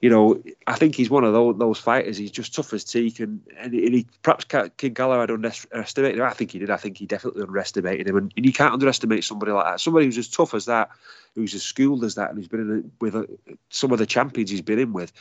you 0.00 0.10
know, 0.10 0.42
I 0.66 0.74
think 0.74 0.94
he's 0.94 1.10
one 1.10 1.24
of 1.24 1.32
those, 1.32 1.56
those 1.58 1.78
fighters. 1.78 2.16
He's 2.16 2.30
just 2.30 2.54
tough 2.54 2.72
as 2.72 2.84
teak, 2.84 3.20
and, 3.20 3.40
and 3.58 3.72
he 3.72 4.06
perhaps 4.22 4.44
Kid 4.76 4.94
Galahad 4.94 5.30
underestimated 5.30 6.18
him. 6.18 6.24
I 6.24 6.32
think 6.32 6.50
he 6.50 6.58
did. 6.58 6.70
I 6.70 6.76
think 6.76 6.98
he 6.98 7.06
definitely 7.06 7.42
underestimated 7.42 8.08
him, 8.08 8.16
and, 8.16 8.32
and 8.36 8.44
you 8.44 8.52
can't 8.52 8.72
underestimate 8.72 9.24
somebody 9.24 9.52
like 9.52 9.66
that. 9.66 9.80
Somebody 9.80 10.06
who's 10.06 10.18
as 10.18 10.28
tough 10.28 10.54
as 10.54 10.66
that 10.66 10.90
who's 11.34 11.54
as 11.54 11.62
schooled 11.62 12.04
as 12.04 12.14
that, 12.14 12.30
and 12.30 12.38
who's 12.38 12.48
been 12.48 12.60
in 12.60 12.78
a, 12.78 12.82
with 13.00 13.14
a, 13.14 13.28
some 13.70 13.92
of 13.92 13.98
the 13.98 14.06
champions 14.06 14.50
he's 14.50 14.62
been 14.62 14.78
in 14.78 14.92
with. 14.92 15.12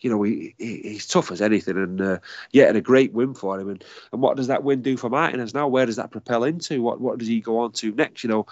You 0.00 0.10
know, 0.10 0.22
he, 0.22 0.54
he 0.58 0.80
he's 0.82 1.06
tough 1.06 1.30
as 1.30 1.40
anything, 1.40 1.76
and 1.76 2.00
uh, 2.00 2.18
yeah, 2.50 2.64
and 2.64 2.76
a 2.76 2.80
great 2.80 3.12
win 3.12 3.34
for 3.34 3.58
him. 3.58 3.68
And, 3.68 3.84
and 4.12 4.20
what 4.20 4.36
does 4.36 4.48
that 4.48 4.64
win 4.64 4.82
do 4.82 4.96
for 4.96 5.08
Martinez 5.08 5.54
now? 5.54 5.68
Where 5.68 5.86
does 5.86 5.96
that 5.96 6.10
propel 6.10 6.44
into? 6.44 6.82
What 6.82 7.00
what 7.00 7.18
does 7.18 7.28
he 7.28 7.40
go 7.40 7.60
on 7.60 7.72
to 7.72 7.92
next? 7.92 8.24
You 8.24 8.30
know, 8.30 8.46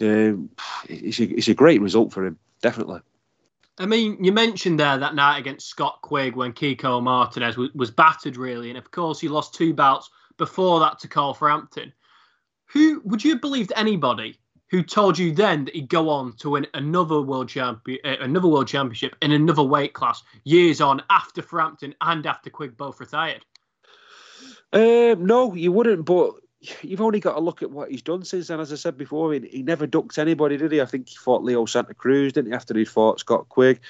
um, 0.00 0.50
it's 0.88 1.20
a, 1.20 1.24
it's 1.24 1.48
a 1.48 1.54
great 1.54 1.80
result 1.80 2.12
for 2.12 2.26
him, 2.26 2.38
definitely. 2.60 3.00
I 3.80 3.86
mean, 3.86 4.22
you 4.22 4.32
mentioned 4.32 4.80
there 4.80 4.98
that 4.98 5.14
night 5.14 5.38
against 5.38 5.68
Scott 5.68 6.00
Quigg 6.02 6.36
when 6.36 6.52
Kiko 6.52 7.02
Martinez 7.02 7.56
was, 7.56 7.72
was 7.74 7.90
battered, 7.90 8.36
really, 8.36 8.70
and 8.70 8.78
of 8.78 8.90
course 8.90 9.20
he 9.20 9.28
lost 9.28 9.54
two 9.54 9.72
bouts 9.72 10.10
before 10.36 10.80
that 10.80 10.98
to 11.00 11.08
Carl 11.08 11.34
Frampton. 11.34 11.92
Who 12.72 13.00
would 13.04 13.24
you 13.24 13.32
have 13.32 13.40
believed 13.40 13.72
anybody 13.76 14.38
who 14.70 14.82
told 14.82 15.18
you 15.18 15.32
then 15.32 15.64
that 15.64 15.74
he'd 15.74 15.88
go 15.88 16.08
on 16.10 16.34
to 16.36 16.50
win 16.50 16.66
another 16.74 17.20
world 17.22 17.48
champion, 17.48 18.00
uh, 18.04 18.16
another 18.20 18.48
world 18.48 18.68
championship 18.68 19.16
in 19.22 19.32
another 19.32 19.62
weight 19.62 19.94
class 19.94 20.22
years 20.44 20.80
on 20.80 21.02
after 21.10 21.40
Frampton 21.40 21.94
and 22.02 22.26
after 22.26 22.50
Quigg 22.50 22.76
both 22.76 23.00
retired? 23.00 23.44
Um, 24.72 25.24
no, 25.24 25.54
you 25.54 25.72
wouldn't. 25.72 26.04
But 26.04 26.34
you've 26.82 27.00
only 27.00 27.20
got 27.20 27.34
to 27.34 27.40
look 27.40 27.62
at 27.62 27.70
what 27.70 27.90
he's 27.90 28.02
done 28.02 28.24
since 28.24 28.48
then. 28.48 28.60
As 28.60 28.72
I 28.72 28.76
said 28.76 28.96
before, 28.96 29.32
he, 29.32 29.40
he 29.50 29.62
never 29.62 29.86
ducked 29.86 30.18
anybody, 30.18 30.56
did 30.56 30.72
he? 30.72 30.80
I 30.80 30.86
think 30.86 31.08
he 31.08 31.16
fought 31.16 31.44
Leo 31.44 31.66
Santa 31.66 31.94
Cruz, 31.94 32.32
didn't 32.32 32.50
he? 32.50 32.56
After 32.56 32.76
he 32.76 32.84
fought 32.84 33.20
Scott 33.20 33.48
Quigg, 33.48 33.80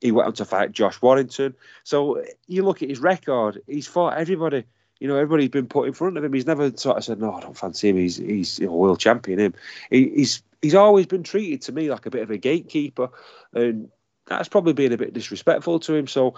he 0.00 0.12
went 0.12 0.28
on 0.28 0.34
to 0.34 0.44
fight 0.44 0.72
Josh 0.72 1.00
Warrington. 1.02 1.54
So 1.84 2.22
you 2.46 2.64
look 2.64 2.82
at 2.82 2.88
his 2.88 3.00
record; 3.00 3.62
he's 3.66 3.86
fought 3.86 4.18
everybody 4.18 4.64
you 5.00 5.08
know, 5.08 5.16
everybody's 5.16 5.48
been 5.48 5.66
put 5.66 5.88
in 5.88 5.94
front 5.94 6.18
of 6.18 6.24
him. 6.24 6.32
He's 6.32 6.46
never 6.46 6.70
sort 6.76 6.98
of 6.98 7.04
said, 7.04 7.18
"No, 7.18 7.32
I 7.32 7.40
don't 7.40 7.56
fancy 7.56 7.88
him. 7.88 7.96
He's 7.96 8.18
he's 8.18 8.60
a 8.60 8.66
world 8.66 9.00
champion." 9.00 9.40
Him, 9.40 9.54
he, 9.90 10.10
he's 10.10 10.42
he's 10.60 10.74
always 10.74 11.06
been 11.06 11.22
treated 11.22 11.62
to 11.62 11.72
me 11.72 11.90
like 11.90 12.04
a 12.04 12.10
bit 12.10 12.22
of 12.22 12.30
a 12.30 12.36
gatekeeper, 12.36 13.08
and 13.54 13.90
that's 14.26 14.48
probably 14.48 14.74
been 14.74 14.92
a 14.92 14.98
bit 14.98 15.14
disrespectful 15.14 15.80
to 15.80 15.94
him. 15.94 16.06
So 16.06 16.34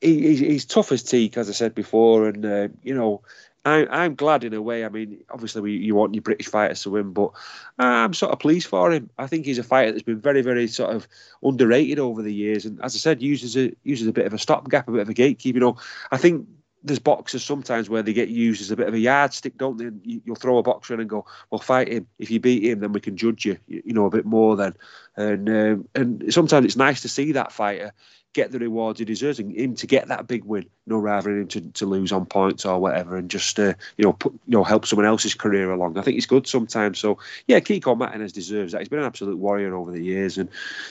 he, 0.00 0.20
he's, 0.20 0.40
he's 0.40 0.64
tough 0.64 0.90
as 0.90 1.04
teak, 1.04 1.38
as 1.38 1.48
I 1.48 1.52
said 1.52 1.74
before, 1.74 2.28
and 2.28 2.44
uh, 2.44 2.68
you 2.82 2.94
know. 2.94 3.22
I, 3.68 4.04
I'm 4.04 4.14
glad 4.14 4.44
in 4.44 4.54
a 4.54 4.62
way. 4.62 4.84
I 4.84 4.88
mean, 4.88 5.22
obviously, 5.30 5.62
we, 5.62 5.76
you 5.76 5.94
want 5.94 6.14
your 6.14 6.22
British 6.22 6.48
fighters 6.48 6.82
to 6.82 6.90
win, 6.90 7.12
but 7.12 7.30
I'm 7.78 8.14
sort 8.14 8.32
of 8.32 8.38
pleased 8.38 8.66
for 8.66 8.90
him. 8.92 9.10
I 9.18 9.26
think 9.26 9.46
he's 9.46 9.58
a 9.58 9.62
fighter 9.62 9.92
that's 9.92 10.02
been 10.02 10.20
very, 10.20 10.42
very 10.42 10.66
sort 10.68 10.94
of 10.94 11.06
underrated 11.42 11.98
over 11.98 12.22
the 12.22 12.32
years, 12.32 12.64
and 12.64 12.80
as 12.82 12.94
I 12.94 12.98
said, 12.98 13.22
uses 13.22 13.56
a 13.56 13.72
uses 13.84 14.08
a 14.08 14.12
bit 14.12 14.26
of 14.26 14.34
a 14.34 14.38
stopgap, 14.38 14.88
a 14.88 14.92
bit 14.92 15.02
of 15.02 15.08
a 15.08 15.14
gatekeeper. 15.14 15.56
You 15.56 15.60
know, 15.60 15.76
I 16.10 16.16
think 16.16 16.46
there's 16.82 16.98
boxers 16.98 17.44
sometimes 17.44 17.90
where 17.90 18.02
they 18.02 18.12
get 18.12 18.28
used 18.28 18.60
as 18.60 18.70
a 18.70 18.76
bit 18.76 18.88
of 18.88 18.94
a 18.94 18.98
yardstick, 18.98 19.56
don't 19.58 19.76
they? 19.78 19.90
You, 20.02 20.22
will 20.26 20.36
throw 20.36 20.58
a 20.58 20.62
boxer 20.62 20.94
in 20.94 21.00
and 21.00 21.08
go, 21.08 21.26
"Well, 21.50 21.60
fight 21.60 21.88
him. 21.88 22.06
If 22.18 22.30
you 22.30 22.40
beat 22.40 22.64
him, 22.64 22.80
then 22.80 22.92
we 22.92 23.00
can 23.00 23.16
judge 23.16 23.44
you, 23.44 23.58
you, 23.66 23.82
you 23.84 23.92
know, 23.92 24.06
a 24.06 24.10
bit 24.10 24.24
more." 24.24 24.56
Then, 24.56 24.74
and 25.16 25.48
um, 25.48 25.88
and 25.94 26.32
sometimes 26.32 26.64
it's 26.64 26.76
nice 26.76 27.02
to 27.02 27.08
see 27.08 27.32
that 27.32 27.52
fighter 27.52 27.92
get 28.34 28.52
the 28.52 28.58
rewards 28.58 28.98
he 28.98 29.04
deserves 29.04 29.38
and 29.38 29.54
him 29.56 29.74
to 29.74 29.86
get 29.86 30.08
that 30.08 30.26
big 30.26 30.44
win, 30.44 30.62
you 30.62 30.70
know, 30.86 30.98
rather 30.98 31.30
than 31.30 31.42
him 31.42 31.48
to, 31.48 31.60
to 31.72 31.86
lose 31.86 32.12
on 32.12 32.26
points 32.26 32.64
or 32.64 32.78
whatever, 32.78 33.16
and 33.16 33.30
just 33.30 33.58
uh, 33.58 33.74
you 33.96 34.04
know 34.04 34.12
put 34.12 34.32
you 34.32 34.56
know 34.56 34.64
help 34.64 34.86
someone 34.86 35.06
else's 35.06 35.34
career 35.34 35.72
along. 35.72 35.98
I 35.98 36.02
think 36.02 36.16
it's 36.16 36.26
good 36.26 36.46
sometimes. 36.46 36.98
So 36.98 37.18
yeah, 37.46 37.60
Kiko 37.60 37.96
Martinez 37.96 38.32
deserves 38.32 38.72
that. 38.72 38.80
He's 38.80 38.88
been 38.88 39.00
an 39.00 39.04
absolute 39.06 39.38
warrior 39.38 39.74
over 39.74 39.90
the 39.90 40.02
years 40.02 40.38
and 40.38 40.48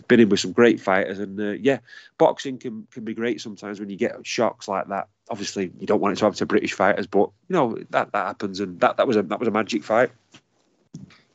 been 0.07 0.19
in 0.19 0.29
with 0.29 0.39
some 0.39 0.51
great 0.51 0.79
fighters. 0.79 1.19
And 1.19 1.39
uh, 1.39 1.51
yeah, 1.51 1.79
boxing 2.17 2.57
can 2.57 2.87
can 2.91 3.05
be 3.05 3.13
great 3.13 3.41
sometimes 3.41 3.79
when 3.79 3.89
you 3.89 3.97
get 3.97 4.25
shocks 4.25 4.67
like 4.67 4.87
that. 4.87 5.07
Obviously, 5.29 5.71
you 5.79 5.87
don't 5.87 6.01
want 6.01 6.13
it 6.13 6.19
to 6.19 6.25
happen 6.25 6.37
to 6.37 6.45
British 6.45 6.73
fighters, 6.73 7.07
but 7.07 7.29
you 7.47 7.53
know 7.53 7.77
that 7.91 8.11
that 8.11 8.27
happens, 8.27 8.59
and 8.59 8.79
that 8.79 8.97
that 8.97 9.07
was 9.07 9.15
a 9.15 9.23
that 9.23 9.39
was 9.39 9.47
a 9.47 9.51
magic 9.51 9.83
fight. 9.83 10.11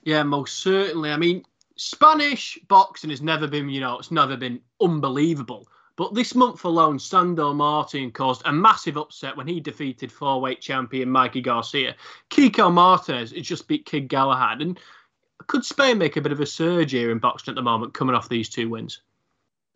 Yeah, 0.04 0.24
most 0.24 0.58
certainly. 0.58 1.10
I 1.10 1.16
mean, 1.16 1.44
Spanish 1.76 2.58
boxing 2.68 3.10
has 3.10 3.22
never 3.22 3.46
been, 3.46 3.68
you 3.68 3.80
know, 3.80 3.98
it's 3.98 4.10
never 4.10 4.36
been 4.36 4.60
unbelievable. 4.80 5.66
But 6.02 6.14
this 6.14 6.34
month 6.34 6.64
alone, 6.64 6.98
Sandor 6.98 7.54
Martin 7.54 8.10
caused 8.10 8.42
a 8.44 8.52
massive 8.52 8.96
upset 8.96 9.36
when 9.36 9.46
he 9.46 9.60
defeated 9.60 10.10
four-weight 10.10 10.60
champion 10.60 11.08
Mikey 11.08 11.42
Garcia. 11.42 11.94
Kiko 12.28 12.72
Martinez 12.72 13.30
has 13.30 13.46
just 13.46 13.68
beat 13.68 13.86
Kid 13.86 14.08
Galahad. 14.08 14.62
And 14.62 14.80
could 15.46 15.64
Spain 15.64 15.98
make 15.98 16.16
a 16.16 16.20
bit 16.20 16.32
of 16.32 16.40
a 16.40 16.44
surge 16.44 16.90
here 16.90 17.12
in 17.12 17.20
boxing 17.20 17.52
at 17.52 17.54
the 17.54 17.62
moment, 17.62 17.94
coming 17.94 18.16
off 18.16 18.28
these 18.28 18.48
two 18.48 18.68
wins? 18.68 19.00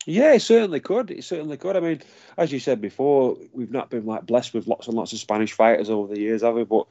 Yeah, 0.04 0.32
it 0.32 0.42
certainly 0.42 0.80
could. 0.80 1.12
It 1.12 1.22
certainly 1.22 1.58
could. 1.58 1.76
I 1.76 1.80
mean, 1.80 2.02
as 2.36 2.50
you 2.50 2.58
said 2.58 2.80
before, 2.80 3.36
we've 3.52 3.70
not 3.70 3.88
been 3.88 4.04
like 4.04 4.26
blessed 4.26 4.52
with 4.52 4.66
lots 4.66 4.88
and 4.88 4.96
lots 4.96 5.12
of 5.12 5.20
Spanish 5.20 5.52
fighters 5.52 5.90
over 5.90 6.12
the 6.12 6.20
years, 6.20 6.42
have 6.42 6.54
we? 6.54 6.64
But 6.64 6.88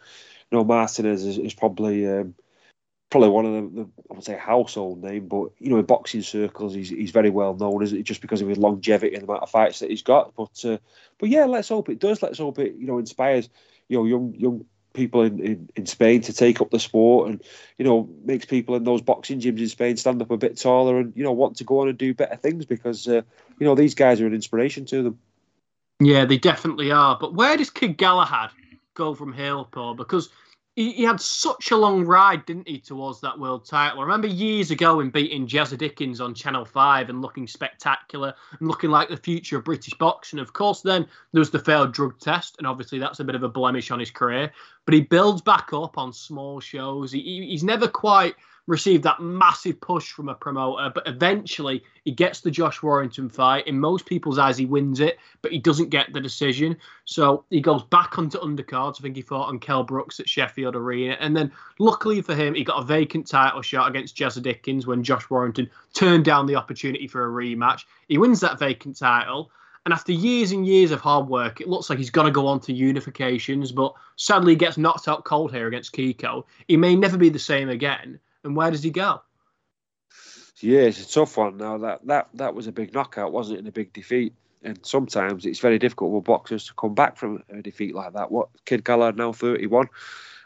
you 0.50 0.60
know, 0.60 0.64
Martinez 0.64 1.26
is, 1.26 1.38
is 1.38 1.54
probably 1.54 2.08
um, 2.08 2.36
probably 3.10 3.30
one 3.30 3.46
of 3.46 3.54
the, 3.54 3.84
the, 3.84 3.90
I 4.10 4.14
would 4.16 4.24
say 4.24 4.38
household 4.38 5.04
name, 5.04 5.28
but 5.28 5.50
you 5.60 5.70
know, 5.70 5.78
in 5.78 5.86
boxing 5.86 6.22
circles, 6.22 6.74
he's 6.74 6.90
he's 6.90 7.12
very 7.12 7.30
well 7.30 7.56
known, 7.56 7.84
is 7.84 7.94
it? 7.94 8.04
Just 8.04 8.22
because 8.22 8.42
of 8.42 8.48
his 8.48 8.58
longevity 8.58 9.16
and 9.16 9.24
the 9.24 9.28
amount 9.28 9.44
of 9.44 9.50
fights 9.50 9.80
that 9.80 9.90
he's 9.90 10.02
got. 10.02 10.34
But 10.36 10.64
uh, 10.66 10.78
but 11.18 11.30
yeah, 11.30 11.46
let's 11.46 11.70
hope 11.70 11.90
it 11.90 12.00
does. 12.00 12.22
Let's 12.22 12.40
hope 12.40 12.60
it 12.60 12.76
you 12.76 12.88
know 12.88 12.98
inspires 12.98 13.50
you 13.88 13.98
know 13.98 14.06
young 14.06 14.36
young 14.36 14.66
people 14.96 15.22
in, 15.22 15.40
in, 15.40 15.70
in 15.76 15.86
Spain 15.86 16.22
to 16.22 16.34
take 16.34 16.62
up 16.62 16.72
the 16.72 16.80
sport 16.80 17.30
and 17.30 17.44
you 17.78 17.86
know 17.86 18.10
makes 18.24 18.46
people 18.46 18.76
in 18.76 18.84
those 18.84 19.02
boxing 19.02 19.40
gyms 19.40 19.60
in 19.60 19.68
Spain 19.68 19.98
stand 19.98 20.22
up 20.22 20.32
a 20.32 20.38
bit 20.38 20.58
taller 20.58 21.00
and 21.00 21.14
you 21.16 21.24
know 21.24 21.34
want 21.34 21.58
to 21.58 21.64
go 21.64 21.82
on 21.82 21.90
and 21.90 21.98
do 21.98 22.14
better 22.14 22.38
things 22.38 22.66
because 22.66 23.08
uh, 23.08 23.22
you 23.60 23.66
know 23.66 23.76
these 23.76 23.94
guys 23.94 24.20
are 24.22 24.28
an 24.28 24.34
inspiration 24.34 24.86
to 24.86 25.04
them. 25.04 25.20
Yeah, 26.00 26.26
they 26.26 26.38
definitely 26.38 26.92
are. 26.92 27.18
But 27.20 27.36
where 27.36 27.56
does 27.56 27.70
Kid 27.70 27.98
Galahad 27.98 28.52
go 28.96 29.14
from 29.14 29.32
here, 29.32 29.64
Paul? 29.72 29.94
Because 29.94 30.30
he, 30.76 30.92
he, 30.92 31.04
had 31.04 31.22
such 31.22 31.72
a 31.72 31.78
long 31.78 32.04
ride, 32.04 32.46
didn't 32.46 32.68
he, 32.68 32.80
towards 32.80 33.22
that 33.22 33.40
world 33.40 33.66
title? 33.66 34.00
I 34.00 34.04
remember 34.04 34.28
years 34.28 34.72
ago 34.72 35.00
in 35.00 35.10
beating 35.10 35.48
Jazza 35.48 35.78
Dickens 35.78 36.20
on 36.20 36.34
Channel 36.34 36.66
5 36.66 37.10
and 37.10 37.22
looking 37.22 37.48
spectacular 37.48 38.34
and 38.60 38.68
looking 38.68 38.90
like 38.90 39.08
the 39.08 39.16
future 39.16 39.58
of 39.58 39.64
British 39.64 39.94
boxing. 39.94 40.38
Of 40.38 40.52
course, 40.52 40.82
then 40.82 41.08
there 41.32 41.40
was 41.40 41.50
the 41.50 41.60
failed 41.60 41.94
drug 41.94 42.20
test, 42.20 42.56
and 42.58 42.68
obviously 42.68 43.00
that's 43.00 43.22
a 43.22 43.24
bit 43.24 43.36
of 43.36 43.44
a 43.44 43.50
blemish 43.50 43.90
on 43.90 44.00
his 44.00 44.12
career. 44.12 44.52
But 44.84 44.96
he 44.96 45.02
builds 45.02 45.42
back 45.42 45.72
up 45.72 45.98
on 45.98 46.12
small 46.12 46.60
shows. 46.60 47.14
He, 47.14 47.22
he's 47.50 47.64
never 47.64 47.88
quite 47.88 48.36
received 48.68 49.04
that 49.04 49.22
massive 49.22 49.80
push 49.80 50.12
from 50.12 50.30
a 50.30 50.34
promoter, 50.34 50.92
but 50.94 51.08
eventually 51.08 51.84
he 52.04 52.12
gets 52.12 52.42
the 52.42 52.50
Josh 52.50 52.82
Warrington 52.82 53.30
fight. 53.30 53.68
In 53.68 53.80
most 53.80 54.06
people's 54.06 54.40
eyes, 54.40 54.58
he 54.58 54.66
wins 54.66 55.00
it, 55.00 55.20
but 55.42 55.52
he 55.52 55.60
doesn't 55.60 55.90
get 55.90 56.12
the 56.14 56.22
decision. 56.22 56.76
So 57.06 57.46
he 57.50 57.62
goes 57.62 57.84
back 57.84 58.18
onto 58.18 58.40
undercards. 58.40 59.00
I 59.00 59.04
think 59.04 59.16
he 59.16 59.22
fought 59.22 59.50
on 59.50 59.60
Kell 59.60 59.84
Brook's 59.84 60.20
at 60.20 60.30
Sheffield 60.30 60.76
Arena. 60.76 61.18
And 61.20 61.36
then, 61.36 61.52
luckily 61.80 62.22
for 62.22 62.34
him, 62.34 62.56
he 62.56 62.64
got 62.64 62.82
a 62.82 62.86
vacant 62.86 63.28
title 63.28 63.62
shot 63.62 63.90
against 63.90 64.18
Jazza 64.18 64.42
Dickens 64.42 64.88
when 64.88 65.04
Josh 65.04 65.30
Warrington 65.30 65.70
turned 65.94 66.26
down 66.26 66.48
the 66.48 66.56
opportunity 66.56 67.08
for 67.08 67.26
a 67.26 67.46
rematch. 67.46 67.84
He 68.08 68.18
wins 68.18 68.40
that 68.40 68.60
vacant 68.60 68.98
title. 68.98 69.52
And 69.86 69.94
after 69.94 70.12
years 70.12 70.52
and 70.52 70.66
years 70.66 70.90
of 70.90 71.00
hard 71.00 71.28
work, 71.28 71.62
it 71.62 71.68
looks 71.68 71.92
like 71.92 72.00
he's 72.00 72.10
going 72.10 72.26
to 72.26 72.32
go 72.32 72.48
on 72.48 72.60
to 72.62 72.74
unifications, 72.74 73.74
but 73.74 73.94
sadly 74.16 74.54
he 74.54 74.56
gets 74.58 74.80
knocked 74.80 75.08
out 75.08 75.26
cold 75.26 75.52
here 75.52 75.68
against 75.68 75.94
Kiko. 75.94 76.44
He 76.68 76.76
may 76.76 76.96
never 76.96 77.18
be 77.18 77.30
the 77.30 77.38
same 77.38 77.70
again 77.70 78.20
and 78.46 78.56
where 78.56 78.72
does 78.72 78.84
he 78.84 78.92
go? 78.92 79.22
Yeah, 80.62 80.82
it's 80.82 81.02
a 81.02 81.14
tough 81.14 81.36
one. 81.36 81.58
Now 81.58 81.78
that 81.80 82.08
that 82.08 82.30
that 82.36 82.56
was 82.56 82.68
a 82.68 82.72
big 82.72 82.94
knockout, 82.94 83.34
wasn't 83.34 83.58
it? 83.58 83.60
And 83.60 83.68
a 83.68 83.74
big 83.74 83.92
defeat. 83.92 84.34
And 84.64 84.80
sometimes 84.84 85.46
it's 85.46 85.60
very 85.60 85.78
difficult 85.78 86.12
for 86.12 86.22
boxers 86.22 86.66
to 86.68 86.74
come 86.74 86.96
back 86.96 87.18
from 87.18 87.44
a 87.50 87.62
defeat 87.62 87.94
like 87.94 88.14
that. 88.14 88.32
What 88.32 88.50
Kid 88.66 88.84
Galahad 88.84 89.18
now 89.18 89.34
thirty 89.34 89.68
one. 89.68 89.90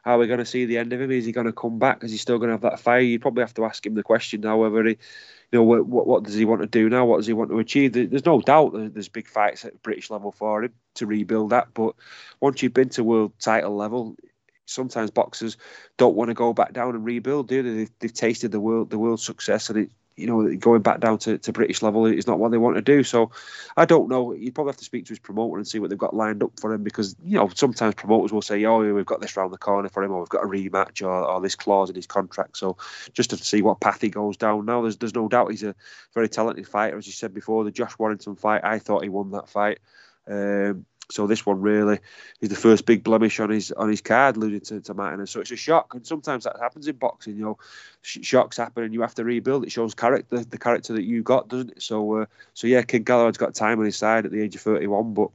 How 0.03 0.15
are 0.15 0.19
we 0.19 0.27
going 0.27 0.39
to 0.39 0.45
see 0.45 0.65
the 0.65 0.77
end 0.77 0.93
of 0.93 1.01
him? 1.01 1.11
Is 1.11 1.25
he 1.25 1.33
going 1.33 1.45
to 1.45 1.53
come 1.53 1.77
back? 1.77 2.03
Is 2.05 2.11
he 2.11 2.17
still 2.17 2.37
going 2.37 2.47
to 2.47 2.53
have 2.53 2.61
that 2.61 2.79
fire? 2.79 3.01
You 3.01 3.19
probably 3.19 3.43
have 3.43 3.53
to 3.55 3.65
ask 3.65 3.85
him 3.85 3.95
the 3.95 4.01
question 4.01 4.39
now 4.39 4.57
whether 4.57 4.81
he, 4.85 4.91
you 4.91 4.97
know, 5.59 5.63
what, 5.63 5.85
what, 5.85 6.07
what 6.07 6.23
does 6.23 6.35
he 6.35 6.45
want 6.45 6.61
to 6.61 6.67
do 6.67 6.89
now? 6.89 7.05
What 7.05 7.17
does 7.17 7.27
he 7.27 7.33
want 7.33 7.49
to 7.49 7.59
achieve? 7.59 7.91
There's 7.91 8.25
no 8.25 8.39
doubt 8.39 8.71
there's 8.93 9.09
big 9.09 9.27
fights 9.27 9.65
at 9.65 9.83
British 9.83 10.09
level 10.09 10.31
for 10.31 10.63
him 10.63 10.73
to 10.95 11.05
rebuild 11.05 11.49
that. 11.49 11.73
But 11.73 11.95
once 12.39 12.63
you've 12.63 12.73
been 12.73 12.89
to 12.89 13.03
world 13.03 13.33
title 13.39 13.75
level, 13.75 14.15
sometimes 14.69 15.11
boxers 15.11 15.57
don't 15.97 16.15
want 16.15 16.29
to 16.29 16.33
go 16.33 16.53
back 16.53 16.73
down 16.73 16.95
and 16.95 17.05
rebuild, 17.05 17.47
do 17.47 17.63
they? 17.63 17.71
They've, 17.71 17.91
they've 17.99 18.13
tasted 18.13 18.51
the 18.51 18.59
world 18.59 18.89
the 18.89 18.99
world 18.99 19.19
success, 19.19 19.69
and 19.69 19.79
it 19.79 19.91
you 20.15 20.27
know 20.27 20.55
going 20.55 20.81
back 20.81 20.99
down 20.99 21.17
to, 21.17 21.37
to 21.37 21.53
British 21.53 21.81
level 21.81 22.05
is 22.05 22.27
not 22.27 22.39
what 22.39 22.51
they 22.51 22.57
want 22.57 22.75
to 22.75 22.81
do. 22.81 23.03
So 23.03 23.31
I 23.77 23.85
don't 23.85 24.09
know. 24.09 24.33
You'd 24.33 24.53
probably 24.53 24.71
have 24.71 24.77
to 24.77 24.85
speak 24.85 25.05
to 25.05 25.09
his 25.09 25.19
promoter 25.19 25.57
and 25.57 25.67
see 25.67 25.79
what 25.79 25.89
they've 25.89 25.97
got 25.97 26.15
lined 26.15 26.43
up 26.43 26.51
for 26.59 26.73
him 26.73 26.83
because 26.83 27.15
you 27.23 27.37
know 27.37 27.49
sometimes 27.55 27.95
promoters 27.95 28.31
will 28.31 28.41
say, 28.41 28.63
"Oh, 28.65 28.93
we've 28.93 29.05
got 29.05 29.21
this 29.21 29.35
round 29.37 29.53
the 29.53 29.57
corner 29.57 29.89
for 29.89 30.03
him, 30.03 30.11
or 30.11 30.19
we've 30.19 30.29
got 30.29 30.43
a 30.43 30.47
rematch, 30.47 31.01
or, 31.01 31.11
or 31.11 31.41
this 31.41 31.55
clause 31.55 31.89
in 31.89 31.95
his 31.95 32.07
contract." 32.07 32.57
So 32.57 32.77
just 33.13 33.31
to 33.31 33.37
see 33.37 33.61
what 33.61 33.79
path 33.79 34.01
he 34.01 34.09
goes 34.09 34.37
down 34.37 34.65
now, 34.65 34.81
there's 34.81 34.97
there's 34.97 35.15
no 35.15 35.27
doubt 35.27 35.51
he's 35.51 35.63
a 35.63 35.75
very 36.13 36.29
talented 36.29 36.67
fighter, 36.67 36.97
as 36.97 37.07
you 37.07 37.13
said 37.13 37.33
before. 37.33 37.63
The 37.63 37.71
Josh 37.71 37.97
Warrington 37.97 38.35
fight, 38.35 38.63
I 38.63 38.79
thought 38.79 39.03
he 39.03 39.09
won 39.09 39.31
that 39.31 39.49
fight. 39.49 39.79
Um, 40.27 40.85
so 41.11 41.25
this 41.25 41.45
one 41.45 41.61
really 41.61 41.99
is 42.39 42.49
the 42.49 42.55
first 42.55 42.85
big 42.85 43.03
blemish 43.03 43.39
on 43.39 43.49
his 43.49 43.71
on 43.71 43.89
his 43.89 44.01
card, 44.01 44.37
losing 44.37 44.61
to, 44.61 44.81
to 44.81 44.93
Martinez. 44.93 45.31
So 45.31 45.41
it's 45.41 45.51
a 45.51 45.55
shock, 45.55 45.95
and 45.95 46.05
sometimes 46.05 46.43
that 46.43 46.57
happens 46.59 46.87
in 46.87 46.95
boxing. 46.97 47.35
You 47.35 47.43
know, 47.43 47.57
sh- 48.01 48.19
shocks 48.21 48.57
happen, 48.57 48.83
and 48.83 48.93
you 48.93 49.01
have 49.01 49.15
to 49.15 49.23
rebuild. 49.23 49.63
It 49.63 49.71
shows 49.71 49.93
character, 49.95 50.43
the 50.43 50.57
character 50.57 50.93
that 50.93 51.03
you 51.03 51.23
got, 51.23 51.47
doesn't 51.47 51.71
it? 51.71 51.81
So, 51.81 52.21
uh, 52.21 52.25
so 52.53 52.67
yeah, 52.67 52.83
Kid 52.83 53.05
Galahad's 53.05 53.37
got 53.37 53.55
time 53.55 53.79
on 53.79 53.85
his 53.85 53.97
side 53.97 54.25
at 54.25 54.31
the 54.31 54.41
age 54.41 54.55
of 54.55 54.61
thirty-one, 54.61 55.13
but 55.13 55.29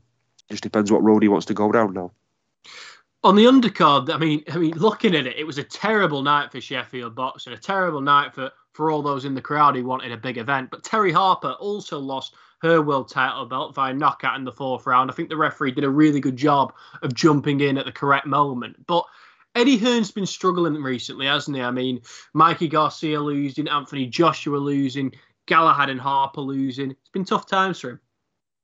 just 0.50 0.62
depends 0.62 0.92
what 0.92 1.02
road 1.02 1.22
he 1.22 1.28
wants 1.28 1.46
to 1.46 1.54
go 1.54 1.72
down 1.72 1.92
now. 1.92 2.12
On 3.24 3.34
the 3.34 3.46
undercard, 3.46 4.12
I 4.12 4.18
mean, 4.18 4.44
I 4.52 4.58
mean, 4.58 4.74
looking 4.74 5.14
at 5.14 5.26
it, 5.26 5.38
it 5.38 5.44
was 5.44 5.56
a 5.56 5.64
terrible 5.64 6.22
night 6.22 6.52
for 6.52 6.60
Sheffield 6.60 7.14
boxing, 7.14 7.54
a 7.54 7.58
terrible 7.58 8.02
night 8.02 8.34
for 8.34 8.50
for 8.74 8.90
all 8.90 9.02
those 9.02 9.24
in 9.24 9.34
the 9.34 9.40
crowd 9.40 9.76
who 9.76 9.84
wanted 9.84 10.12
a 10.12 10.16
big 10.16 10.36
event. 10.36 10.70
But 10.70 10.82
Terri 10.82 11.12
Harper 11.12 11.52
also 11.52 11.98
lost 11.98 12.34
her 12.64 12.82
world 12.82 13.08
title 13.08 13.44
belt 13.44 13.74
via 13.74 13.92
knockout 13.92 14.36
in 14.36 14.44
the 14.44 14.52
fourth 14.52 14.86
round. 14.86 15.10
I 15.10 15.14
think 15.14 15.28
the 15.28 15.36
referee 15.36 15.72
did 15.72 15.84
a 15.84 15.90
really 15.90 16.20
good 16.20 16.36
job 16.36 16.72
of 17.02 17.14
jumping 17.14 17.60
in 17.60 17.78
at 17.78 17.84
the 17.84 17.92
correct 17.92 18.26
moment. 18.26 18.86
But 18.86 19.04
Eddie 19.54 19.76
Hearn's 19.76 20.10
been 20.10 20.26
struggling 20.26 20.82
recently, 20.82 21.26
hasn't 21.26 21.56
he? 21.56 21.62
I 21.62 21.70
mean, 21.70 22.00
Mikey 22.32 22.68
Garcia 22.68 23.20
losing, 23.20 23.68
Anthony 23.68 24.06
Joshua 24.06 24.56
losing, 24.56 25.12
Galahad 25.46 25.90
and 25.90 26.00
Harper 26.00 26.40
losing. 26.40 26.92
It's 26.92 27.10
been 27.12 27.24
tough 27.24 27.46
times 27.46 27.80
for 27.80 27.90
him. 27.90 28.00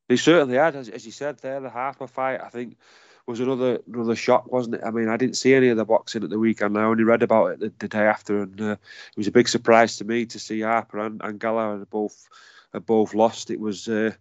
He 0.09 0.17
certainly 0.17 0.57
had, 0.57 0.75
as, 0.75 0.89
as 0.89 1.07
you 1.07 1.13
said 1.13 1.39
there, 1.39 1.61
the 1.61 1.71
Harper 1.71 2.09
fight. 2.09 2.41
I 2.41 2.49
think 2.49 2.77
was 3.27 3.41
another 3.41 3.79
another 3.87 4.17
shock, 4.17 4.51
wasn't 4.51 4.77
it? 4.77 4.81
I 4.85 4.91
mean, 4.91 5.09
I 5.09 5.17
didn't 5.17 5.37
see 5.37 5.55
any 5.55 5.69
of 5.69 5.77
the 5.77 5.85
boxing 5.85 6.25
at 6.25 6.31
the 6.31 6.39
weekend. 6.39 6.77
I 6.77 6.83
only 6.83 7.05
read 7.05 7.23
about 7.23 7.47
it 7.47 7.61
the, 7.61 7.73
the 7.79 7.89
day 7.89 8.07
after, 8.07 8.43
and 8.43 8.61
uh, 8.61 8.73
it 8.73 9.17
was 9.17 9.29
a 9.29 9.33
big 9.33 9.49
surprise 9.49 9.97
to 9.99 10.05
me 10.05 10.27
to 10.27 10.39
see 10.39 10.63
Harper 10.63 10.99
and, 10.99 11.21
and 11.23 11.91
both 11.91 12.29
are 12.75 12.81
both 12.81 13.15
lost. 13.15 13.51
It 13.51 13.61
was, 13.61 13.89
uh, 13.89 14.13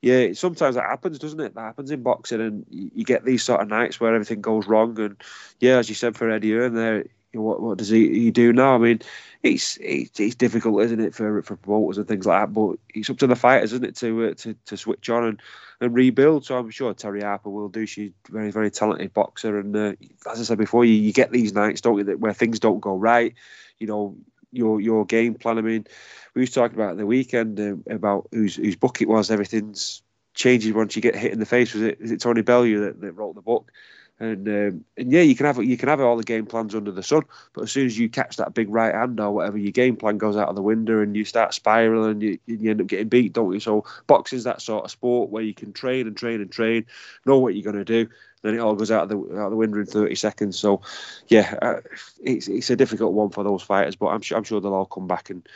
yeah, 0.00 0.32
sometimes 0.32 0.76
that 0.76 0.84
happens, 0.84 1.18
doesn't 1.18 1.40
it? 1.40 1.54
That 1.54 1.60
happens 1.60 1.90
in 1.90 2.02
boxing, 2.02 2.40
and 2.40 2.66
you, 2.70 3.04
get 3.04 3.24
these 3.24 3.42
sort 3.42 3.60
of 3.60 3.68
nights 3.68 4.00
where 4.00 4.14
everything 4.14 4.40
goes 4.40 4.66
wrong. 4.66 4.98
And 4.98 5.16
yeah, 5.58 5.76
as 5.76 5.88
you 5.88 5.94
said 5.94 6.16
for 6.16 6.30
Eddie 6.30 6.52
Hearn 6.52 6.74
there, 6.74 7.04
what 7.32 7.60
what 7.60 7.78
does 7.78 7.88
he, 7.88 8.08
he 8.08 8.30
do 8.30 8.52
now? 8.52 8.74
I 8.74 8.78
mean, 8.78 9.00
it's, 9.42 9.78
it's 9.80 10.18
it's 10.18 10.34
difficult, 10.34 10.82
isn't 10.82 11.00
it, 11.00 11.14
for 11.14 11.42
for 11.42 11.56
promoters 11.56 11.98
and 11.98 12.08
things 12.08 12.26
like 12.26 12.42
that. 12.42 12.52
But 12.52 12.78
it's 12.94 13.10
up 13.10 13.18
to 13.18 13.26
the 13.26 13.36
fighters, 13.36 13.72
isn't 13.72 13.84
it, 13.84 13.96
to 13.96 14.26
uh, 14.26 14.34
to 14.34 14.54
to 14.66 14.76
switch 14.76 15.08
on 15.10 15.24
and, 15.24 15.42
and 15.80 15.94
rebuild. 15.94 16.44
So 16.44 16.58
I'm 16.58 16.70
sure 16.70 16.92
Terri 16.94 17.22
Harper 17.22 17.50
will 17.50 17.68
do. 17.68 17.86
She's 17.86 18.10
a 18.28 18.32
very 18.32 18.50
very 18.50 18.70
talented 18.70 19.14
boxer, 19.14 19.58
and 19.58 19.76
uh, 19.76 19.92
as 20.30 20.40
I 20.40 20.44
said 20.44 20.58
before, 20.58 20.84
you, 20.84 20.94
you 20.94 21.12
get 21.12 21.30
these 21.30 21.52
nights, 21.52 21.80
don't 21.82 21.98
you, 21.98 22.16
where 22.16 22.34
things 22.34 22.58
don't 22.58 22.80
go 22.80 22.96
right. 22.96 23.34
You 23.78 23.86
know, 23.86 24.16
your 24.52 24.80
your 24.80 25.04
game 25.04 25.34
plan. 25.34 25.58
I 25.58 25.62
mean, 25.62 25.86
we 26.34 26.40
was 26.40 26.50
talking 26.50 26.76
about 26.76 26.96
the 26.96 27.06
weekend 27.06 27.58
um, 27.60 27.84
about 27.90 28.28
whose 28.32 28.56
whose 28.56 28.76
book 28.76 29.00
it 29.00 29.08
was. 29.08 29.30
Everything's 29.30 30.02
changes 30.34 30.72
once 30.72 30.96
you 30.96 31.02
get 31.02 31.16
hit 31.16 31.32
in 31.32 31.40
the 31.40 31.46
face. 31.46 31.74
Was 31.74 31.82
it 31.82 31.98
is 32.00 32.10
it 32.10 32.20
Tony 32.20 32.42
Bellew 32.42 32.80
that, 32.80 33.00
that 33.00 33.12
wrote 33.12 33.34
the 33.34 33.42
book? 33.42 33.70
And 34.18 34.46
um, 34.48 34.84
and 34.98 35.10
yeah, 35.10 35.22
you 35.22 35.34
can 35.34 35.46
have 35.46 35.62
you 35.64 35.78
can 35.78 35.88
have 35.88 36.00
all 36.00 36.18
the 36.18 36.22
game 36.22 36.44
plans 36.44 36.74
under 36.74 36.90
the 36.90 37.02
sun, 37.02 37.22
but 37.54 37.62
as 37.62 37.72
soon 37.72 37.86
as 37.86 37.98
you 37.98 38.10
catch 38.10 38.36
that 38.36 38.52
big 38.52 38.68
right 38.68 38.94
hand 38.94 39.18
or 39.18 39.32
whatever, 39.32 39.56
your 39.56 39.72
game 39.72 39.96
plan 39.96 40.18
goes 40.18 40.36
out 40.36 40.50
of 40.50 40.56
the 40.56 40.62
window 40.62 41.00
and 41.00 41.16
you 41.16 41.24
start 41.24 41.54
spiraling 41.54 42.10
and 42.10 42.22
you, 42.22 42.38
you 42.44 42.70
end 42.70 42.82
up 42.82 42.86
getting 42.86 43.08
beat, 43.08 43.32
don't 43.32 43.54
you? 43.54 43.60
So 43.60 43.86
boxing's 44.06 44.44
that 44.44 44.60
sort 44.60 44.84
of 44.84 44.90
sport 44.90 45.30
where 45.30 45.42
you 45.42 45.54
can 45.54 45.72
train 45.72 46.06
and 46.06 46.14
train 46.14 46.42
and 46.42 46.52
train, 46.52 46.84
know 47.24 47.38
what 47.38 47.54
you're 47.54 47.72
going 47.72 47.82
to 47.82 48.04
do, 48.04 48.10
then 48.42 48.54
it 48.54 48.58
all 48.58 48.74
goes 48.74 48.90
out 48.90 49.04
of 49.04 49.08
the 49.08 49.38
out 49.38 49.46
of 49.46 49.50
the 49.50 49.56
window 49.56 49.78
in 49.78 49.86
30 49.86 50.14
seconds. 50.14 50.58
So, 50.58 50.82
yeah, 51.28 51.54
uh, 51.60 51.80
it's 52.22 52.48
it's 52.48 52.70
a 52.70 52.76
difficult 52.76 53.12
one 53.12 53.30
for 53.30 53.44
those 53.44 53.62
fighters, 53.62 53.96
but 53.96 54.08
I'm 54.08 54.22
sure 54.22 54.38
I'm 54.38 54.44
sure 54.44 54.60
they'll 54.60 54.74
all 54.74 54.86
come 54.86 55.06
back 55.06 55.30
and 55.30 55.46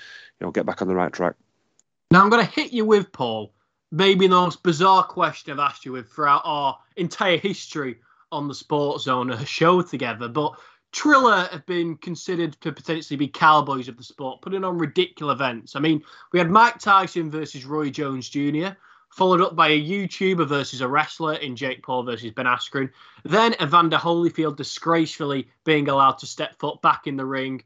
you 0.40 0.46
know 0.46 0.50
get 0.50 0.66
back 0.66 0.82
on 0.82 0.88
the 0.88 0.94
right 0.94 1.12
track. 1.12 1.34
Now 2.10 2.22
I'm 2.22 2.30
going 2.30 2.44
to 2.44 2.52
hit 2.52 2.72
you 2.72 2.84
with 2.84 3.12
Paul. 3.12 3.52
Maybe 3.90 4.26
the 4.26 4.34
most 4.34 4.62
bizarre 4.62 5.04
question 5.04 5.52
I've 5.52 5.70
asked 5.70 5.84
you 5.84 5.92
with 5.92 6.10
throughout 6.10 6.42
our 6.44 6.78
entire 6.96 7.36
history 7.36 7.98
on 8.32 8.48
the 8.48 8.54
Sports 8.54 9.04
Zone 9.04 9.30
a 9.30 9.46
show 9.46 9.82
together, 9.82 10.28
but 10.28 10.58
Triller 10.94 11.48
have 11.50 11.66
been 11.66 11.96
considered 11.96 12.52
to 12.60 12.72
potentially 12.72 13.16
be 13.16 13.26
cowboys 13.26 13.88
of 13.88 13.96
the 13.96 14.04
sport, 14.04 14.42
putting 14.42 14.62
on 14.62 14.78
ridiculous 14.78 15.34
events. 15.34 15.74
I 15.74 15.80
mean, 15.80 16.02
we 16.32 16.38
had 16.38 16.50
Mike 16.50 16.78
Tyson 16.78 17.32
versus 17.32 17.64
Roy 17.64 17.90
Jones 17.90 18.28
Jr., 18.28 18.68
followed 19.14 19.40
up 19.40 19.54
by 19.54 19.68
a 19.68 19.80
YouTuber 19.80 20.44
versus 20.44 20.80
a 20.80 20.88
wrestler 20.88 21.34
in 21.34 21.54
Jake 21.54 21.84
Paul 21.84 22.02
versus 22.02 22.32
Ben 22.32 22.46
Askren. 22.46 22.90
Then 23.24 23.54
Evander 23.62 23.96
Holyfield 23.96 24.56
disgracefully 24.56 25.48
being 25.64 25.88
allowed 25.88 26.18
to 26.18 26.26
step 26.26 26.58
foot 26.58 26.82
back 26.82 27.06
in 27.06 27.16
the 27.16 27.24
ring 27.24 27.62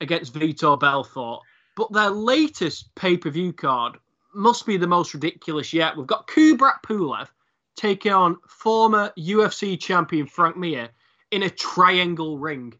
against 0.00 0.32
Vitor 0.32 0.78
Belfort. 0.78 1.40
But 1.76 1.92
their 1.92 2.10
latest 2.10 2.94
pay 2.94 3.16
per 3.16 3.30
view 3.30 3.52
card 3.52 3.96
must 4.32 4.64
be 4.64 4.76
the 4.76 4.86
most 4.86 5.12
ridiculous 5.12 5.72
yet. 5.72 5.96
We've 5.96 6.06
got 6.06 6.28
Kubrat 6.28 6.84
Pulev 6.84 7.26
taking 7.74 8.12
on 8.12 8.38
former 8.46 9.12
UFC 9.18 9.80
champion 9.80 10.26
Frank 10.26 10.56
Mir 10.56 10.90
in 11.32 11.42
a 11.42 11.50
triangle 11.50 12.38
ring. 12.38 12.74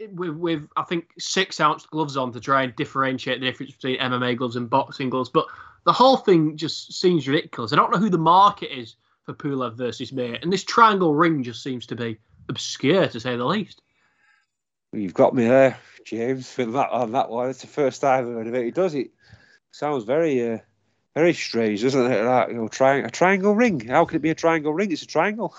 Eh, 0.00 0.06
with, 0.12 0.36
with 0.36 0.68
I 0.76 0.84
think 0.84 1.08
six 1.18 1.58
ounce 1.58 1.84
gloves 1.84 2.16
on 2.16 2.32
to 2.32 2.40
try 2.40 2.62
and 2.62 2.76
differentiate 2.76 3.40
the 3.40 3.46
difference 3.46 3.72
between 3.72 3.98
MMA 3.98 4.36
gloves 4.36 4.54
and 4.54 4.70
boxing 4.70 5.10
gloves, 5.10 5.30
but 5.30 5.46
the 5.86 5.92
whole 5.92 6.16
thing 6.16 6.56
just 6.56 6.92
seems 6.92 7.26
ridiculous. 7.26 7.72
I 7.72 7.76
don't 7.76 7.92
know 7.92 7.98
who 7.98 8.10
the 8.10 8.18
market 8.18 8.76
is 8.76 8.96
for 9.22 9.32
Pulev 9.32 9.76
versus 9.76 10.12
Mir, 10.12 10.38
and 10.42 10.52
this 10.52 10.64
triangle 10.64 11.14
ring 11.14 11.42
just 11.44 11.62
seems 11.62 11.86
to 11.86 11.96
be 11.96 12.18
obscure 12.48 13.06
to 13.08 13.20
say 13.20 13.36
the 13.36 13.44
least. 13.46 13.80
You've 14.92 15.14
got 15.14 15.34
me 15.34 15.46
there, 15.46 15.78
James, 16.04 16.54
with 16.56 16.72
that 16.72 16.90
on 16.90 17.12
that 17.12 17.30
one. 17.30 17.50
It's 17.50 17.60
the 17.60 17.68
first 17.68 18.00
time 18.00 18.28
I've 18.28 18.34
heard 18.34 18.46
of 18.48 18.54
it. 18.54 18.66
It 18.66 18.74
does 18.74 18.94
it 18.94 19.10
sounds 19.70 20.04
very 20.04 20.54
uh, 20.54 20.58
very 21.14 21.34
strange, 21.34 21.82
doesn't 21.82 22.12
it? 22.12 22.22
That 22.22 22.48
you 22.50 22.56
know, 22.56 22.68
tri- 22.68 22.96
a 22.96 23.10
triangle 23.10 23.54
ring. 23.54 23.80
How 23.80 24.04
can 24.04 24.16
it 24.16 24.22
be 24.22 24.30
a 24.30 24.34
triangle 24.34 24.74
ring? 24.74 24.90
It's 24.90 25.02
a 25.02 25.06
triangle. 25.06 25.54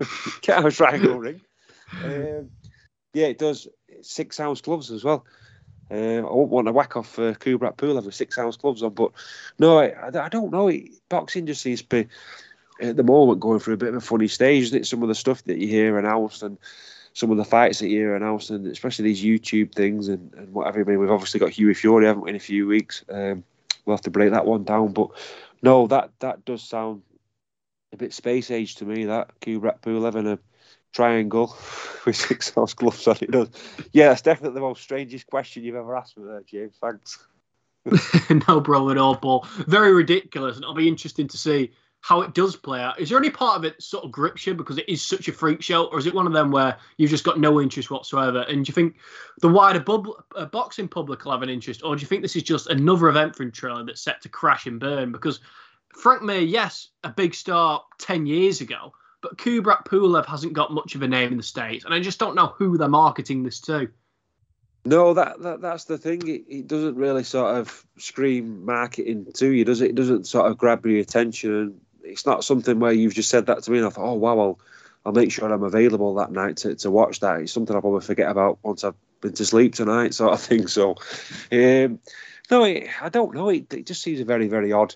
Can't 0.40 0.62
have 0.62 0.66
a 0.66 0.70
triangle 0.70 1.18
ring. 1.18 1.40
Um, 2.02 2.50
yeah, 3.12 3.26
it 3.26 3.38
does. 3.38 3.68
Six 4.02 4.40
ounce 4.40 4.60
gloves 4.60 4.90
as 4.90 5.04
well. 5.04 5.24
Uh, 5.90 6.18
I 6.18 6.32
won't 6.32 6.50
want 6.50 6.66
to 6.66 6.72
whack 6.72 6.96
off 6.96 7.18
uh, 7.18 7.34
Kubrat 7.34 7.76
Pulev 7.76 8.04
with 8.04 8.14
six 8.14 8.38
ounce 8.38 8.56
gloves 8.56 8.82
on, 8.82 8.94
but 8.94 9.12
no, 9.58 9.78
I, 9.78 9.94
I 10.18 10.28
don't 10.28 10.50
know. 10.50 10.72
Boxing 11.08 11.46
just 11.46 11.62
seems 11.62 11.82
to 11.82 11.88
be 11.88 12.08
at 12.80 12.96
the 12.96 13.02
moment 13.02 13.40
going 13.40 13.60
through 13.60 13.74
a 13.74 13.78
bit 13.78 13.90
of 13.90 13.96
a 13.96 14.00
funny 14.00 14.28
stage, 14.28 14.64
isn't 14.64 14.80
it? 14.80 14.86
Some 14.86 15.02
of 15.02 15.08
the 15.08 15.14
stuff 15.14 15.44
that 15.44 15.58
you 15.58 15.68
hear 15.68 15.98
announced 15.98 16.42
and 16.42 16.58
some 17.12 17.30
of 17.30 17.36
the 17.36 17.44
fights 17.44 17.78
that 17.78 17.88
you 17.88 17.98
hear 17.98 18.16
announced, 18.16 18.50
and 18.50 18.66
especially 18.66 19.04
these 19.04 19.22
YouTube 19.22 19.72
things 19.72 20.08
and, 20.08 20.32
and 20.34 20.52
whatever. 20.52 20.80
I 20.80 20.84
mean, 20.84 20.98
we've 20.98 21.10
obviously 21.10 21.40
got 21.40 21.50
Hughie 21.50 21.74
Fury, 21.74 22.06
haven't 22.06 22.24
we, 22.24 22.30
in 22.30 22.36
a 22.36 22.40
few 22.40 22.66
weeks? 22.66 23.04
Um, 23.08 23.44
we'll 23.84 23.96
have 23.96 24.02
to 24.02 24.10
break 24.10 24.32
that 24.32 24.46
one 24.46 24.64
down. 24.64 24.92
But 24.92 25.10
no, 25.62 25.86
that 25.86 26.10
that 26.20 26.44
does 26.44 26.62
sound 26.62 27.02
a 27.92 27.96
bit 27.96 28.12
space 28.12 28.50
age 28.50 28.74
to 28.76 28.84
me. 28.84 29.04
That 29.04 29.30
Kubrat 29.40 29.80
Pulev 29.80 30.16
in 30.16 30.26
a 30.26 30.38
triangle 30.94 31.56
with 32.06 32.16
six 32.16 32.56
ounce 32.56 32.74
gloves 32.74 33.06
on 33.06 33.16
it 33.20 33.30
does. 33.30 33.48
Yeah, 33.92 34.08
that's 34.08 34.22
definitely 34.22 34.54
the 34.54 34.66
most 34.66 34.82
strangest 34.82 35.26
question 35.26 35.64
you've 35.64 35.76
ever 35.76 35.96
asked 35.96 36.16
me 36.16 36.24
there, 36.24 36.42
James. 36.46 36.76
Thanks. 36.80 37.26
no 38.48 38.60
problem 38.60 38.96
at 38.96 39.00
all, 39.00 39.16
Paul. 39.16 39.46
Very 39.66 39.92
ridiculous, 39.92 40.56
and 40.56 40.64
it'll 40.64 40.74
be 40.74 40.88
interesting 40.88 41.28
to 41.28 41.36
see 41.36 41.72
how 42.00 42.20
it 42.20 42.34
does 42.34 42.54
play 42.54 42.80
out. 42.80 43.00
Is 43.00 43.08
there 43.08 43.18
any 43.18 43.30
part 43.30 43.56
of 43.56 43.64
it 43.64 43.82
sort 43.82 44.04
of 44.04 44.12
grips 44.12 44.46
you 44.46 44.54
because 44.54 44.76
it 44.76 44.88
is 44.88 45.04
such 45.04 45.26
a 45.28 45.32
freak 45.32 45.62
show, 45.62 45.86
or 45.86 45.98
is 45.98 46.06
it 46.06 46.14
one 46.14 46.26
of 46.26 46.34
them 46.34 46.50
where 46.50 46.76
you've 46.98 47.10
just 47.10 47.24
got 47.24 47.40
no 47.40 47.60
interest 47.60 47.90
whatsoever? 47.90 48.40
And 48.40 48.64
do 48.64 48.68
you 48.68 48.74
think 48.74 48.96
the 49.40 49.48
wider 49.48 49.80
bub- 49.80 50.22
uh, 50.36 50.44
boxing 50.46 50.86
public 50.86 51.24
will 51.24 51.32
have 51.32 51.42
an 51.42 51.48
interest, 51.48 51.82
or 51.82 51.96
do 51.96 52.02
you 52.02 52.06
think 52.06 52.22
this 52.22 52.36
is 52.36 52.42
just 52.42 52.68
another 52.68 53.08
event 53.08 53.34
from 53.34 53.50
Triller 53.50 53.84
that's 53.84 54.02
set 54.02 54.20
to 54.22 54.28
crash 54.28 54.66
and 54.66 54.78
burn? 54.78 55.12
Because 55.12 55.40
Frank 55.94 56.22
Mir, 56.22 56.40
yes, 56.40 56.88
a 57.04 57.08
big 57.08 57.34
star 57.34 57.82
10 57.98 58.26
years 58.26 58.60
ago, 58.60 58.92
but 59.24 59.38
Kubrat 59.38 59.86
Pulev 59.86 60.26
hasn't 60.26 60.52
got 60.52 60.72
much 60.72 60.94
of 60.94 61.02
a 61.02 61.08
name 61.08 61.32
in 61.32 61.36
the 61.36 61.42
States, 61.42 61.84
and 61.84 61.92
I 61.92 62.00
just 62.00 62.20
don't 62.20 62.36
know 62.36 62.54
who 62.56 62.78
they're 62.78 62.88
marketing 62.88 63.42
this 63.42 63.60
to. 63.62 63.88
No, 64.84 65.14
that, 65.14 65.40
that 65.40 65.60
that's 65.62 65.84
the 65.84 65.98
thing. 65.98 66.28
It, 66.28 66.44
it 66.48 66.66
doesn't 66.68 66.94
really 66.94 67.24
sort 67.24 67.56
of 67.56 67.84
scream 67.98 68.64
marketing 68.64 69.26
to 69.34 69.48
you, 69.48 69.64
does 69.64 69.80
it? 69.80 69.90
It 69.90 69.94
doesn't 69.96 70.26
sort 70.26 70.50
of 70.50 70.58
grab 70.58 70.86
your 70.86 71.00
attention 71.00 71.80
it's 72.04 72.26
not 72.26 72.44
something 72.44 72.78
where 72.78 72.92
you've 72.92 73.14
just 73.14 73.30
said 73.30 73.46
that 73.46 73.62
to 73.62 73.70
me 73.70 73.78
and 73.78 73.86
I 73.86 73.90
thought, 73.90 74.10
oh 74.10 74.14
wow, 74.14 74.38
I'll, 74.38 74.60
I'll 75.04 75.12
make 75.12 75.32
sure 75.32 75.52
I'm 75.52 75.62
available 75.62 76.14
that 76.14 76.30
night 76.30 76.58
to, 76.58 76.74
to 76.76 76.90
watch 76.90 77.20
that. 77.20 77.40
It's 77.40 77.52
something 77.52 77.74
I'll 77.74 77.82
probably 77.82 78.06
forget 78.06 78.30
about 78.30 78.58
once 78.62 78.84
I've 78.84 78.94
been 79.20 79.32
to 79.34 79.44
sleep 79.44 79.74
tonight, 79.74 80.14
sort 80.14 80.34
of 80.34 80.40
thing. 80.40 80.66
So, 80.66 80.96
um, 81.50 81.98
no, 82.50 82.64
it, 82.64 82.88
I 83.02 83.08
don't 83.08 83.34
know. 83.34 83.48
It, 83.48 83.72
it 83.72 83.86
just 83.86 84.02
seems 84.02 84.20
a 84.20 84.24
very, 84.24 84.48
very 84.48 84.72
odd, 84.72 84.94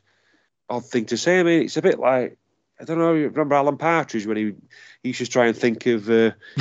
odd 0.68 0.84
thing 0.84 1.06
to 1.06 1.16
say. 1.16 1.40
I 1.40 1.42
mean, 1.42 1.62
it's 1.62 1.76
a 1.76 1.82
bit 1.82 1.98
like 1.98 2.38
I 2.80 2.84
don't 2.84 2.98
know. 2.98 3.12
Remember 3.12 3.56
Alan 3.56 3.76
Partridge 3.76 4.26
when 4.26 4.36
he 4.36 4.54
he 5.02 5.12
should 5.12 5.30
try 5.30 5.46
and 5.46 5.56
think 5.56 5.86
of 5.86 6.08
uh, 6.08 6.30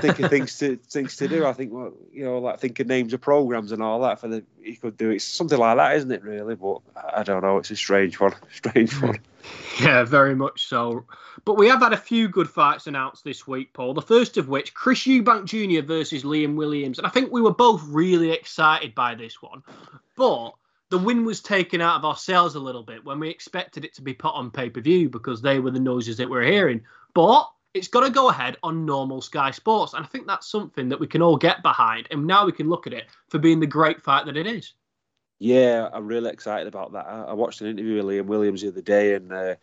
think 0.00 0.18
of 0.20 0.30
things 0.30 0.58
to 0.58 0.76
things 0.76 1.16
to 1.16 1.28
do. 1.28 1.44
I 1.44 1.52
think 1.52 1.72
well, 1.72 1.92
you 2.12 2.24
know, 2.24 2.38
like 2.38 2.60
think 2.60 2.80
of 2.80 2.86
names 2.86 3.12
of 3.12 3.20
programs 3.20 3.70
and 3.70 3.82
all 3.82 4.00
that 4.00 4.20
for 4.20 4.28
the 4.28 4.44
he 4.62 4.76
could 4.76 4.96
do. 4.96 5.10
It's 5.10 5.24
something 5.24 5.58
like 5.58 5.76
that, 5.76 5.96
isn't 5.96 6.10
it? 6.10 6.22
Really, 6.22 6.54
but 6.54 6.80
I 7.14 7.22
don't 7.24 7.42
know. 7.42 7.58
It's 7.58 7.70
a 7.70 7.76
strange 7.76 8.18
one. 8.18 8.34
Strange 8.52 9.00
one. 9.02 9.18
Yeah, 9.80 10.04
very 10.04 10.34
much 10.34 10.66
so. 10.66 11.04
But 11.44 11.58
we 11.58 11.68
have 11.68 11.82
had 11.82 11.92
a 11.92 11.98
few 11.98 12.28
good 12.28 12.48
fights 12.48 12.86
announced 12.86 13.24
this 13.24 13.46
week, 13.46 13.74
Paul. 13.74 13.92
The 13.92 14.00
first 14.00 14.38
of 14.38 14.48
which, 14.48 14.72
Chris 14.72 15.00
Eubank 15.00 15.44
Jr. 15.44 15.86
versus 15.86 16.22
Liam 16.22 16.54
Williams, 16.54 16.96
and 16.98 17.06
I 17.06 17.10
think 17.10 17.30
we 17.30 17.42
were 17.42 17.52
both 17.52 17.82
really 17.84 18.30
excited 18.30 18.94
by 18.94 19.14
this 19.14 19.42
one. 19.42 19.62
But 20.16 20.52
the 20.94 20.98
win 20.98 21.24
was 21.24 21.40
taken 21.40 21.80
out 21.80 21.96
of 21.96 22.04
our 22.04 22.16
sails 22.16 22.54
a 22.54 22.60
little 22.60 22.84
bit 22.84 23.04
when 23.04 23.18
we 23.18 23.28
expected 23.28 23.84
it 23.84 23.92
to 23.94 24.00
be 24.00 24.14
put 24.14 24.32
on 24.32 24.48
pay 24.48 24.70
per 24.70 24.80
view 24.80 25.08
because 25.08 25.42
they 25.42 25.58
were 25.58 25.72
the 25.72 25.80
noises 25.80 26.18
that 26.18 26.30
we 26.30 26.38
are 26.38 26.44
hearing. 26.44 26.82
But 27.14 27.50
it's 27.74 27.88
got 27.88 28.02
to 28.02 28.10
go 28.10 28.28
ahead 28.28 28.58
on 28.62 28.86
normal 28.86 29.20
Sky 29.20 29.50
Sports. 29.50 29.94
And 29.94 30.04
I 30.04 30.06
think 30.06 30.28
that's 30.28 30.48
something 30.48 30.90
that 30.90 31.00
we 31.00 31.08
can 31.08 31.20
all 31.20 31.36
get 31.36 31.62
behind. 31.62 32.06
And 32.12 32.28
now 32.28 32.46
we 32.46 32.52
can 32.52 32.68
look 32.68 32.86
at 32.86 32.92
it 32.92 33.06
for 33.28 33.40
being 33.40 33.58
the 33.58 33.66
great 33.66 34.02
fight 34.02 34.26
that 34.26 34.36
it 34.36 34.46
is. 34.46 34.72
Yeah, 35.40 35.88
I'm 35.92 36.06
really 36.06 36.30
excited 36.30 36.68
about 36.68 36.92
that. 36.92 37.06
I, 37.06 37.32
watched 37.32 37.60
an 37.60 37.66
interview 37.66 37.96
with 37.96 38.04
Liam 38.04 38.26
Williams 38.26 38.62
the 38.62 38.68
other 38.68 38.80
day, 38.80 39.14
and 39.14 39.32
uh, 39.32 39.56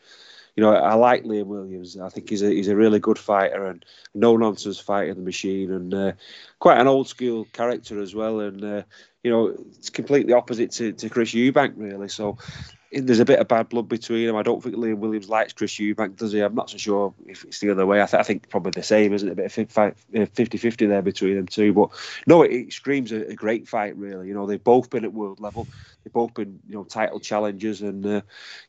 you 0.57 0.61
know 0.61 0.73
I 0.73 0.95
like 0.95 1.23
Liam 1.23 1.45
Williams. 1.45 1.97
I 1.97 2.09
think 2.09 2.29
he's 2.29 2.43
a 2.43 2.49
he's 2.49 2.67
a 2.67 2.75
really 2.75 2.99
good 2.99 3.17
fighter 3.17 3.67
and 3.67 3.85
no 4.13 4.35
nonsense 4.35 4.79
fighter 4.79 5.13
the 5.13 5.21
machine, 5.21 5.71
and 5.71 5.93
uh, 5.93 6.11
quite 6.59 6.77
an 6.77 6.87
old 6.87 7.07
school 7.07 7.45
character 7.53 8.01
as 8.01 8.13
well. 8.13 8.41
And 8.41 8.63
uh, 8.63 8.83
you 9.23 9.31
know 9.31 9.55
it's 9.77 9.89
completely 9.89 10.33
opposite 10.33 10.71
to, 10.71 10.93
to 10.93 11.09
Chris 11.09 11.33
Eubank 11.33 11.73
really. 11.77 12.09
So 12.09 12.37
there's 12.91 13.19
a 13.19 13.25
bit 13.25 13.39
of 13.39 13.47
bad 13.47 13.69
blood 13.69 13.87
between 13.87 14.27
them. 14.27 14.35
I 14.35 14.43
don't 14.43 14.61
think 14.61 14.75
Liam 14.75 14.97
Williams 14.97 15.29
likes 15.29 15.53
Chris 15.53 15.73
Eubank, 15.75 16.17
does 16.17 16.33
he? 16.33 16.41
I'm 16.41 16.55
not 16.55 16.69
so 16.69 16.77
sure 16.77 17.13
if 17.25 17.45
it's 17.45 17.59
the 17.59 17.69
other 17.69 17.85
way. 17.85 18.01
I, 18.01 18.05
th- 18.05 18.19
I 18.19 18.23
think 18.23 18.49
probably 18.49 18.71
the 18.71 18.83
same, 18.83 19.13
isn't 19.13 19.27
it? 19.27 19.31
A 19.31 19.35
bit 19.35 19.45
of 19.45 20.29
50 20.29 20.57
50 20.57 20.85
there 20.87 21.01
between 21.01 21.35
them 21.37 21.47
two. 21.47 21.71
But 21.71 21.91
no, 22.27 22.43
it, 22.43 22.51
it 22.51 22.73
screams 22.73 23.13
a, 23.13 23.29
a, 23.29 23.33
great 23.33 23.69
fight, 23.69 23.95
really. 23.95 24.27
You 24.27 24.33
know, 24.33 24.45
they've 24.45 24.61
both 24.61 24.89
been 24.89 25.05
at 25.05 25.13
world 25.13 25.39
level, 25.39 25.67
they've 26.03 26.11
both 26.11 26.33
been, 26.33 26.59
you 26.67 26.75
know, 26.75 26.83
title 26.83 27.21
challengers. 27.21 27.81
And 27.81 28.05
uh, 28.05 28.21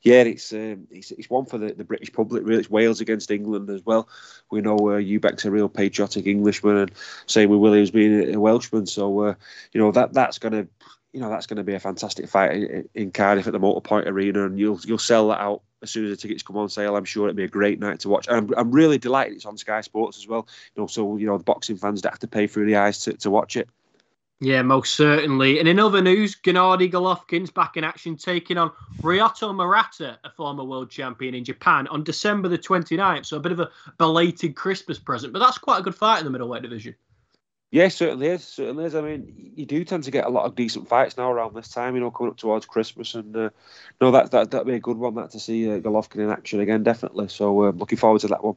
yeah, 0.03 0.23
it's, 0.23 0.53
um, 0.53 0.87
it's 0.91 1.11
it's 1.11 1.29
one 1.29 1.47
for 1.47 1.59
the, 1.59 1.73
the 1.73 1.85
British 1.85 2.13
public, 2.13 2.45
really. 2.45 2.61
It's 2.61 2.71
Wales 2.71 3.01
against 3.01 3.31
England 3.33 3.71
as 3.71 3.85
well. 3.85 4.09
We 4.51 4.61
know 4.61 4.77
uh, 4.77 5.01
Eubank's 5.01 5.45
a 5.45 5.51
real 5.51 5.69
patriotic 5.69 6.27
Englishman, 6.27 6.77
and 6.77 6.93
same 7.27 7.51
with 7.51 7.59
Williams 7.59 7.91
being 7.91 8.35
a 8.35 8.39
Welshman. 8.39 8.87
So, 8.87 9.21
uh, 9.21 9.35
you 9.73 9.81
know, 9.81 9.91
that 9.91 10.13
that's 10.13 10.39
going 10.39 10.53
to 10.53 10.69
you 11.13 11.21
know 11.21 11.29
that's 11.29 11.47
going 11.47 11.59
to 11.59 11.65
be 11.65 11.75
a 11.75 11.81
fantastic 11.81 12.29
fight 12.29 12.87
in, 12.95 13.11
Cardiff 13.11 13.47
at 13.47 13.53
the 13.53 13.61
Motorpoint 13.61 14.07
Arena, 14.07 14.47
and 14.47 14.59
you'll 14.59 14.81
you'll 14.85 14.99
sell 14.99 15.29
that 15.29 15.41
out 15.41 15.63
as 15.83 15.91
soon 15.91 16.05
as 16.05 16.11
the 16.11 16.17
tickets 16.17 16.43
come 16.43 16.57
on 16.57 16.69
sale. 16.69 16.97
I'm 16.97 17.05
sure 17.05 17.29
it'll 17.29 17.37
be 17.37 17.45
a 17.45 17.49
great 17.49 17.79
night 17.79 18.01
to 18.01 18.09
watch. 18.09 18.27
And 18.29 18.37
I'm, 18.37 18.59
I'm 18.59 18.71
really 18.73 18.99
delighted 18.99 19.35
it's 19.35 19.47
on 19.47 19.59
Sky 19.59 19.81
Sports 19.83 20.19
as 20.19 20.27
well. 20.27 20.47
You 20.75 20.83
know, 20.83 20.87
so 20.87 21.17
you 21.17 21.27
know 21.27 21.37
the 21.37 21.45
boxing 21.45 21.77
fans 21.77 22.01
don't 22.01 22.13
have 22.13 22.21
to 22.21 22.29
pay 22.29 22.47
through 22.47 22.67
the 22.67 22.77
eyes 22.77 23.01
to, 23.05 23.13
to 23.15 23.31
watch 23.31 23.57
it. 23.57 23.69
Yeah, 24.41 24.63
most 24.63 24.97
certainly. 24.97 25.61
And 25.61 25.69
in 25.69 25.79
other 25.79 26.03
news, 26.03 26.35
Gennady 26.35 26.91
Golovkin's 26.91 27.51
back 27.51 27.77
in 27.77 27.85
action, 27.85 28.17
taking 28.17 28.59
on 28.59 28.73
Ryota 29.01 29.55
Murata, 29.55 30.19
a 30.25 30.31
former 30.31 30.65
world 30.65 30.91
champion 30.91 31.37
in 31.37 31.45
Japan, 31.45 31.87
on 31.87 32.03
December 32.03 32.49
the 32.49 32.59
29th. 32.59 33.27
So 33.27 33.37
a 33.37 33.41
bit 33.41 33.53
of 33.53 33.61
a 33.61 33.71
belated 33.99 34.57
Christmas 34.57 34.99
present, 34.99 35.33
but 35.33 35.39
that's 35.39 35.59
quite 35.59 35.79
a 35.79 35.83
good 35.83 35.95
fight 35.95 36.19
in 36.19 36.25
the 36.25 36.31
middleweight 36.31 36.63
division. 36.63 36.97
Yeah, 37.73 37.89
certainly 37.89 38.27
is. 38.27 38.45
Certainly 38.45 38.85
is. 38.85 38.95
I 38.95 39.01
mean, 39.01 39.53
you 39.57 39.65
do 39.65 39.83
tend 39.83 40.05
to 40.05 40.11
get 40.11 40.27
a 40.27 40.29
lot 40.29 40.45
of 40.45 40.55
decent 40.55 40.89
fights 40.89 41.17
now 41.17 41.33
around 41.33 41.55
this 41.55 41.71
time. 41.71 41.95
You 41.95 42.03
know, 42.03 42.11
coming 42.11 42.31
up 42.31 42.37
towards 42.37 42.67
Christmas, 42.67 43.15
and 43.15 43.35
uh, 43.35 43.49
no, 43.99 44.11
that 44.11 44.31
that 44.31 44.51
that'd 44.51 44.67
be 44.67 44.75
a 44.75 44.79
good 44.79 44.99
one. 44.99 45.15
That 45.15 45.31
to 45.31 45.41
see 45.41 45.73
uh, 45.73 45.79
Golovkin 45.79 46.23
in 46.23 46.31
action 46.31 46.61
again, 46.61 46.83
definitely. 46.83 47.29
So, 47.29 47.65
uh, 47.65 47.71
looking 47.71 47.97
forward 47.97 48.21
to 48.21 48.29
that 48.29 48.45
one. 48.45 48.57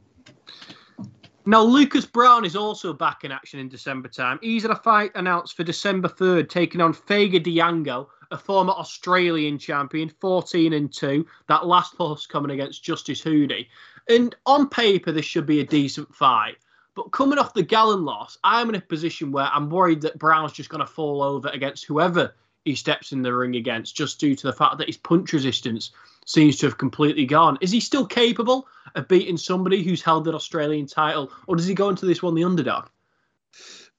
Now, 1.45 1.61
Lucas 1.61 2.05
Browne 2.05 2.43
is 2.43 2.57
also 2.57 2.91
back 2.91 3.23
in 3.23 3.31
action 3.31 3.57
in 3.57 3.69
December 3.69 4.09
time. 4.09 4.37
He's 4.41 4.63
had 4.63 4.71
a 4.71 4.75
fight 4.75 5.11
announced 5.15 5.55
for 5.55 5.63
December 5.63 6.09
3rd, 6.09 6.49
taking 6.49 6.81
on 6.81 6.93
Fega 6.93 7.41
Diango, 7.41 8.07
a 8.31 8.37
former 8.37 8.73
Australian 8.73 9.59
champion, 9.59 10.11
14 10.19 10.73
and 10.73 10.91
2. 10.91 11.25
That 11.47 11.67
last 11.67 11.99
loss 11.99 12.25
coming 12.25 12.51
against 12.51 12.83
Justice 12.83 13.21
Huni. 13.21 13.67
And 14.09 14.35
on 14.45 14.67
paper, 14.67 15.11
this 15.11 15.25
should 15.25 15.45
be 15.45 15.61
a 15.61 15.65
decent 15.65 16.13
fight. 16.13 16.57
But 16.95 17.11
coming 17.11 17.37
off 17.37 17.53
the 17.53 17.61
Gallen 17.63 18.05
loss, 18.05 18.37
I'm 18.43 18.69
in 18.69 18.75
a 18.75 18.81
position 18.81 19.31
where 19.31 19.45
I'm 19.45 19.69
worried 19.69 20.01
that 20.01 20.17
Browne's 20.17 20.53
just 20.53 20.69
going 20.69 20.79
to 20.79 20.91
fall 20.91 21.21
over 21.21 21.49
against 21.49 21.85
whoever 21.85 22.33
he 22.63 22.73
steps 22.73 23.11
in 23.11 23.21
the 23.21 23.33
ring 23.33 23.55
against, 23.55 23.95
just 23.95 24.19
due 24.19 24.35
to 24.35 24.47
the 24.47 24.53
fact 24.53 24.79
that 24.79 24.87
his 24.87 24.97
punch 24.97 25.33
resistance 25.33 25.91
seems 26.25 26.57
to 26.57 26.65
have 26.65 26.77
completely 26.77 27.25
gone. 27.25 27.57
Is 27.61 27.71
he 27.71 27.79
still 27.79 28.05
capable 28.07 28.67
of 28.95 29.07
beating 29.07 29.37
somebody 29.37 29.83
who's 29.83 30.01
held 30.01 30.25
the 30.25 30.33
Australian 30.33 30.87
title, 30.87 31.31
or 31.47 31.55
does 31.55 31.67
he 31.67 31.75
go 31.75 31.89
into 31.89 32.05
this 32.05 32.23
one 32.23 32.33
the 32.33 32.43
underdog? 32.43 32.87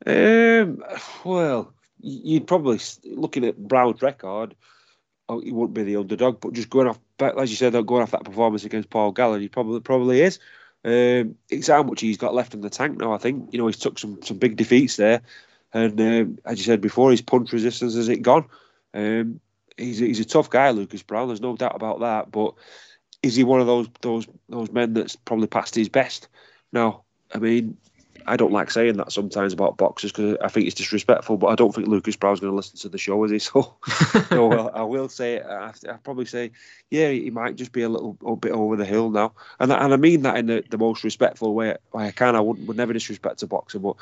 Um, 0.04 0.82
well, 1.24 1.72
you'd 2.00 2.46
probably 2.46 2.80
looking 3.04 3.44
at 3.44 3.56
Browne's 3.56 4.02
record. 4.02 4.54
Oh, 5.28 5.40
he 5.40 5.52
wouldn't 5.52 5.74
be 5.74 5.82
the 5.82 5.96
underdog, 5.96 6.40
but 6.40 6.52
just 6.52 6.70
going 6.70 6.88
off, 6.88 6.98
as 7.20 7.50
you 7.50 7.56
said, 7.56 7.72
going 7.86 8.02
off 8.02 8.12
that 8.12 8.24
performance 8.24 8.64
against 8.64 8.90
Paul 8.90 9.12
Gallen, 9.12 9.40
he 9.40 9.48
probably 9.48 9.80
probably 9.80 10.22
is. 10.22 10.38
Um, 10.86 11.34
it's 11.50 11.66
how 11.66 11.82
much 11.82 12.00
he's 12.00 12.16
got 12.16 12.32
left 12.32 12.54
in 12.54 12.60
the 12.60 12.70
tank 12.70 12.98
now. 12.98 13.12
I 13.12 13.18
think 13.18 13.52
you 13.52 13.58
know 13.58 13.66
he's 13.66 13.76
took 13.76 13.98
some 13.98 14.22
some 14.22 14.38
big 14.38 14.56
defeats 14.56 14.96
there, 14.96 15.20
and 15.74 16.00
um, 16.00 16.38
as 16.44 16.58
you 16.58 16.64
said 16.64 16.80
before, 16.80 17.10
his 17.10 17.22
punch 17.22 17.52
resistance 17.52 17.96
has 17.96 18.08
it 18.08 18.22
gone. 18.22 18.44
Um, 18.94 19.40
he's 19.76 19.98
he's 19.98 20.20
a 20.20 20.24
tough 20.24 20.48
guy, 20.48 20.70
Lucas 20.70 21.02
Browne. 21.02 21.26
There's 21.26 21.40
no 21.40 21.56
doubt 21.56 21.74
about 21.74 22.00
that. 22.00 22.30
But 22.30 22.54
is 23.20 23.34
he 23.34 23.42
one 23.42 23.60
of 23.60 23.66
those 23.66 23.88
those 24.00 24.28
those 24.48 24.70
men 24.70 24.94
that's 24.94 25.16
probably 25.16 25.48
past 25.48 25.74
his 25.74 25.88
best? 25.88 26.28
No, 26.72 27.02
I 27.34 27.38
mean 27.38 27.76
I 28.26 28.36
don't 28.36 28.52
like 28.52 28.70
saying 28.70 28.96
that 28.96 29.12
sometimes 29.12 29.52
about 29.52 29.76
boxers 29.76 30.12
because 30.12 30.36
I 30.42 30.48
think 30.48 30.66
it's 30.66 30.74
disrespectful. 30.74 31.36
But 31.36 31.48
I 31.48 31.54
don't 31.54 31.74
think 31.74 31.86
Lucas 31.86 32.16
Browne's 32.16 32.40
going 32.40 32.52
to 32.52 32.56
listen 32.56 32.78
to 32.80 32.88
the 32.88 32.98
show, 32.98 33.22
is 33.24 33.30
he? 33.30 33.38
So, 33.46 33.76
so 34.28 34.52
uh, 34.52 34.70
I 34.74 34.82
will 34.82 35.08
say, 35.08 35.40
I, 35.40 35.72
I 35.88 35.92
probably 36.02 36.24
say, 36.26 36.50
yeah, 36.90 37.10
he 37.10 37.30
might 37.30 37.54
just 37.54 37.72
be 37.72 37.82
a 37.82 37.88
little 37.88 38.18
a 38.26 38.34
bit 38.34 38.52
over 38.52 38.76
the 38.76 38.84
hill 38.84 39.10
now, 39.10 39.32
and 39.60 39.72
and 39.72 39.94
I 39.94 39.96
mean 39.96 40.22
that 40.22 40.36
in 40.36 40.46
the, 40.46 40.64
the 40.68 40.78
most 40.78 41.04
respectful 41.04 41.54
way 41.54 41.76
I 41.94 42.10
can. 42.10 42.34
I 42.34 42.40
would, 42.40 42.66
would 42.66 42.76
never 42.76 42.92
disrespect 42.92 43.42
a 43.42 43.46
boxer, 43.46 43.78
but 43.78 43.96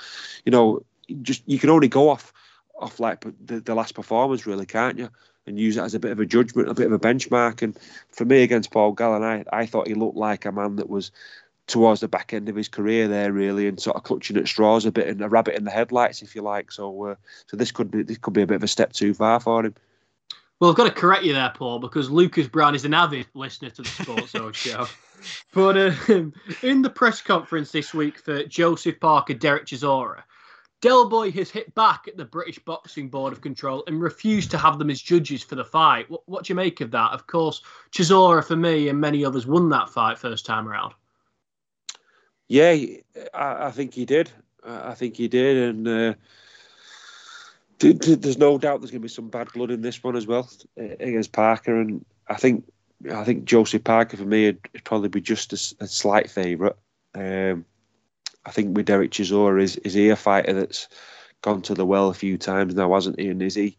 you 0.45 0.53
know, 0.53 0.83
just 1.23 1.43
you 1.47 1.59
can 1.59 1.71
only 1.71 1.89
go 1.89 2.09
off 2.09 2.33
off 2.79 3.01
like 3.01 3.25
the, 3.45 3.61
the 3.61 3.75
last 3.75 3.95
performance, 3.95 4.47
really, 4.47 4.67
can't 4.67 4.99
you? 4.99 5.11
And 5.47 5.59
use 5.59 5.77
it 5.77 5.83
as 5.83 5.95
a 5.95 6.01
bit 6.01 6.13
of 6.13 6.21
a 6.21 6.27
judgment, 6.27 6.71
a 6.71 6.75
bit 6.75 6.87
of 6.87 6.93
a 6.93 6.99
benchmark. 6.99 7.61
And 7.63 7.79
for 8.11 8.25
me, 8.25 8.43
against 8.43 8.71
Paul 8.71 8.93
Gallen, 8.93 9.23
I, 9.23 9.45
I 9.53 9.67
thought 9.67 9.89
he 9.89 9.95
looked 9.95 10.17
like 10.17 10.47
a 10.47 10.53
man 10.53 10.77
that 10.77 10.89
was 10.89 11.11
towards 11.67 12.01
the 12.01 12.09
back 12.09 12.33
end 12.33 12.49
of 12.49 12.57
his 12.57 12.69
career 12.69 13.09
there, 13.09 13.33
really, 13.33 13.67
and 13.67 13.81
sort 13.81 13.97
of 13.97 14.03
clutching 14.03 14.37
at 14.37 14.49
straws 14.49 14.85
a 14.85 14.93
bit 14.93 15.09
and 15.09 15.23
a 15.23 15.29
rabbit 15.29 15.55
in 15.55 15.65
the 15.65 15.71
headlights, 15.71 16.23
if 16.23 16.35
you 16.35 16.43
like. 16.43 16.71
So, 16.71 17.05
uh, 17.05 17.15
so 17.47 17.57
this 17.57 17.73
could 17.73 17.91
be 17.91 18.03
this 18.03 18.19
could 18.19 18.35
be 18.35 18.43
a 18.43 18.47
bit 18.47 18.57
of 18.57 18.63
a 18.63 18.69
step 18.69 18.93
too 18.93 19.15
far 19.15 19.41
for 19.41 19.65
him. 19.65 19.75
Well, 20.61 20.71
I've 20.71 20.77
got 20.77 20.85
to 20.85 20.93
correct 20.93 21.25
you 21.25 21.33
there, 21.33 21.53
Paul, 21.55 21.81
because 21.81 22.11
Lucas 22.11 22.47
Browne 22.47 22.75
is 22.75 22.85
an 22.85 22.95
avid 22.95 23.27
listener 23.35 23.71
to 23.71 23.83
the 23.83 23.89
Sports 23.89 24.31
Zone 24.31 24.53
show. 24.55 24.87
But 25.53 25.77
uh, 25.77 25.93
in 26.63 26.83
the 26.83 26.91
press 26.91 27.21
conference 27.21 27.73
this 27.73 27.93
week 27.93 28.19
for 28.19 28.45
Joseph 28.45 29.01
Parker, 29.01 29.35
Derek 29.35 29.67
Chisora, 29.67 30.23
Del 30.81 31.09
Boy 31.09 31.33
has 31.33 31.51
hit 31.51 31.75
back 31.75 32.07
at 32.07 32.17
the 32.17 32.25
British 32.25 32.59
Boxing 32.59 33.09
Board 33.09 33.33
of 33.33 33.41
Control 33.41 33.83
and 33.87 34.01
refused 34.03 34.51
to 34.51 34.59
have 34.59 34.79
them 34.79 34.91
as 34.91 35.01
judges 35.01 35.43
for 35.43 35.55
the 35.55 35.65
fight. 35.65 36.09
What, 36.11 36.23
what 36.27 36.45
do 36.45 36.53
you 36.53 36.55
make 36.55 36.81
of 36.83 36.91
that? 36.91 37.13
Of 37.13 37.27
course, 37.27 37.63
Chisora, 37.91 38.45
for 38.45 38.55
me 38.55 38.89
and 38.89 39.01
many 39.01 39.25
others, 39.25 39.47
won 39.47 39.71
that 39.71 39.89
fight 39.89 40.19
first 40.19 40.45
time 40.45 40.69
around. 40.69 40.95
Yeah, 42.49 42.77
I, 43.33 43.67
I 43.67 43.71
think 43.71 43.95
he 43.95 44.05
did. 44.05 44.31
I 44.67 44.95
think 44.95 45.17
he 45.17 45.29
did, 45.29 45.57
and 45.57 45.89
uh, 45.89 46.15
there's 47.79 48.39
no 48.39 48.57
doubt 48.57 48.81
there's 48.81 48.91
going 48.91 49.03
to 49.03 49.05
be 49.05 49.09
some 49.09 49.29
bad 49.29 49.53
blood 49.53 49.71
in 49.71 49.83
this 49.83 50.03
one 50.03 50.17
as 50.17 50.27
well 50.27 50.49
against 50.77 51.33
Parker, 51.33 51.79
and 51.79 52.05
I 52.29 52.37
think 52.37 52.65
I 53.13 53.25
think 53.25 53.45
Joseph 53.45 53.85
Parker 53.85 54.17
for 54.17 54.25
me 54.25 54.47
would 54.47 54.85
probably 54.85 55.11
be 55.11 55.21
just 55.21 55.53
a, 55.53 55.85
a 55.85 55.87
slight 55.87 56.31
favourite. 56.31 56.77
Um, 57.15 57.65
I 58.47 58.51
think 58.51 58.77
with 58.77 58.87
Derek 58.87 59.11
Chisora 59.11 59.63
is 59.63 59.77
is 59.79 59.95
he 59.95 60.09
a 60.09 60.17
fighter 60.17 60.53
that's 60.53 60.89
gone 61.43 61.63
to 61.63 61.75
the 61.75 61.87
well 61.87 62.09
a 62.09 62.15
few 62.15 62.39
times 62.39 62.75
now, 62.75 62.95
hasn't 62.95 63.21
he? 63.21 63.29
And 63.29 63.43
is 63.43 63.55
he 63.55 63.77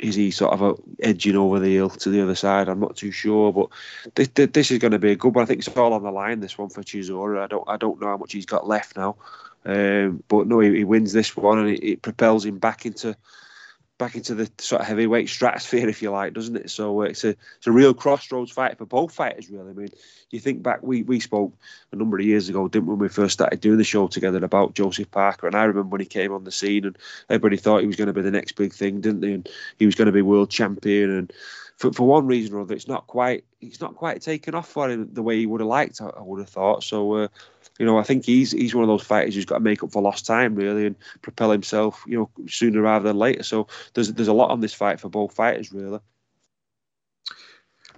is 0.00 0.14
he 0.14 0.30
sort 0.30 0.52
of 0.52 0.62
a, 0.62 0.74
edging 1.02 1.36
over 1.36 1.58
the 1.58 1.74
hill 1.74 1.90
to 1.90 2.10
the 2.10 2.22
other 2.22 2.34
side? 2.34 2.68
I'm 2.68 2.80
not 2.80 2.96
too 2.96 3.10
sure, 3.10 3.52
but 3.52 3.68
this, 4.14 4.28
this 4.28 4.70
is 4.70 4.78
going 4.78 4.92
to 4.92 4.98
be 4.98 5.12
a 5.12 5.16
good 5.16 5.34
one. 5.34 5.42
I 5.42 5.46
think 5.46 5.60
it's 5.60 5.76
all 5.76 5.92
on 5.92 6.02
the 6.02 6.10
line. 6.10 6.40
This 6.40 6.58
one 6.58 6.70
for 6.70 6.82
Chisora. 6.82 7.42
I 7.42 7.46
don't 7.46 7.68
I 7.68 7.76
don't 7.76 8.00
know 8.00 8.08
how 8.08 8.16
much 8.16 8.32
he's 8.32 8.46
got 8.46 8.66
left 8.66 8.96
now, 8.96 9.16
um, 9.64 10.22
but 10.28 10.46
no, 10.46 10.60
he, 10.60 10.76
he, 10.78 10.84
wins 10.84 11.12
this 11.12 11.36
one 11.36 11.58
and 11.58 11.68
it, 11.70 11.84
it 11.84 12.02
propels 12.02 12.44
him 12.44 12.58
back 12.58 12.86
into 12.86 13.16
back 14.00 14.16
into 14.16 14.34
the 14.34 14.50
sort 14.58 14.80
of 14.80 14.88
heavyweight 14.88 15.28
stratosphere, 15.28 15.88
if 15.90 16.02
you 16.02 16.10
like, 16.10 16.32
doesn't 16.32 16.56
it? 16.56 16.70
So 16.70 17.02
uh, 17.02 17.04
it's 17.04 17.22
a 17.22 17.36
it's 17.58 17.66
a 17.66 17.72
real 17.72 17.94
crossroads 17.94 18.50
fight 18.50 18.78
for 18.78 18.86
both 18.86 19.12
fighters, 19.12 19.48
really. 19.48 19.70
I 19.70 19.74
mean, 19.74 19.90
you 20.30 20.40
think 20.40 20.64
back, 20.64 20.82
we 20.82 21.04
we 21.04 21.20
spoke 21.20 21.52
a 21.92 21.96
number 21.96 22.18
of 22.18 22.24
years 22.24 22.48
ago, 22.48 22.66
didn't 22.66 22.86
we, 22.86 22.94
when 22.94 23.00
we 23.00 23.08
first 23.08 23.34
started 23.34 23.60
doing 23.60 23.78
the 23.78 23.84
show 23.84 24.08
together 24.08 24.44
about 24.44 24.74
Joseph 24.74 25.10
Parker, 25.12 25.46
and 25.46 25.54
I 25.54 25.64
remember 25.64 25.90
when 25.90 26.00
he 26.00 26.06
came 26.06 26.32
on 26.32 26.42
the 26.42 26.50
scene, 26.50 26.86
and 26.86 26.98
everybody 27.28 27.58
thought 27.58 27.82
he 27.82 27.86
was 27.86 27.96
going 27.96 28.08
to 28.08 28.12
be 28.12 28.22
the 28.22 28.32
next 28.32 28.52
big 28.52 28.72
thing, 28.72 29.00
didn't 29.00 29.20
they? 29.20 29.34
And 29.34 29.48
he 29.78 29.86
was 29.86 29.94
going 29.94 30.06
to 30.06 30.12
be 30.12 30.22
world 30.22 30.50
champion, 30.50 31.10
and 31.10 31.32
for, 31.80 31.90
for 31.94 32.06
one 32.06 32.26
reason 32.26 32.54
or 32.54 32.60
other, 32.60 32.74
it's 32.74 32.88
not 32.88 33.06
quite 33.06 33.42
it's 33.62 33.80
not 33.80 33.96
quite 33.96 34.20
taken 34.20 34.54
off 34.54 34.68
for 34.68 34.90
him 34.90 35.08
the 35.14 35.22
way 35.22 35.38
he 35.38 35.46
would 35.46 35.62
have 35.62 35.68
liked. 35.68 36.02
I, 36.02 36.20
would 36.20 36.40
have 36.40 36.48
thought 36.50 36.84
so. 36.84 37.14
Uh, 37.14 37.28
you 37.78 37.86
know, 37.86 37.98
I 37.98 38.02
think 38.02 38.26
he's 38.26 38.52
he's 38.52 38.74
one 38.74 38.84
of 38.84 38.88
those 38.88 39.02
fighters 39.02 39.34
who's 39.34 39.46
got 39.46 39.56
to 39.56 39.64
make 39.64 39.82
up 39.82 39.90
for 39.90 40.02
lost 40.02 40.26
time 40.26 40.54
really 40.54 40.84
and 40.84 40.96
propel 41.22 41.50
himself, 41.50 42.04
you 42.06 42.18
know, 42.18 42.46
sooner 42.46 42.82
rather 42.82 43.08
than 43.08 43.16
later. 43.16 43.42
So 43.42 43.66
there's 43.94 44.12
there's 44.12 44.28
a 44.28 44.34
lot 44.34 44.50
on 44.50 44.60
this 44.60 44.74
fight 44.74 45.00
for 45.00 45.08
both 45.08 45.32
fighters 45.32 45.72
really. 45.72 46.00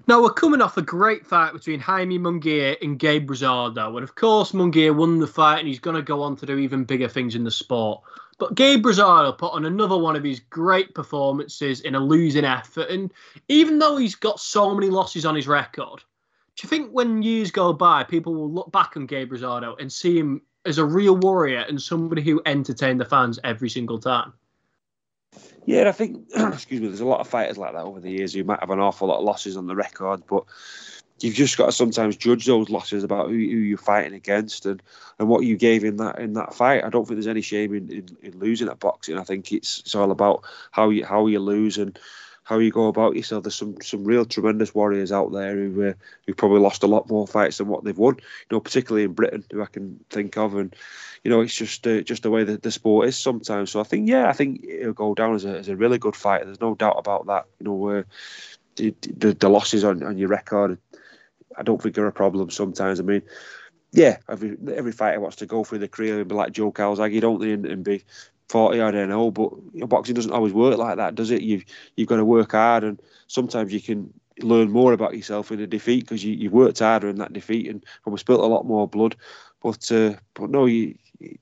Now 0.07 0.23
we're 0.23 0.31
coming 0.31 0.63
off 0.63 0.77
a 0.77 0.83
great 0.83 1.27
fight 1.27 1.53
between 1.53 1.81
Jaime 1.81 2.21
Munguia 2.21 2.77
and 2.83 3.01
Gabe 3.01 3.29
Rosado, 3.29 3.97
and 3.97 4.05
of 4.05 4.15
course 4.15 4.53
Munguia 4.53 4.95
won 4.95 5.19
the 5.19 5.27
fight, 5.27 5.59
and 5.59 5.67
he's 5.67 5.81
going 5.81 5.97
to 5.97 6.03
go 6.03 6.23
on 6.23 6.37
to 6.37 6.47
do 6.47 6.57
even 6.59 6.85
bigger 6.85 7.09
things 7.09 7.35
in 7.35 7.43
the 7.43 7.51
sport. 7.51 8.03
But 8.43 8.57
Gabe 8.57 8.85
Rosado 8.85 9.39
put 9.39 9.53
on 9.53 9.67
another 9.67 9.97
one 9.97 10.17
of 10.17 10.25
his 10.25 10.41
great 10.41 10.97
performances 10.97 11.83
in 11.83 11.95
a 11.95 12.01
losing 12.01 12.45
effort, 12.45 12.91
and 12.91 13.13
even 13.47 13.79
though 13.79 13.97
he's 13.97 14.17
got 14.17 14.41
so 14.41 14.75
many 14.75 14.89
losses 14.89 15.25
on 15.25 15.37
his 15.37 15.47
record, 15.47 16.01
do 16.57 16.65
you 16.65 16.69
think 16.69 16.91
when 16.91 17.23
years 17.23 17.53
go 17.53 17.73
by, 17.73 18.03
people 18.03 18.35
will 18.35 18.51
look 18.51 18.73
back 18.73 18.97
on 18.97 19.07
Gabe 19.07 19.33
Rosado 19.33 19.81
and 19.81 19.93
see 19.93 20.19
him 20.19 20.43
as 20.65 20.79
a 20.79 20.85
real 20.85 21.17
warrior 21.17 21.61
and 21.61 21.81
somebody 21.81 22.21
who 22.21 22.43
entertained 22.45 22.99
the 22.99 23.05
fans 23.05 23.39
every 23.45 23.71
single 23.71 24.01
time? 24.01 24.33
Yeah, 25.65 25.89
I 25.89 25.93
think, 25.93 26.27
excuse 26.35 26.81
me, 26.81 26.89
there's 26.89 26.99
a 26.99 27.07
lot 27.07 27.21
of 27.21 27.29
fighters 27.29 27.59
like 27.59 27.75
that 27.75 27.85
over 27.85 28.01
the 28.01 28.11
years 28.11 28.35
who 28.35 28.43
might 28.43 28.59
have 28.59 28.71
an 28.71 28.81
awful 28.81 29.07
lot 29.07 29.19
of 29.19 29.25
losses 29.25 29.57
on 29.57 29.69
the 29.69 29.77
record, 29.77 30.25
but 30.29 30.47
you've 31.21 31.35
just 31.35 31.57
got 31.57 31.67
to 31.67 31.73
sometimes 31.73 32.17
judge 32.17 32.47
those 32.47 32.71
losses 32.71 33.05
about 33.05 33.29
who, 33.29 33.35
who 33.35 33.39
you're 33.39 33.79
fighting 33.79 34.15
against 34.15 34.67
and, 34.67 34.83
and 35.19 35.29
what 35.29 35.45
you 35.45 35.57
gave 35.57 35.85
in 35.85 35.97
that 35.97 36.19
in 36.19 36.33
that 36.35 36.55
fight. 36.55 36.85
I 36.85 36.89
don't 36.91 37.07
think 37.07 37.17
there's 37.17 37.27
any 37.27 37.43
shame 37.43 37.75
in, 37.75 37.91
in, 37.91 38.17
in 38.23 38.39
losing 38.39 38.69
at 38.69 38.81
boxing. 38.81 39.19
I 39.19 39.25
think 39.25 39.53
it's 39.53 39.81
it's 39.81 39.95
all 39.95 40.11
about 40.11 40.45
how 40.71 40.91
you 40.91 41.05
how 41.05 41.27
you 41.27 41.39
lose 41.39 41.79
and 41.79 41.99
how 42.45 42.59
you 42.59 42.73
go 42.73 42.89
about 42.89 43.15
yourself. 43.15 43.45
There's 43.45 43.55
some 43.55 43.77
some 43.83 44.05
real 44.05 44.25
tremendous 44.25 44.75
warriors 44.75 45.13
out 45.13 45.33
there 45.33 45.55
who 45.55 45.89
uh, 45.89 45.93
who 46.27 46.35
probably 46.35 46.61
lost 46.61 46.83
a 46.83 46.89
lot 46.89 47.09
more 47.09 47.27
fights 47.27 47.59
than 47.59 47.69
what 47.69 47.85
they've 47.85 47.97
won. 47.97 48.17
You 48.17 48.57
know, 48.57 48.61
particularly 48.61 49.05
in 49.05 49.13
Britain, 49.13 49.45
who 49.51 49.63
I 49.63 49.67
can 49.67 50.01
think 50.11 50.37
of, 50.37 50.57
and 50.57 50.75
you 51.23 51.31
know, 51.31 51.41
it's 51.41 51.55
just 51.55 51.87
uh, 51.87 52.01
just 52.01 52.25
the 52.25 52.31
way 52.31 52.45
that 52.45 52.63
the 52.63 52.73
sport 52.73 53.09
is 53.09 53.17
sometimes. 53.17 53.71
So 53.71 53.81
I 53.81 53.85
think, 53.85 54.09
yeah, 54.09 54.29
I 54.29 54.33
think 54.33 54.65
it'll 54.65 54.93
go 54.93 55.15
down 55.15 55.35
as 55.35 55.45
a, 55.45 55.59
as 55.59 55.69
a 55.69 55.77
really 55.77 55.99
good 55.99 56.17
fight. 56.17 56.45
There's 56.45 56.61
no 56.61 56.75
doubt 56.75 56.97
about 56.99 57.27
that. 57.27 57.47
You 57.61 57.67
know, 57.67 57.75
where 57.75 58.07
the, 58.77 58.95
the, 59.17 59.35
the 59.35 59.49
losses 59.49 59.85
on, 59.85 60.03
on 60.03 60.19
your 60.19 60.29
record, 60.29 60.79
I 61.57 61.63
don't 61.63 61.81
think 61.83 61.97
are 61.99 62.07
a 62.07 62.13
problem 62.13 62.51
sometimes. 62.51 63.01
I 63.01 63.03
mean, 63.03 63.23
yeah, 63.93 64.19
every 64.29 64.57
every 64.75 64.93
fighter 64.93 65.21
wants 65.21 65.37
to 65.37 65.47
go 65.47 65.65
through 65.65 65.79
the 65.79 65.89
career 65.89 66.21
and 66.21 66.29
be 66.29 66.35
like 66.35 66.53
Joe 66.53 66.73
Calzaghe, 66.73 67.21
don't 67.21 67.41
they, 67.41 67.53
and, 67.53 67.67
and 67.67 67.85
be 67.85 68.05
40, 68.49 68.81
I 68.81 68.91
don't 68.91 69.09
know, 69.09 69.31
but 69.31 69.51
boxing 69.89 70.15
doesn't 70.15 70.33
always 70.33 70.53
work 70.53 70.77
like 70.77 70.97
that, 70.97 71.15
does 71.15 71.31
it? 71.31 71.41
You've, 71.41 71.65
you've 71.97 72.09
got 72.09 72.17
to 72.17 72.25
work 72.25 72.53
hard, 72.53 72.85
and 72.85 73.01
sometimes 73.27 73.73
you 73.73 73.81
can 73.81 74.13
learn 74.41 74.71
more 74.71 74.93
about 74.93 75.17
yourself 75.17 75.51
in 75.51 75.61
a 75.61 75.67
defeat 75.67 76.01
because 76.01 76.25
you, 76.25 76.35
you've 76.35 76.53
worked 76.53 76.81
harder 76.81 77.09
in 77.09 77.17
that 77.17 77.33
defeat 77.33 77.69
and 77.69 77.85
probably 78.03 78.19
spilt 78.19 78.41
a 78.41 78.47
lot 78.47 78.67
more 78.67 78.87
blood. 78.87 79.17
But 79.63 79.91
uh, 79.91 80.15
but 80.35 80.51
no, 80.51 80.67
you, 80.67 80.97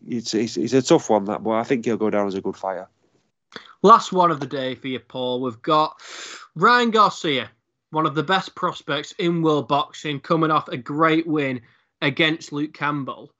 it's, 0.06 0.34
it's, 0.34 0.56
it's 0.56 0.72
a 0.72 0.82
tough 0.82 1.10
one, 1.10 1.24
that, 1.24 1.42
but 1.42 1.52
I 1.52 1.64
think 1.64 1.84
he'll 1.84 1.96
go 1.96 2.10
down 2.10 2.28
as 2.28 2.34
a 2.34 2.40
good 2.40 2.56
fighter. 2.56 2.88
Last 3.82 4.12
one 4.12 4.30
of 4.30 4.40
the 4.40 4.46
day 4.46 4.74
for 4.74 4.88
you, 4.88 5.00
Paul. 5.00 5.40
We've 5.40 5.62
got 5.62 6.00
Ryan 6.54 6.90
Garcia, 6.90 7.50
one 7.90 8.06
of 8.06 8.14
the 8.14 8.22
best 8.22 8.54
prospects 8.54 9.12
in 9.18 9.42
world 9.42 9.68
boxing, 9.68 10.20
coming 10.20 10.50
off 10.50 10.68
a 10.68 10.76
great 10.76 11.26
win 11.26 11.60
against 12.00 12.52
Luke 12.52 12.72
Campbell 12.74 13.32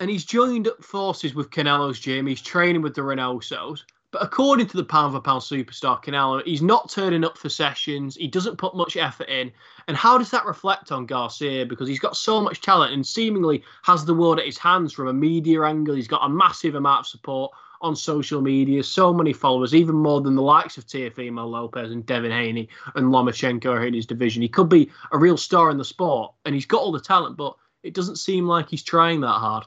and 0.00 0.08
he's 0.08 0.24
joined 0.24 0.66
up 0.66 0.82
forces 0.82 1.34
with 1.34 1.50
Canelo's 1.50 2.00
gym. 2.00 2.26
He's 2.26 2.40
training 2.40 2.80
with 2.80 2.94
the 2.94 3.02
Reynosos. 3.02 3.82
But 4.12 4.22
according 4.24 4.66
to 4.68 4.76
the 4.76 4.82
pound 4.82 5.14
for 5.14 5.20
pound 5.20 5.42
superstar 5.42 6.02
Canelo, 6.02 6.42
he's 6.44 6.62
not 6.62 6.90
turning 6.90 7.22
up 7.22 7.38
for 7.38 7.48
sessions. 7.48 8.16
He 8.16 8.26
doesn't 8.26 8.56
put 8.56 8.74
much 8.74 8.96
effort 8.96 9.28
in. 9.28 9.52
And 9.86 9.96
how 9.96 10.18
does 10.18 10.32
that 10.32 10.46
reflect 10.46 10.90
on 10.90 11.06
Garcia? 11.06 11.64
Because 11.64 11.86
he's 11.86 12.00
got 12.00 12.16
so 12.16 12.40
much 12.40 12.60
talent 12.60 12.92
and 12.92 13.06
seemingly 13.06 13.62
has 13.82 14.04
the 14.04 14.14
world 14.14 14.40
at 14.40 14.46
his 14.46 14.58
hands 14.58 14.92
from 14.92 15.06
a 15.06 15.12
media 15.12 15.62
angle. 15.62 15.94
He's 15.94 16.08
got 16.08 16.24
a 16.24 16.28
massive 16.28 16.74
amount 16.74 17.00
of 17.00 17.06
support 17.06 17.52
on 17.80 17.96
social 17.96 18.40
media, 18.40 18.82
so 18.82 19.12
many 19.12 19.32
followers, 19.32 19.74
even 19.74 19.94
more 19.94 20.20
than 20.20 20.34
the 20.34 20.42
likes 20.42 20.76
of 20.76 20.86
Teofimo 20.86 21.48
Lopez 21.48 21.90
and 21.90 22.04
Devin 22.04 22.30
Haney 22.30 22.68
and 22.94 23.06
Lomachenko 23.06 23.86
in 23.86 23.94
his 23.94 24.06
division. 24.06 24.42
He 24.42 24.48
could 24.48 24.68
be 24.68 24.90
a 25.12 25.18
real 25.18 25.36
star 25.36 25.70
in 25.70 25.78
the 25.78 25.84
sport, 25.84 26.32
and 26.44 26.54
he's 26.54 26.66
got 26.66 26.80
all 26.80 26.92
the 26.92 27.00
talent, 27.00 27.36
but 27.36 27.56
it 27.82 27.94
doesn't 27.94 28.16
seem 28.16 28.46
like 28.46 28.68
he's 28.68 28.82
trying 28.82 29.20
that 29.22 29.28
hard. 29.28 29.64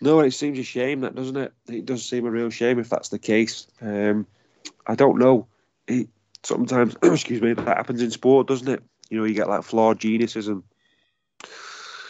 No, 0.00 0.20
it 0.20 0.32
seems 0.32 0.58
a 0.58 0.62
shame 0.62 1.00
that 1.00 1.14
doesn't 1.14 1.36
it? 1.36 1.52
It 1.66 1.86
does 1.86 2.06
seem 2.06 2.24
a 2.26 2.30
real 2.30 2.50
shame 2.50 2.78
if 2.78 2.88
that's 2.88 3.08
the 3.08 3.18
case. 3.18 3.66
Um, 3.80 4.26
I 4.86 4.94
don't 4.94 5.18
know. 5.18 5.46
It, 5.88 6.08
sometimes, 6.44 6.96
excuse 7.02 7.42
me, 7.42 7.54
that 7.54 7.66
happens 7.66 8.02
in 8.02 8.10
sport, 8.10 8.46
doesn't 8.46 8.68
it? 8.68 8.82
You 9.10 9.18
know, 9.18 9.24
you 9.24 9.34
get 9.34 9.48
like 9.48 9.64
flawed 9.64 9.98
geniuses, 9.98 10.48
and 10.48 10.62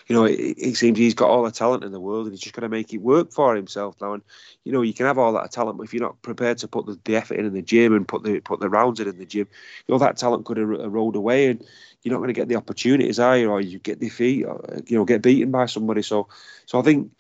you 0.09 0.17
know, 0.17 0.25
it, 0.25 0.55
it 0.57 0.77
seems 0.77 0.99
he's 0.99 1.15
got 1.15 1.29
all 1.29 1.45
the 1.45 1.51
talent 1.51 1.85
in 1.85 1.93
the 1.93 2.01
world, 2.01 2.27
and 2.27 2.33
he's 2.33 2.41
just 2.41 2.55
got 2.55 2.63
to 2.63 2.69
make 2.69 2.93
it 2.93 2.99
work 2.99 3.33
for 3.33 3.55
himself 3.55 3.97
now. 4.01 4.15
And 4.15 4.23
you 4.65 4.73
know, 4.73 4.83
you 4.83 4.95
can 4.95 5.07
have 5.07 5.19
all 5.19 5.33
that 5.35 5.53
talent, 5.53 5.79
but 5.79 5.85
if 5.85 5.95
you're 5.95 6.03
not 6.03 6.21
prepared 6.23 6.59
to 6.59 6.69
put 6.69 6.87
the, 6.87 6.99
the 7.05 7.17
effort 7.17 7.39
in 7.39 7.47
in 7.47 7.53
the 7.53 7.63
gym 7.63 7.95
and 7.95 8.09
put 8.09 8.23
the 8.23 8.41
put 8.41 8.61
the 8.61 8.69
rounds 8.69 9.01
in 9.01 9.09
in 9.09 9.19
the 9.19 9.27
gym, 9.27 9.47
you 9.87 9.93
know, 9.93 9.99
that 9.99 10.17
talent 10.17 10.45
could 10.45 10.57
have 10.57 10.71
erode 10.71 11.17
away, 11.17 11.47
and 11.49 11.65
you're 12.03 12.13
not 12.13 12.19
going 12.19 12.29
to 12.29 12.41
get 12.41 12.49
the 12.49 12.57
opportunities, 12.57 13.19
are 13.19 13.37
you? 13.37 13.51
Or 13.51 13.61
you 13.61 13.79
get 13.79 14.01
defeat, 14.01 14.45
or, 14.45 14.81
you 14.87 14.97
know, 14.97 15.05
get 15.05 15.23
beaten 15.23 15.51
by 15.51 15.67
somebody. 15.67 16.03
So, 16.03 16.29
so 16.67 16.79
I 16.79 16.83
think 16.83 17.11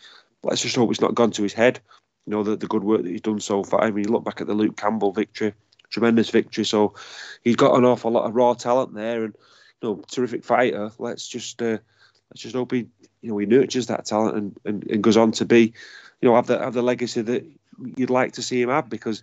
let's 0.42 0.62
just 0.62 0.76
hope 0.76 0.90
it's 0.90 1.00
not 1.00 1.14
gone 1.14 1.32
to 1.32 1.42
his 1.42 1.52
head. 1.52 1.80
You 2.26 2.32
know, 2.32 2.42
the, 2.42 2.56
the 2.56 2.68
good 2.68 2.84
work 2.84 3.02
that 3.02 3.10
he's 3.10 3.20
done 3.20 3.40
so 3.40 3.64
far. 3.64 3.82
I 3.82 3.90
mean, 3.90 4.04
you 4.04 4.12
look 4.12 4.24
back 4.24 4.40
at 4.40 4.46
the 4.46 4.54
Luke 4.54 4.76
Campbell 4.76 5.12
victory, 5.12 5.54
tremendous 5.90 6.30
victory. 6.30 6.64
So 6.64 6.94
he's 7.42 7.56
got 7.56 7.76
an 7.76 7.84
awful 7.84 8.12
lot 8.12 8.26
of 8.26 8.34
raw 8.36 8.54
talent 8.54 8.94
there 8.94 9.24
and, 9.24 9.34
you 9.82 9.88
know, 9.88 10.02
terrific 10.08 10.44
fighter. 10.44 10.92
Let's 10.98 11.26
just 11.26 11.60
uh, 11.60 11.78
let's 12.30 12.42
just 12.42 12.54
hope 12.54 12.72
he 12.72 12.86
you 13.22 13.30
know 13.30 13.38
he 13.38 13.46
nurtures 13.46 13.86
that 13.86 14.06
talent 14.06 14.36
and, 14.36 14.60
and, 14.64 14.90
and 14.90 15.02
goes 15.02 15.16
on 15.16 15.32
to 15.32 15.44
be, 15.44 15.72
you 16.20 16.28
know, 16.28 16.34
have 16.34 16.46
the 16.46 16.58
have 16.58 16.74
the 16.74 16.82
legacy 16.82 17.22
that 17.22 17.44
you'd 17.96 18.10
like 18.10 18.32
to 18.32 18.42
see 18.42 18.60
him 18.60 18.70
have 18.70 18.88
because, 18.88 19.22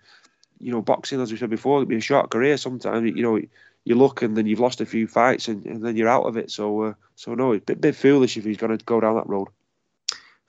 you 0.59 0.71
know, 0.71 0.81
boxing 0.81 1.21
as 1.21 1.31
we 1.31 1.37
said 1.37 1.49
before, 1.49 1.81
it 1.81 1.87
be 1.87 1.97
a 1.97 2.01
short 2.01 2.29
career. 2.29 2.57
Sometimes 2.57 3.15
you 3.15 3.23
know 3.23 3.39
you 3.83 3.95
look 3.95 4.21
and 4.21 4.35
then 4.35 4.47
you've 4.47 4.59
lost 4.59 4.81
a 4.81 4.85
few 4.85 5.07
fights 5.07 5.47
and, 5.47 5.65
and 5.65 5.85
then 5.85 5.95
you're 5.95 6.09
out 6.09 6.25
of 6.25 6.37
it. 6.37 6.51
So 6.51 6.81
uh, 6.83 6.93
so 7.15 7.35
no, 7.35 7.53
it's 7.53 7.63
a 7.63 7.65
bit, 7.65 7.81
bit 7.81 7.95
foolish 7.95 8.37
if 8.37 8.43
he's 8.43 8.57
going 8.57 8.77
to 8.77 8.83
go 8.83 8.99
down 8.99 9.15
that 9.15 9.27
road. 9.27 9.47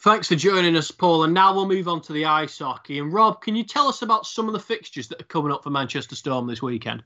Thanks 0.00 0.28
for 0.28 0.36
joining 0.36 0.76
us, 0.76 0.90
Paul. 0.90 1.24
And 1.24 1.34
now 1.34 1.54
we'll 1.54 1.66
move 1.66 1.88
on 1.88 2.02
to 2.02 2.12
the 2.12 2.26
ice 2.26 2.58
hockey. 2.58 2.98
And 2.98 3.12
Rob, 3.12 3.40
can 3.40 3.56
you 3.56 3.64
tell 3.64 3.88
us 3.88 4.02
about 4.02 4.26
some 4.26 4.46
of 4.46 4.52
the 4.52 4.60
fixtures 4.60 5.08
that 5.08 5.20
are 5.20 5.24
coming 5.24 5.50
up 5.50 5.64
for 5.64 5.70
Manchester 5.70 6.14
Storm 6.14 6.46
this 6.46 6.62
weekend? 6.62 7.02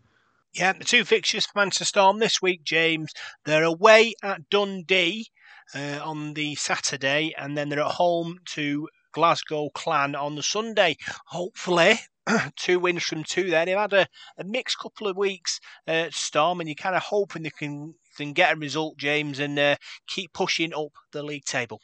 Yeah, 0.53 0.73
the 0.73 0.85
two 0.85 1.05
fixtures 1.05 1.47
for 1.47 1.61
Manchester 1.61 1.85
Storm 1.85 2.19
this 2.19 2.43
week, 2.43 2.65
James. 2.65 3.15
They're 3.45 3.63
away 3.63 4.15
at 4.23 4.51
Dundee 4.51 5.31
uh, 5.75 6.01
on 6.03 6.35
the 6.35 6.55
Saturday, 6.55 7.35
and 7.39 7.57
then 7.57 7.69
they're 7.69 7.81
at 7.81 7.93
home 7.93 8.39
to 8.47 8.89
Glasgow 9.13 9.71
Clan 9.71 10.15
on 10.15 10.37
the 10.37 10.43
Sunday. 10.43 10.97
Hopefully, 11.27 11.99
two 12.57 12.79
wins 12.79 13.03
from 13.03 13.25
two 13.25 13.51
there. 13.51 13.65
They've 13.65 13.77
had 13.77 13.93
a, 13.93 14.07
a 14.39 14.45
mixed 14.45 14.79
couple 14.79 15.07
of 15.07 15.17
weeks, 15.17 15.61
uh, 15.87 16.07
Storm, 16.11 16.61
and 16.61 16.69
you're 16.69 16.75
kind 16.75 16.97
of 16.97 17.03
hoping 17.03 17.43
they 17.43 17.51
can, 17.51 17.95
can 18.17 18.33
get 18.33 18.55
a 18.55 18.59
result, 18.59 18.97
James, 18.99 19.39
and 19.39 19.59
uh, 19.59 19.77
keep 20.07 20.33
pushing 20.33 20.75
up 20.75 20.93
the 21.13 21.23
league 21.23 21.45
table. 21.45 21.81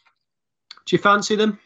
Do 0.87 0.97
you 0.97 1.03
fancy 1.03 1.37
them? 1.37 1.59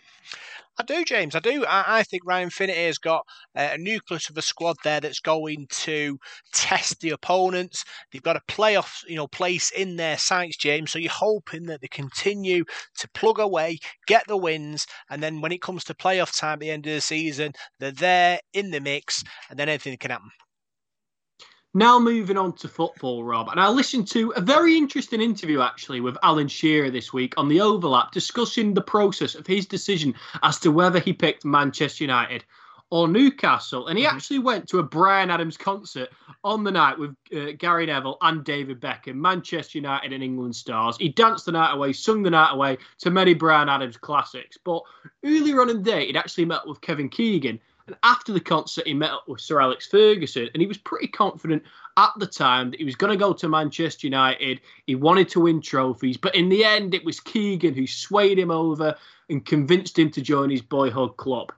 I 0.78 0.82
do, 0.82 1.04
James. 1.04 1.34
I 1.34 1.40
do. 1.40 1.64
I, 1.66 1.98
I 1.98 2.02
think 2.02 2.22
Ryan 2.24 2.48
Finnigan 2.50 2.84
has 2.86 2.98
got 2.98 3.26
a 3.54 3.76
nucleus 3.76 4.30
of 4.30 4.38
a 4.38 4.42
squad 4.42 4.76
there 4.82 4.98
that's 5.00 5.20
going 5.20 5.66
to 5.70 6.18
test 6.52 7.00
the 7.00 7.10
opponents. 7.10 7.84
They've 8.10 8.22
got 8.22 8.36
a 8.36 8.42
playoff, 8.48 9.02
you 9.06 9.16
know, 9.16 9.28
place 9.28 9.70
in 9.70 9.96
their 9.96 10.16
sights, 10.16 10.56
James. 10.56 10.90
So 10.90 10.98
you're 10.98 11.10
hoping 11.12 11.66
that 11.66 11.82
they 11.82 11.88
continue 11.88 12.64
to 12.98 13.08
plug 13.10 13.38
away, 13.38 13.78
get 14.06 14.26
the 14.26 14.38
wins, 14.38 14.86
and 15.10 15.22
then 15.22 15.40
when 15.40 15.52
it 15.52 15.62
comes 15.62 15.84
to 15.84 15.94
playoff 15.94 16.36
time 16.38 16.54
at 16.54 16.60
the 16.60 16.70
end 16.70 16.86
of 16.86 16.94
the 16.94 17.00
season, 17.00 17.52
they're 17.78 17.92
there 17.92 18.40
in 18.54 18.70
the 18.70 18.80
mix, 18.80 19.22
and 19.50 19.58
then 19.58 19.68
anything 19.68 19.96
can 19.98 20.10
happen. 20.10 20.30
Now 21.72 22.00
moving 22.00 22.36
on 22.36 22.54
to 22.54 22.68
football, 22.68 23.22
Rob, 23.22 23.48
and 23.48 23.60
I 23.60 23.68
listened 23.68 24.08
to 24.08 24.32
a 24.34 24.40
very 24.40 24.76
interesting 24.76 25.20
interview 25.20 25.60
actually 25.60 26.00
with 26.00 26.18
Alan 26.24 26.48
Shearer 26.48 26.90
this 26.90 27.12
week 27.12 27.32
on 27.36 27.48
the 27.48 27.60
overlap, 27.60 28.10
discussing 28.10 28.74
the 28.74 28.80
process 28.80 29.36
of 29.36 29.46
his 29.46 29.66
decision 29.66 30.14
as 30.42 30.58
to 30.60 30.72
whether 30.72 30.98
he 30.98 31.12
picked 31.12 31.44
Manchester 31.44 32.02
United 32.02 32.44
or 32.90 33.06
Newcastle, 33.06 33.86
and 33.86 33.96
he 33.96 34.04
mm-hmm. 34.04 34.16
actually 34.16 34.40
went 34.40 34.68
to 34.68 34.80
a 34.80 34.82
Bryan 34.82 35.30
Adams 35.30 35.56
concert 35.56 36.08
on 36.42 36.64
the 36.64 36.72
night 36.72 36.98
with 36.98 37.14
uh, 37.32 37.52
Gary 37.56 37.86
Neville 37.86 38.18
and 38.20 38.42
David 38.42 38.80
Beckham, 38.80 39.14
Manchester 39.14 39.78
United 39.78 40.12
and 40.12 40.24
England 40.24 40.56
stars. 40.56 40.96
He 40.96 41.10
danced 41.10 41.46
the 41.46 41.52
night 41.52 41.72
away, 41.72 41.92
sung 41.92 42.24
the 42.24 42.30
night 42.30 42.52
away 42.52 42.78
to 42.98 43.10
many 43.10 43.32
Bryan 43.32 43.68
Adams 43.68 43.96
classics. 43.96 44.58
But 44.64 44.82
earlier 45.24 45.60
on 45.60 45.70
in 45.70 45.84
the 45.84 45.90
day, 45.90 46.06
he'd 46.06 46.16
actually 46.16 46.46
met 46.46 46.66
with 46.66 46.80
Kevin 46.80 47.08
Keegan 47.08 47.60
and 47.86 47.96
after 48.02 48.32
the 48.32 48.40
concert, 48.40 48.86
he 48.86 48.94
met 48.94 49.10
up 49.10 49.24
with 49.28 49.40
Sir 49.40 49.60
Alex 49.60 49.86
Ferguson, 49.86 50.48
and 50.52 50.60
he 50.60 50.66
was 50.66 50.78
pretty 50.78 51.08
confident 51.08 51.62
at 51.96 52.10
the 52.18 52.26
time 52.26 52.70
that 52.70 52.78
he 52.78 52.84
was 52.84 52.96
going 52.96 53.10
to 53.10 53.16
go 53.16 53.32
to 53.32 53.48
Manchester 53.48 54.06
United. 54.06 54.60
He 54.86 54.94
wanted 54.94 55.28
to 55.30 55.40
win 55.40 55.60
trophies, 55.60 56.16
but 56.16 56.34
in 56.34 56.48
the 56.48 56.64
end, 56.64 56.94
it 56.94 57.04
was 57.04 57.20
Keegan 57.20 57.74
who 57.74 57.86
swayed 57.86 58.38
him 58.38 58.50
over 58.50 58.94
and 59.28 59.44
convinced 59.44 59.98
him 59.98 60.10
to 60.12 60.20
join 60.22 60.50
his 60.50 60.62
boyhood 60.62 61.16
club. 61.16 61.52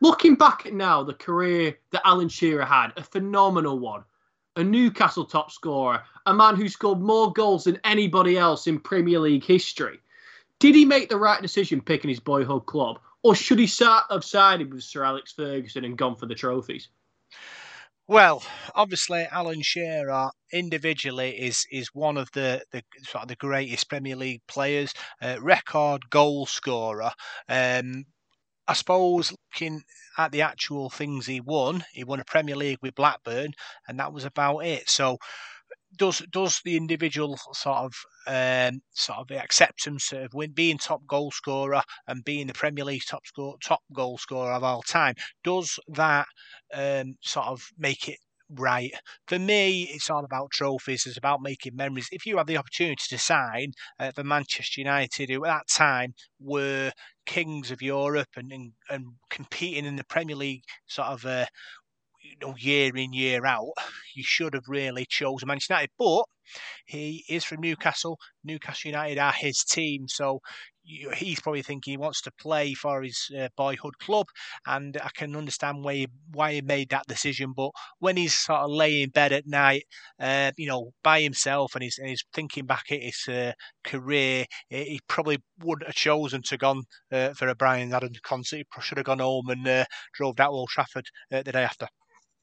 Looking 0.00 0.34
back 0.34 0.66
at 0.66 0.74
now, 0.74 1.02
the 1.02 1.14
career 1.14 1.78
that 1.92 2.06
Alan 2.06 2.28
Shearer 2.28 2.64
had, 2.64 2.92
a 2.96 3.02
phenomenal 3.02 3.78
one. 3.78 4.04
A 4.56 4.62
Newcastle 4.62 5.24
top 5.24 5.50
scorer, 5.50 6.02
a 6.26 6.34
man 6.34 6.54
who 6.54 6.68
scored 6.68 7.00
more 7.00 7.32
goals 7.32 7.64
than 7.64 7.80
anybody 7.82 8.38
else 8.38 8.66
in 8.68 8.78
Premier 8.78 9.18
League 9.18 9.44
history. 9.44 9.98
Did 10.60 10.76
he 10.76 10.84
make 10.84 11.08
the 11.08 11.16
right 11.16 11.42
decision 11.42 11.80
picking 11.80 12.08
his 12.08 12.20
boyhood 12.20 12.66
club, 12.66 13.00
or 13.24 13.34
should 13.34 13.58
he 13.58 13.70
have 14.10 14.22
sided 14.22 14.72
with 14.72 14.84
Sir 14.84 15.02
Alex 15.02 15.32
Ferguson 15.32 15.84
and 15.84 15.96
gone 15.98 16.14
for 16.14 16.26
the 16.26 16.34
trophies? 16.34 16.88
Well, 18.06 18.42
obviously, 18.74 19.26
Alan 19.32 19.62
Shearer 19.62 20.30
individually 20.52 21.30
is 21.30 21.66
is 21.72 21.88
one 21.94 22.18
of 22.18 22.30
the, 22.32 22.62
the 22.70 22.82
sort 23.02 23.22
of 23.22 23.28
the 23.28 23.36
greatest 23.36 23.88
Premier 23.88 24.14
League 24.14 24.42
players, 24.46 24.92
uh, 25.22 25.38
record 25.40 26.10
goal 26.10 26.44
scorer. 26.44 27.12
Um, 27.48 28.04
I 28.68 28.74
suppose 28.74 29.32
looking 29.32 29.84
at 30.18 30.30
the 30.30 30.42
actual 30.42 30.90
things 30.90 31.26
he 31.26 31.40
won, 31.40 31.84
he 31.92 32.04
won 32.04 32.20
a 32.20 32.24
Premier 32.24 32.56
League 32.56 32.78
with 32.82 32.94
Blackburn, 32.94 33.54
and 33.88 33.98
that 33.98 34.12
was 34.12 34.26
about 34.26 34.58
it. 34.60 34.90
So 34.90 35.16
does 35.96 36.22
does 36.30 36.60
the 36.64 36.76
individual 36.76 37.38
sort 37.52 37.78
of 37.78 37.94
um, 38.26 38.80
sort 38.92 39.18
of 39.18 39.36
acceptance 39.36 40.12
of 40.12 40.32
being 40.54 40.78
top 40.78 41.06
goal 41.06 41.30
scorer 41.30 41.82
and 42.06 42.24
being 42.24 42.46
the 42.46 42.54
Premier 42.54 42.84
League 42.84 43.02
top 43.08 43.26
score, 43.26 43.56
top 43.62 43.82
goal 43.92 44.18
scorer 44.18 44.52
of 44.52 44.64
all 44.64 44.82
time 44.82 45.14
does 45.42 45.78
that 45.88 46.26
um, 46.72 47.16
sort 47.20 47.46
of 47.46 47.62
make 47.78 48.08
it 48.08 48.18
right. 48.50 48.92
For 49.26 49.38
me, 49.38 49.88
it's 49.90 50.10
all 50.10 50.24
about 50.24 50.50
trophies. 50.50 51.06
It's 51.06 51.16
about 51.16 51.42
making 51.42 51.76
memories. 51.76 52.08
If 52.12 52.26
you 52.26 52.36
have 52.38 52.46
the 52.46 52.56
opportunity 52.56 53.02
to 53.08 53.18
sign 53.18 53.72
uh, 53.98 54.12
for 54.12 54.24
Manchester 54.24 54.80
United, 54.80 55.30
who 55.30 55.44
at 55.44 55.48
that 55.48 55.68
time 55.68 56.14
were 56.40 56.92
kings 57.26 57.70
of 57.70 57.80
Europe 57.82 58.28
and, 58.36 58.52
and, 58.52 58.72
and 58.90 59.06
competing 59.30 59.86
in 59.86 59.96
the 59.96 60.04
Premier 60.04 60.36
League 60.36 60.64
sort 60.86 61.08
of 61.08 61.24
uh, 61.24 61.46
you 62.24 62.36
know, 62.40 62.54
year 62.58 62.96
in, 62.96 63.12
year 63.12 63.44
out, 63.44 63.72
you 64.14 64.22
should 64.24 64.54
have 64.54 64.68
really 64.68 65.06
chosen 65.08 65.46
Manchester 65.46 65.74
United. 65.74 65.90
But 65.98 66.24
he 66.86 67.24
is 67.28 67.44
from 67.44 67.60
Newcastle. 67.60 68.18
Newcastle 68.42 68.90
United 68.90 69.18
are 69.18 69.32
his 69.32 69.64
team, 69.64 70.08
so 70.08 70.40
he's 70.84 71.40
probably 71.40 71.62
thinking 71.62 71.92
he 71.92 71.96
wants 71.96 72.20
to 72.22 72.30
play 72.32 72.74
for 72.74 73.02
his 73.02 73.30
uh, 73.38 73.48
boyhood 73.56 73.98
club, 73.98 74.26
and 74.66 74.98
I 75.02 75.08
can 75.14 75.34
understand 75.34 75.82
why 75.82 75.94
he, 75.94 76.08
why 76.32 76.54
he 76.54 76.60
made 76.60 76.90
that 76.90 77.06
decision. 77.06 77.52
But 77.56 77.70
when 77.98 78.16
he's 78.16 78.34
sort 78.34 78.60
of 78.60 78.70
laying 78.70 79.04
in 79.04 79.10
bed 79.10 79.32
at 79.32 79.46
night, 79.46 79.84
uh, 80.20 80.52
you 80.56 80.66
know, 80.66 80.92
by 81.02 81.22
himself, 81.22 81.74
and 81.74 81.82
he's, 81.82 81.98
and 81.98 82.08
he's 82.08 82.24
thinking 82.32 82.66
back 82.66 82.84
at 82.90 83.02
his 83.02 83.24
uh, 83.28 83.52
career, 83.82 84.44
he 84.68 85.00
probably 85.08 85.38
wouldn't 85.62 85.88
have 85.88 85.96
chosen 85.96 86.42
to 86.42 86.58
gone 86.58 86.82
uh, 87.10 87.30
for 87.30 87.48
a 87.48 87.54
Bryan 87.54 87.92
Adams 87.92 88.20
concert. 88.22 88.58
He 88.58 88.82
should 88.82 88.98
have 88.98 89.06
gone 89.06 89.20
home 89.20 89.48
and 89.48 89.66
uh, 89.66 89.84
drove 90.14 90.36
down 90.36 90.50
Old 90.50 90.68
Trafford 90.68 91.06
uh, 91.32 91.42
the 91.42 91.52
day 91.52 91.64
after. 91.64 91.88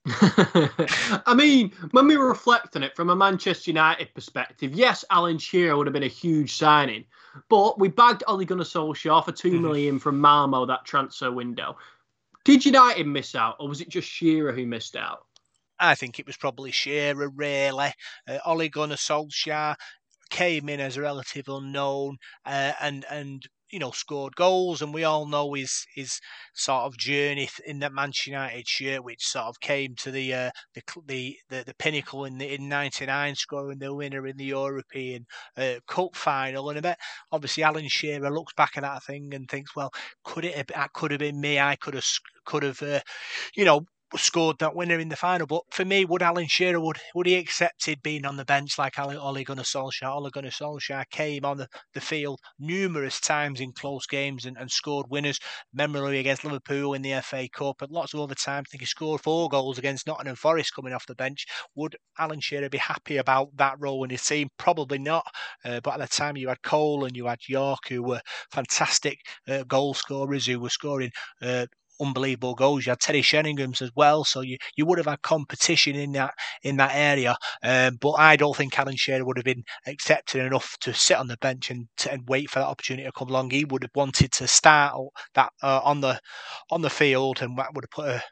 I 0.06 1.34
mean, 1.36 1.72
when 1.92 2.08
we 2.08 2.16
reflect 2.16 2.76
on 2.76 2.84
it 2.84 2.96
from 2.96 3.10
a 3.10 3.16
Manchester 3.16 3.70
United 3.70 4.14
perspective, 4.16 4.74
yes, 4.74 5.06
Alan 5.12 5.38
Shearer 5.38 5.78
would 5.78 5.86
have 5.86 5.94
been 5.94 6.04
a 6.04 6.08
huge 6.08 6.56
signing, 6.56 7.06
but 7.50 7.80
we 7.80 7.88
bagged 7.88 8.24
Ole 8.28 8.46
Gunnar 8.46 8.64
Solskjaer 8.64 9.24
for 9.24 9.32
two 9.32 9.52
mm-hmm. 9.52 9.62
million 9.62 10.00
from 10.00 10.20
Malmo 10.20 10.66
that 10.66 10.86
transfer 10.86 11.32
window. 11.32 11.78
Did 12.44 12.66
United 12.66 13.06
miss 13.06 13.36
out, 13.36 13.58
or 13.60 13.68
was 13.68 13.82
it 13.82 13.90
just 13.90 14.08
Shearer 14.08 14.52
who 14.52 14.66
missed 14.66 14.96
out? 14.96 15.26
I 15.80 15.94
think 15.94 16.20
it 16.20 16.26
was 16.26 16.38
probably 16.38 16.72
Shearer, 16.72 17.30
really. 17.30 17.94
Uh, 18.28 18.40
Ole 18.46 18.70
Gunnar 18.70 18.96
Solskjaer 18.96 19.76
came 20.32 20.70
in 20.70 20.80
as 20.80 20.98
a 20.98 21.02
relative 21.02 21.48
unknown, 21.48 22.18
uh, 22.46 22.74
and 22.82 23.06
and 23.12 23.48
you 23.72 23.80
know, 23.80 23.92
scored 23.92 24.36
goals, 24.36 24.82
and 24.82 24.94
we 24.94 25.04
all 25.04 25.26
know 25.28 25.54
his 25.54 25.86
his 25.96 26.20
sort 26.54 26.84
of 26.86 26.98
journey 26.98 27.50
in 27.66 27.80
that 27.80 27.94
Manchester 27.94 28.32
United 28.32 28.68
shirt, 28.68 29.04
which 29.04 29.26
sort 29.26 29.46
of 29.48 29.60
came 29.60 29.96
to 29.96 30.12
the 30.12 30.34
uh, 30.34 30.52
the, 30.76 30.82
the, 31.06 31.38
the 31.50 31.64
the 31.68 31.74
pinnacle 31.76 32.26
in 32.26 32.38
the 32.38 32.54
in 32.54 32.68
'99, 32.70 33.36
scoring 33.36 33.80
the 33.80 33.94
winner 33.94 34.28
in 34.28 34.38
the 34.38 34.46
European 34.46 35.26
uh, 35.58 35.76
Cup 35.88 36.16
final. 36.16 36.70
And 36.70 36.78
I 36.80 36.82
bet 36.82 37.00
obviously 37.32 37.64
Alan 37.64 37.88
Shearer 37.88 38.30
looks 38.32 38.54
back 38.54 38.72
at 38.76 38.82
that 38.84 39.04
thing 39.04 39.34
and 39.34 39.50
thinks, 39.50 39.76
well, 39.76 39.92
could 40.24 40.46
it 40.46 40.56
have, 40.56 40.94
could 40.94 41.12
have 41.12 41.20
been 41.20 41.40
me? 41.42 41.60
I 41.60 41.76
could 41.76 41.94
have 41.94 42.06
could 42.46 42.64
have, 42.64 42.82
uh, 42.82 43.02
you 43.56 43.66
know, 43.66 43.86
scored 44.18 44.60
that 44.60 44.76
winner 44.76 45.00
in 45.00 45.10
the 45.10 45.16
final. 45.16 45.48
But 45.48 45.64
for 45.72 45.86
me, 45.86 46.06
would 46.06 46.22
Alan 46.22 46.48
Shearer 46.48 46.80
would 46.80 46.98
would 47.16 47.28
he 47.28 47.36
accepted 47.36 48.02
being 48.04 48.26
on 48.26 48.38
the 48.38 48.46
bench 48.46 48.78
like 48.78 49.00
Ole 49.00 49.44
Gunnar 49.44 49.64
Solskjaer? 49.64 50.14
Ole 50.14 50.30
Gunnar 50.30 50.50
Solskjaer 50.50 51.10
came 51.10 51.46
on 51.46 51.58
the, 51.58 51.68
the 51.94 52.02
field 52.02 52.40
numerous 52.60 53.20
times 53.20 53.62
in 53.62 53.72
close 53.72 54.06
games 54.06 54.46
and, 54.46 54.58
and 54.58 54.70
scored 54.72 55.08
winners. 55.10 55.40
Memorably 55.74 56.20
against 56.20 56.44
Liverpool 56.44 56.94
in 56.94 57.02
the 57.02 57.22
FA 57.22 57.48
Cup, 57.54 57.82
and 57.82 57.92
lots 57.92 58.14
of 58.14 58.20
other 58.20 58.36
times. 58.36 58.68
I 58.68 58.72
think 58.72 58.82
he 58.82 58.86
scored 58.86 59.22
four 59.22 59.50
goals 59.50 59.78
against 59.78 60.08
Nottingham 60.08 60.36
Forest 60.36 60.76
coming 60.76 60.94
off 60.94 61.06
the 61.08 61.16
bench. 61.16 61.46
Would 61.76 61.96
Alan 62.20 62.40
Shearer 62.40 62.70
be 62.70 62.78
happy 62.78 63.18
about 63.18 63.56
that 63.58 63.76
role 63.80 64.04
in 64.04 64.10
his 64.10 64.26
team? 64.26 64.50
Probably 64.58 65.00
not. 65.00 65.26
Uh, 65.64 65.80
but 65.82 66.00
at 66.00 66.10
the 66.10 66.16
time, 66.16 66.38
you 66.38 66.50
had 66.50 66.62
Cole 66.62 67.06
and 67.06 67.16
you 67.16 67.28
had 67.28 67.40
Yorke, 67.48 67.88
who 67.90 68.04
were 68.04 68.22
fantastic 68.52 69.20
uh, 69.48 69.64
goal 69.64 69.94
scorers 69.94 70.46
who 70.46 70.60
were 70.60 70.70
scoring 70.70 71.12
uh, 71.42 71.66
unbelievable 72.02 72.56
goals. 72.56 72.86
You 72.86 72.92
had 72.92 73.00
Teddy 73.00 73.22
Sheringham's 73.22 73.82
as 73.82 73.92
well, 73.96 74.24
so 74.24 74.42
you, 74.42 74.58
you 74.76 74.86
would 74.86 74.98
have 74.98 75.08
had 75.08 75.22
competition 75.22 75.96
in 75.96 76.14
that 76.14 76.34
in 76.64 76.78
that 76.78 76.92
area. 76.94 77.36
Um, 77.64 77.98
but 78.02 78.14
I 78.14 78.36
don't 78.36 78.56
think 78.56 78.78
Alan 78.78 78.96
Shearer 78.96 79.26
would 79.26 79.38
have 79.38 79.46
been 79.46 79.64
accepted 79.88 80.46
enough 80.46 80.76
to 80.82 80.94
sit 80.94 81.18
on 81.18 81.28
the 81.28 81.38
bench 81.38 81.70
and, 81.70 81.88
to, 81.98 82.12
and 82.12 82.28
wait 82.28 82.50
for 82.50 82.60
that 82.60 82.68
opportunity 82.68 83.06
to 83.06 83.12
come 83.12 83.30
along. 83.30 83.52
He 83.52 83.66
would 83.66 83.84
have 83.84 83.92
wanted 83.96 84.32
to 84.34 84.48
start 84.48 84.96
that 85.36 85.52
uh, 85.62 85.82
on 85.84 86.02
the 86.02 86.20
on 86.70 86.82
the 86.82 86.90
field, 86.90 87.42
and 87.42 87.58
that 87.58 87.74
would 87.74 87.86
have 87.86 87.92
put 87.92 88.08
a, 88.08 88.24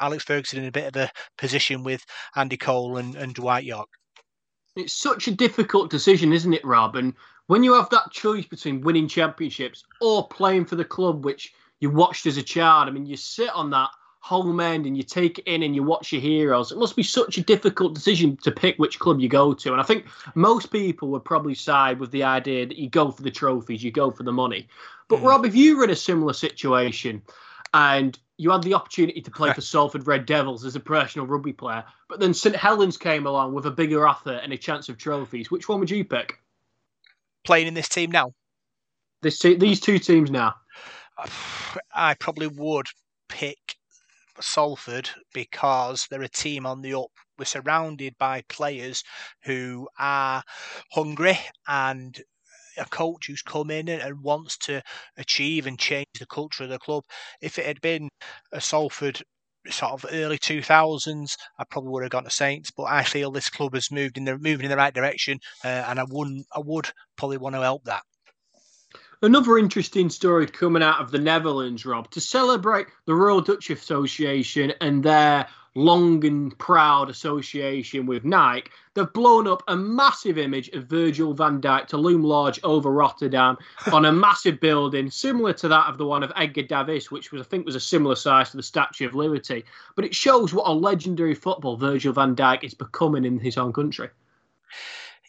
Alex 0.00 0.24
Ferguson 0.24 0.60
in 0.60 0.68
a 0.68 0.72
bit 0.72 0.94
of 0.94 0.96
a 0.96 1.10
position 1.36 1.82
with 1.84 2.02
Andy 2.36 2.56
Cole 2.56 2.96
and, 2.96 3.14
and 3.14 3.34
Dwight 3.34 3.64
Yorke. 3.64 3.90
It's 4.76 4.94
such 4.94 5.28
a 5.28 5.34
difficult 5.34 5.90
decision, 5.90 6.32
isn't 6.32 6.54
it, 6.54 6.64
Rob? 6.64 6.96
And 6.96 7.14
when 7.46 7.62
you 7.62 7.74
have 7.74 7.90
that 7.90 8.10
choice 8.10 8.46
between 8.46 8.80
winning 8.80 9.08
championships 9.08 9.84
or 10.00 10.26
playing 10.28 10.64
for 10.64 10.76
the 10.76 10.84
club 10.84 11.24
which 11.24 11.52
you 11.80 11.90
watched 11.90 12.26
as 12.26 12.36
a 12.36 12.42
child, 12.42 12.88
I 12.88 12.90
mean, 12.90 13.06
you 13.06 13.16
sit 13.16 13.50
on 13.50 13.70
that 13.70 13.90
home 14.24 14.58
end 14.58 14.86
and 14.86 14.96
you 14.96 15.02
take 15.02 15.38
it 15.38 15.44
in 15.46 15.62
and 15.62 15.74
you 15.74 15.82
watch 15.82 16.10
your 16.10 16.22
heroes. 16.22 16.72
It 16.72 16.78
must 16.78 16.96
be 16.96 17.02
such 17.02 17.36
a 17.36 17.42
difficult 17.42 17.94
decision 17.94 18.38
to 18.38 18.50
pick 18.50 18.78
which 18.78 18.98
club 18.98 19.20
you 19.20 19.28
go 19.28 19.52
to. 19.52 19.72
And 19.72 19.80
I 19.80 19.84
think 19.84 20.06
most 20.34 20.70
people 20.70 21.08
would 21.10 21.26
probably 21.26 21.54
side 21.54 22.00
with 22.00 22.10
the 22.10 22.22
idea 22.22 22.64
that 22.64 22.78
you 22.78 22.88
go 22.88 23.10
for 23.10 23.22
the 23.22 23.30
trophies, 23.30 23.84
you 23.84 23.90
go 23.90 24.10
for 24.10 24.22
the 24.22 24.32
money. 24.32 24.66
But 25.08 25.18
mm. 25.18 25.24
Rob, 25.24 25.44
if 25.44 25.54
you 25.54 25.76
were 25.76 25.84
in 25.84 25.90
a 25.90 25.96
similar 25.96 26.32
situation 26.32 27.20
and 27.74 28.18
you 28.38 28.50
had 28.50 28.62
the 28.62 28.72
opportunity 28.72 29.20
to 29.20 29.30
play 29.30 29.52
for 29.52 29.60
Salford 29.60 30.06
Red 30.06 30.24
Devils 30.24 30.64
as 30.64 30.74
a 30.74 30.80
professional 30.80 31.26
rugby 31.26 31.52
player, 31.52 31.84
but 32.08 32.18
then 32.18 32.32
St 32.32 32.56
Helens 32.56 32.96
came 32.96 33.26
along 33.26 33.52
with 33.52 33.66
a 33.66 33.70
bigger 33.70 34.08
offer 34.08 34.32
and 34.32 34.54
a 34.54 34.56
chance 34.56 34.88
of 34.88 34.96
trophies, 34.96 35.50
which 35.50 35.68
one 35.68 35.80
would 35.80 35.90
you 35.90 36.02
pick? 36.02 36.38
Playing 37.44 37.66
in 37.66 37.74
this 37.74 37.90
team 37.90 38.10
now? 38.10 38.32
This 39.20 39.38
these 39.38 39.80
two 39.80 39.98
teams 39.98 40.30
now. 40.30 40.54
I 41.92 42.14
probably 42.14 42.46
would 42.46 42.86
pick 43.28 43.76
Salford 44.40 45.10
because 45.34 46.06
they're 46.08 46.22
a 46.22 46.28
team 46.28 46.66
on 46.66 46.82
the 46.82 46.94
up. 46.94 47.10
We're 47.38 47.46
surrounded 47.46 48.16
by 48.18 48.42
players 48.48 49.04
who 49.44 49.88
are 49.98 50.44
hungry 50.92 51.38
and 51.68 52.22
a 52.76 52.86
coach 52.86 53.26
who's 53.28 53.42
come 53.42 53.70
in 53.70 53.88
and 53.88 54.22
wants 54.22 54.56
to 54.58 54.82
achieve 55.16 55.66
and 55.66 55.78
change 55.78 56.08
the 56.18 56.26
culture 56.26 56.64
of 56.64 56.70
the 56.70 56.78
club. 56.78 57.04
If 57.40 57.58
it 57.58 57.66
had 57.66 57.80
been 57.80 58.08
a 58.52 58.60
Salford 58.60 59.22
sort 59.70 59.92
of 59.92 60.06
early 60.12 60.38
2000s, 60.38 61.36
I 61.58 61.64
probably 61.64 61.90
would 61.92 62.04
have 62.04 62.12
gone 62.12 62.24
to 62.24 62.30
Saints. 62.30 62.70
But 62.70 62.84
I 62.84 63.04
feel 63.04 63.30
this 63.32 63.50
club 63.50 63.74
has 63.74 63.90
moved 63.92 64.18
in 64.18 64.24
the 64.24 64.38
moving 64.38 64.66
in 64.66 64.70
the 64.70 64.76
right 64.76 64.94
direction, 64.94 65.40
uh, 65.64 65.68
and 65.88 66.00
I 66.00 66.04
wouldn't, 66.08 66.46
I 66.54 66.60
would 66.60 66.90
probably 67.16 67.38
want 67.38 67.56
to 67.56 67.62
help 67.62 67.84
that. 67.84 68.02
Another 69.24 69.56
interesting 69.56 70.10
story 70.10 70.46
coming 70.46 70.82
out 70.82 71.00
of 71.00 71.10
the 71.10 71.18
Netherlands, 71.18 71.86
Rob, 71.86 72.10
to 72.10 72.20
celebrate 72.20 72.88
the 73.06 73.14
Royal 73.14 73.40
Dutch 73.40 73.70
Association 73.70 74.74
and 74.82 75.02
their 75.02 75.48
long 75.74 76.22
and 76.26 76.58
proud 76.58 77.08
association 77.08 78.04
with 78.04 78.26
Nike, 78.26 78.70
they've 78.92 79.10
blown 79.14 79.48
up 79.48 79.62
a 79.66 79.74
massive 79.74 80.36
image 80.36 80.68
of 80.74 80.88
Virgil 80.88 81.32
van 81.32 81.58
Dijk 81.62 81.86
to 81.86 81.96
loom 81.96 82.22
large 82.22 82.60
over 82.64 82.90
Rotterdam 82.90 83.56
on 83.90 84.04
a 84.04 84.12
massive 84.12 84.60
building, 84.60 85.10
similar 85.10 85.54
to 85.54 85.68
that 85.68 85.88
of 85.88 85.96
the 85.96 86.04
one 86.04 86.22
of 86.22 86.30
Edgar 86.36 86.64
Davids, 86.64 87.10
which 87.10 87.32
was 87.32 87.40
I 87.40 87.44
think 87.44 87.64
was 87.64 87.76
a 87.76 87.80
similar 87.80 88.16
size 88.16 88.50
to 88.50 88.58
the 88.58 88.62
Statue 88.62 89.06
of 89.06 89.14
Liberty. 89.14 89.64
But 89.96 90.04
it 90.04 90.14
shows 90.14 90.52
what 90.52 90.68
a 90.68 90.72
legendary 90.72 91.34
football 91.34 91.78
Virgil 91.78 92.12
van 92.12 92.36
Dijk 92.36 92.62
is 92.62 92.74
becoming 92.74 93.24
in 93.24 93.38
his 93.38 93.56
own 93.56 93.72
country 93.72 94.10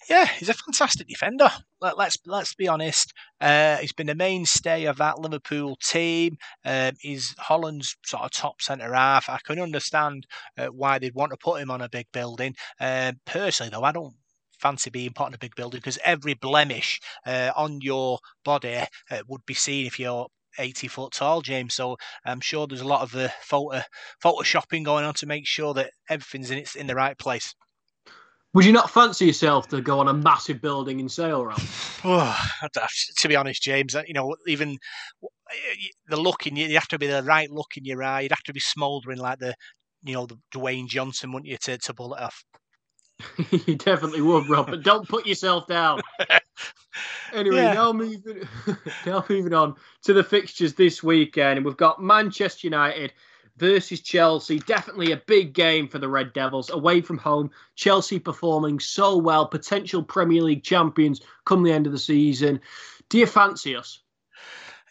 yeah, 0.10 0.26
he's 0.26 0.50
a 0.50 0.54
fantastic 0.54 1.08
defender. 1.08 1.50
Let, 1.82 1.98
us 2.00 2.18
let's, 2.26 2.54
be 2.54 2.68
honest. 2.68 3.14
Uh, 3.42 3.78
he's 3.78 3.94
been 3.94 4.08
the 4.08 4.16
mainstay 4.16 4.86
of 4.86 4.98
that 4.98 5.20
Liverpool 5.20 5.78
team. 5.82 6.38
Um, 6.64 6.94
he's 7.00 7.36
Holland's 7.38 7.96
sort 8.06 8.24
of 8.24 8.32
top 8.32 8.62
centre 8.62 8.94
half. 8.94 9.30
I 9.30 9.40
can 9.44 9.60
understand 9.60 10.28
uh, 10.58 10.68
why 10.68 11.00
they'd 11.00 11.16
want 11.16 11.32
to 11.32 11.38
put 11.38 11.62
him 11.62 11.72
on 11.72 11.82
a 11.82 11.90
big 11.90 12.08
building. 12.12 12.56
Uh, 12.80 13.14
personally, 13.26 13.72
though, 13.72 13.84
I 13.84 13.92
don't 13.92 14.16
fancy 14.60 14.90
being 14.90 15.14
put 15.14 15.28
on 15.28 15.34
a 15.34 15.40
big 15.40 15.56
building 15.56 15.80
because 15.80 16.00
every 16.04 16.34
blemish 16.34 17.00
uh, 17.26 17.52
on 17.56 17.82
your 17.82 18.20
body 18.44 18.84
uh, 19.12 19.22
would 19.28 19.46
be 19.46 19.54
seen 19.54 19.86
if 19.86 20.00
you're 20.00 20.28
80 20.58 20.88
foot 20.88 21.14
tall, 21.14 21.42
James. 21.42 21.74
So 21.74 21.98
I'm 22.26 22.40
sure 22.42 22.68
there's 22.68 22.82
a 22.82 22.88
lot 22.88 23.02
of 23.02 23.16
uh, 23.16 23.30
photo 23.42 23.82
photoshopping 24.24 24.84
going 24.84 25.06
on 25.06 25.14
to 25.16 25.26
make 25.26 25.46
sure 25.46 25.74
that 25.74 25.92
everything's 26.10 26.52
in 26.52 26.58
its 26.58 26.76
in 26.76 26.88
the 26.88 26.96
right 26.96 27.18
place. 27.18 27.54
Would 28.56 28.64
you 28.64 28.72
not 28.72 28.90
fancy 28.90 29.26
yourself 29.26 29.68
to 29.68 29.82
go 29.82 30.00
on 30.00 30.08
a 30.08 30.14
massive 30.14 30.62
building 30.62 31.02
in 31.02 31.10
sail 31.10 31.42
around? 31.42 31.62
Oh, 32.08 32.38
to 33.18 33.28
be 33.28 33.36
honest, 33.36 33.64
James, 33.64 33.96
you 34.08 34.14
know, 34.14 34.36
even 34.46 34.78
the 36.08 36.18
look 36.18 36.46
in 36.46 36.56
you, 36.56 36.68
you 36.68 36.76
have 36.76 36.88
to 36.90 37.00
be 37.00 37.08
the 37.08 37.24
right 37.24 37.50
look 37.50 37.78
in 37.78 37.84
your 37.84 38.04
eye. 38.04 38.22
You'd 38.22 38.32
have 38.32 38.44
to 38.44 38.54
be 38.54 38.60
smouldering 38.60 39.18
like 39.18 39.40
the, 39.40 39.56
you 40.04 40.14
know, 40.14 40.28
the 40.28 40.38
Dwayne 40.54 40.88
Johnson, 40.88 41.32
wouldn't 41.34 41.50
you, 41.50 41.58
to, 41.58 41.80
to 41.80 41.94
pull 41.96 42.14
it 42.14 42.22
off? 42.22 42.46
you 43.66 43.76
definitely 43.76 44.22
would, 44.22 44.48
Rob. 44.48 44.68
But 44.68 44.84
don't 44.84 45.08
put 45.10 45.26
yourself 45.26 45.66
down. 45.66 46.02
anyway, 47.34 47.58
yeah. 47.58 47.74
now 47.74 47.92
moving 47.92 48.48
now 49.06 49.26
moving 49.28 49.54
on 49.54 49.76
to 50.04 50.14
the 50.14 50.24
fixtures 50.24 50.76
this 50.76 51.02
weekend. 51.02 51.66
We've 51.66 51.76
got 51.76 52.02
Manchester 52.02 52.68
United 52.68 53.14
versus 53.58 54.02
Chelsea. 54.02 54.60
Definitely 54.60 55.12
a 55.12 55.22
big 55.28 55.54
game 55.54 55.88
for 55.88 56.00
the 56.00 56.10
Red 56.10 56.34
Devils 56.34 56.70
away 56.70 57.02
from 57.02 57.18
home. 57.18 57.52
Chelsea 57.76 58.20
performing 58.20 58.80
so 58.80 59.18
well, 59.18 59.48
potential 59.48 60.04
Premier 60.04 60.42
League 60.42 60.64
champions 60.64 61.22
come 61.46 61.64
the 61.64 61.72
end 61.72 61.86
of 61.86 61.92
the 61.92 62.00
season. 62.00 62.60
Do 63.10 63.18
you 63.18 63.26
fancy 63.26 63.76
us? 63.76 64.00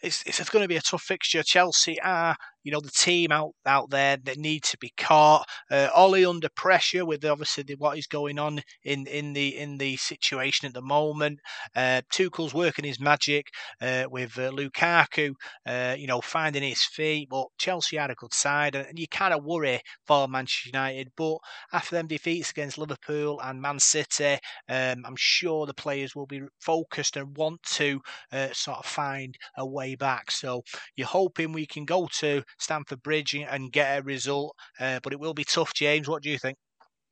It's, 0.01 0.23
it's 0.23 0.49
going 0.49 0.63
to 0.63 0.69
be 0.69 0.77
a 0.77 0.81
tough 0.81 1.03
fixture. 1.03 1.43
Chelsea 1.43 1.99
are 2.01 2.35
you 2.65 2.71
know 2.71 2.81
the 2.81 2.91
team 2.91 3.31
out 3.31 3.51
out 3.65 3.89
there 3.91 4.17
that 4.25 4.37
need 4.37 4.63
to 4.63 4.77
be 4.77 4.91
caught. 4.97 5.45
Uh, 5.71 5.87
Ole 5.95 6.27
under 6.29 6.49
pressure 6.49 7.05
with 7.05 7.23
obviously 7.23 7.63
the, 7.63 7.75
what 7.75 7.97
is 7.97 8.07
going 8.07 8.39
on 8.39 8.61
in 8.83 9.07
in 9.07 9.33
the 9.33 9.57
in 9.57 9.77
the 9.77 9.95
situation 9.97 10.67
at 10.67 10.73
the 10.73 10.81
moment. 10.81 11.39
Uh, 11.75 12.01
Tuchel's 12.11 12.53
working 12.53 12.85
his 12.85 12.99
magic 12.99 13.47
uh, 13.81 14.05
with 14.09 14.37
uh, 14.37 14.51
Lukaku, 14.51 15.33
uh, 15.65 15.95
you 15.97 16.07
know, 16.07 16.21
finding 16.21 16.63
his 16.63 16.83
feet. 16.83 17.29
But 17.29 17.47
Chelsea 17.57 17.97
had 17.97 18.11
a 18.11 18.15
good 18.15 18.33
side, 18.33 18.75
and 18.75 18.97
you 18.97 19.07
kind 19.07 19.33
of 19.33 19.43
worry 19.43 19.81
for 20.05 20.27
Manchester 20.27 20.69
United. 20.73 21.11
But 21.15 21.37
after 21.71 21.95
them 21.95 22.07
defeats 22.07 22.51
against 22.51 22.77
Liverpool 22.77 23.39
and 23.43 23.61
Man 23.61 23.79
City, 23.79 24.39
um, 24.69 25.03
I'm 25.05 25.15
sure 25.15 25.65
the 25.65 25.73
players 25.73 26.15
will 26.15 26.25
be 26.25 26.41
focused 26.59 27.15
and 27.15 27.37
want 27.37 27.61
to 27.63 28.01
uh, 28.31 28.47
sort 28.53 28.79
of 28.79 28.85
find 28.85 29.37
a 29.57 29.65
way 29.65 29.95
back. 29.95 30.31
So 30.31 30.63
you're 30.95 31.07
hoping 31.07 31.51
we 31.51 31.67
can 31.67 31.85
go 31.85 32.07
to 32.19 32.43
Stamford 32.57 33.03
Bridge 33.03 33.33
and 33.35 33.71
get 33.71 33.99
a 33.99 34.03
result. 34.03 34.55
Uh, 34.79 34.99
but 35.03 35.13
it 35.13 35.19
will 35.19 35.33
be 35.33 35.43
tough, 35.43 35.73
James. 35.73 36.07
What 36.07 36.23
do 36.23 36.29
you 36.29 36.37
think? 36.37 36.57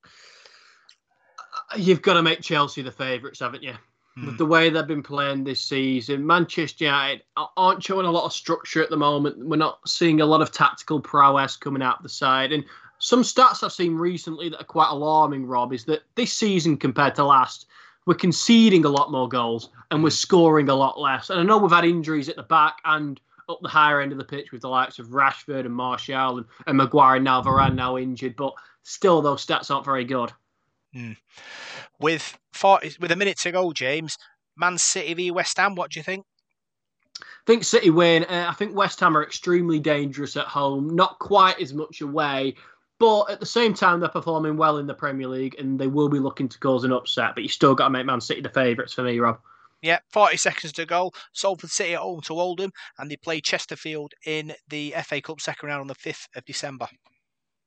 Uh, 0.06 1.78
you've 1.78 2.02
got 2.02 2.14
to 2.14 2.22
make 2.22 2.42
Chelsea 2.42 2.82
the 2.82 2.92
favourites, 2.92 3.40
haven't 3.40 3.64
you? 3.64 3.74
Hmm. 4.16 4.28
With 4.28 4.38
the 4.38 4.46
way 4.46 4.70
they've 4.70 4.88
been 4.88 5.04
playing 5.04 5.44
this 5.44 5.62
season, 5.62 6.26
Manchester 6.26 6.86
United 6.86 7.24
aren't 7.58 7.84
showing 7.84 8.06
a 8.06 8.12
lot 8.12 8.26
of 8.26 8.34
structure 8.34 8.84
at 8.84 8.90
the 8.90 8.98
moment. 8.98 9.38
We're 9.38 9.58
not 9.58 9.80
seeing 9.88 10.22
a 10.22 10.26
lot 10.26 10.42
of 10.42 10.52
tactical 10.52 11.00
prowess 11.00 11.56
coming 11.56 11.82
out 11.82 11.98
of 11.98 12.04
the 12.04 12.10
side. 12.10 12.52
And 12.52 12.64
some 13.00 13.24
stats 13.24 13.64
I've 13.64 13.74
seen 13.74 13.96
recently 13.96 14.50
that 14.50 14.62
are 14.62 14.66
quite 14.66 14.90
alarming, 14.90 15.46
Rob, 15.46 15.74
is 15.74 15.86
that 15.86 16.04
this 16.16 16.32
season 16.32 16.78
compared 16.78 17.16
to 17.16 17.26
last, 17.26 17.66
we're 18.06 18.14
conceding 18.14 18.86
a 18.86 18.90
lot 18.90 19.12
more 19.12 19.28
goals 19.28 19.70
and 19.92 20.04
we're 20.04 20.10
scoring 20.10 20.70
a 20.70 20.76
lot 20.76 21.00
less. 21.00 21.30
And 21.30 21.40
I 21.40 21.44
know 21.44 21.58
we've 21.58 21.72
had 21.72 21.86
injuries 21.86 22.30
at 22.30 22.36
the 22.36 22.44
back 22.44 22.78
and 22.86 23.20
up 23.50 23.60
the 23.62 23.70
higher 23.70 24.02
end 24.02 24.12
of 24.12 24.18
the 24.18 24.24
pitch 24.24 24.52
with 24.52 24.62
the 24.62 24.70
likes 24.70 25.00
of 25.00 25.08
Rashford 25.08 25.66
and 25.66 25.74
Martial 25.74 26.38
and, 26.38 26.46
and 26.68 26.78
Maguire 26.78 27.16
and 27.16 27.26
now 27.26 27.42
Varane 27.42 27.76
now 27.76 27.98
injured, 27.98 28.36
but 28.36 28.54
still 28.84 29.22
those 29.22 29.46
stats 29.46 29.72
aren't 29.72 29.86
very 29.86 30.06
good. 30.06 30.32
Hmm. 30.94 31.14
With 32.00 32.38
40, 32.54 32.98
with 33.00 33.12
a 33.12 33.16
minute 33.16 33.38
to 33.40 33.52
go, 33.52 33.74
James, 33.74 34.18
Man 34.56 34.78
City 34.78 35.14
v 35.14 35.32
West 35.32 35.58
Ham, 35.58 35.76
what 35.76 35.92
do 35.92 36.00
you 36.00 36.04
think? 36.04 36.26
I 37.20 37.46
think 37.46 37.64
City 37.64 37.90
win. 37.90 38.24
Uh, 38.26 38.48
I 38.50 38.54
think 38.54 38.76
West 38.76 39.00
Ham 39.00 39.18
are 39.18 39.24
extremely 39.24 39.80
dangerous 39.80 40.38
at 40.38 40.46
home, 40.46 40.96
not 40.96 41.20
quite 41.20 41.60
as 41.60 41.74
much 41.74 42.02
away, 42.02 42.56
but 43.00 43.30
at 43.30 43.40
the 43.40 43.46
same 43.46 43.74
time 43.74 44.00
they're 44.00 44.10
performing 44.10 44.56
well 44.56 44.78
in 44.78 44.88
the 44.88 44.94
Premier 44.94 45.28
League 45.28 45.56
and 45.60 45.80
they 45.80 45.88
will 45.88 46.10
be 46.10 46.20
looking 46.20 46.48
to 46.48 46.60
cause 46.60 46.84
an 46.84 46.94
upset. 46.94 47.36
But 47.36 47.44
you 47.44 47.50
still 47.50 47.76
got 47.76 47.86
to 47.86 47.90
make 47.90 48.06
Man 48.06 48.22
City 48.22 48.42
the 48.42 48.50
favourites 48.50 48.94
for 48.94 49.04
me, 49.04 49.20
Rob. 49.20 49.40
Yeah, 49.84 50.00
40 50.14 50.38
seconds 50.38 50.72
to 50.74 50.86
go. 50.86 51.12
Salford 51.34 51.70
City 51.70 51.94
at 51.94 52.00
home 52.00 52.22
to 52.22 52.40
Oldham, 52.40 52.72
and 52.98 53.12
they 53.12 53.18
play 53.18 53.42
Chesterfield 53.42 54.14
in 54.26 54.54
the 54.70 54.96
FA 55.04 55.22
Cup 55.22 55.42
second 55.42 55.68
round 55.68 55.82
on 55.82 55.88
the 55.88 55.96
5th 55.96 56.26
of 56.36 56.46
December. 56.46 56.88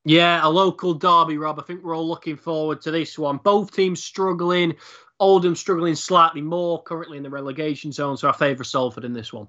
Yeah, 0.07 0.41
a 0.43 0.49
local 0.49 0.95
derby, 0.95 1.37
Rob. 1.37 1.61
I 1.61 1.63
think 1.63 1.85
we're 1.85 1.95
all 1.95 2.09
looking 2.09 2.37
forward 2.37 2.81
to 2.83 2.91
this 2.91 3.19
one. 3.19 3.39
Both 3.45 3.75
teams 3.75 4.03
struggling. 4.03 4.75
Oldham 5.21 5.55
struggling 5.55 5.95
slightly 5.95 6.41
more, 6.41 6.83
currently 6.85 7.19
in 7.19 7.23
the 7.23 7.31
relegation 7.31 7.93
zone, 7.93 8.17
so 8.17 8.29
I 8.29 8.33
favour 8.33 8.65
Salford 8.65 9.05
in 9.05 9.13
this 9.13 9.33
one. 9.33 9.49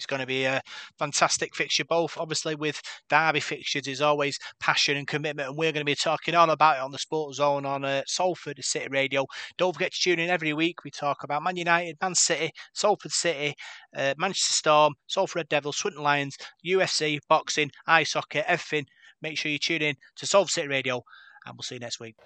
It's 0.00 0.06
going 0.06 0.20
to 0.20 0.26
be 0.26 0.44
a 0.44 0.62
fantastic 0.98 1.54
fixture, 1.54 1.84
both 1.84 2.16
obviously 2.16 2.54
with 2.54 2.80
Derby 3.10 3.40
fixtures 3.40 3.86
is 3.86 4.00
always 4.00 4.38
passion 4.58 4.96
and 4.96 5.06
commitment, 5.06 5.50
and 5.50 5.58
we're 5.58 5.72
going 5.72 5.82
to 5.82 5.84
be 5.84 5.94
talking 5.94 6.34
all 6.34 6.48
about 6.48 6.78
it 6.78 6.82
on 6.82 6.90
the 6.90 6.98
Sports 6.98 7.36
Zone 7.36 7.66
on 7.66 7.84
uh, 7.84 8.00
Salford 8.06 8.64
City 8.64 8.88
Radio. 8.90 9.26
Don't 9.58 9.74
forget 9.74 9.92
to 9.92 10.00
tune 10.00 10.18
in 10.18 10.30
every 10.30 10.54
week. 10.54 10.84
We 10.84 10.90
talk 10.90 11.22
about 11.22 11.42
Man 11.42 11.58
United, 11.58 11.98
Man 12.00 12.14
City, 12.14 12.50
Salford 12.72 13.12
City, 13.12 13.54
uh, 13.94 14.14
Manchester 14.16 14.54
Storm, 14.54 14.94
Salford 15.06 15.36
Red 15.36 15.48
Devils, 15.50 15.76
Swinton 15.76 16.02
Lions, 16.02 16.38
UFC, 16.66 17.18
boxing, 17.28 17.70
ice 17.86 18.14
hockey, 18.14 18.38
everything. 18.38 18.86
Make 19.20 19.36
sure 19.36 19.52
you 19.52 19.58
tune 19.58 19.82
in 19.82 19.96
to 20.16 20.26
Salford 20.26 20.50
City 20.50 20.68
Radio, 20.68 21.02
and 21.44 21.56
we'll 21.56 21.62
see 21.62 21.74
you 21.74 21.80
next 21.80 22.00
week. 22.00 22.16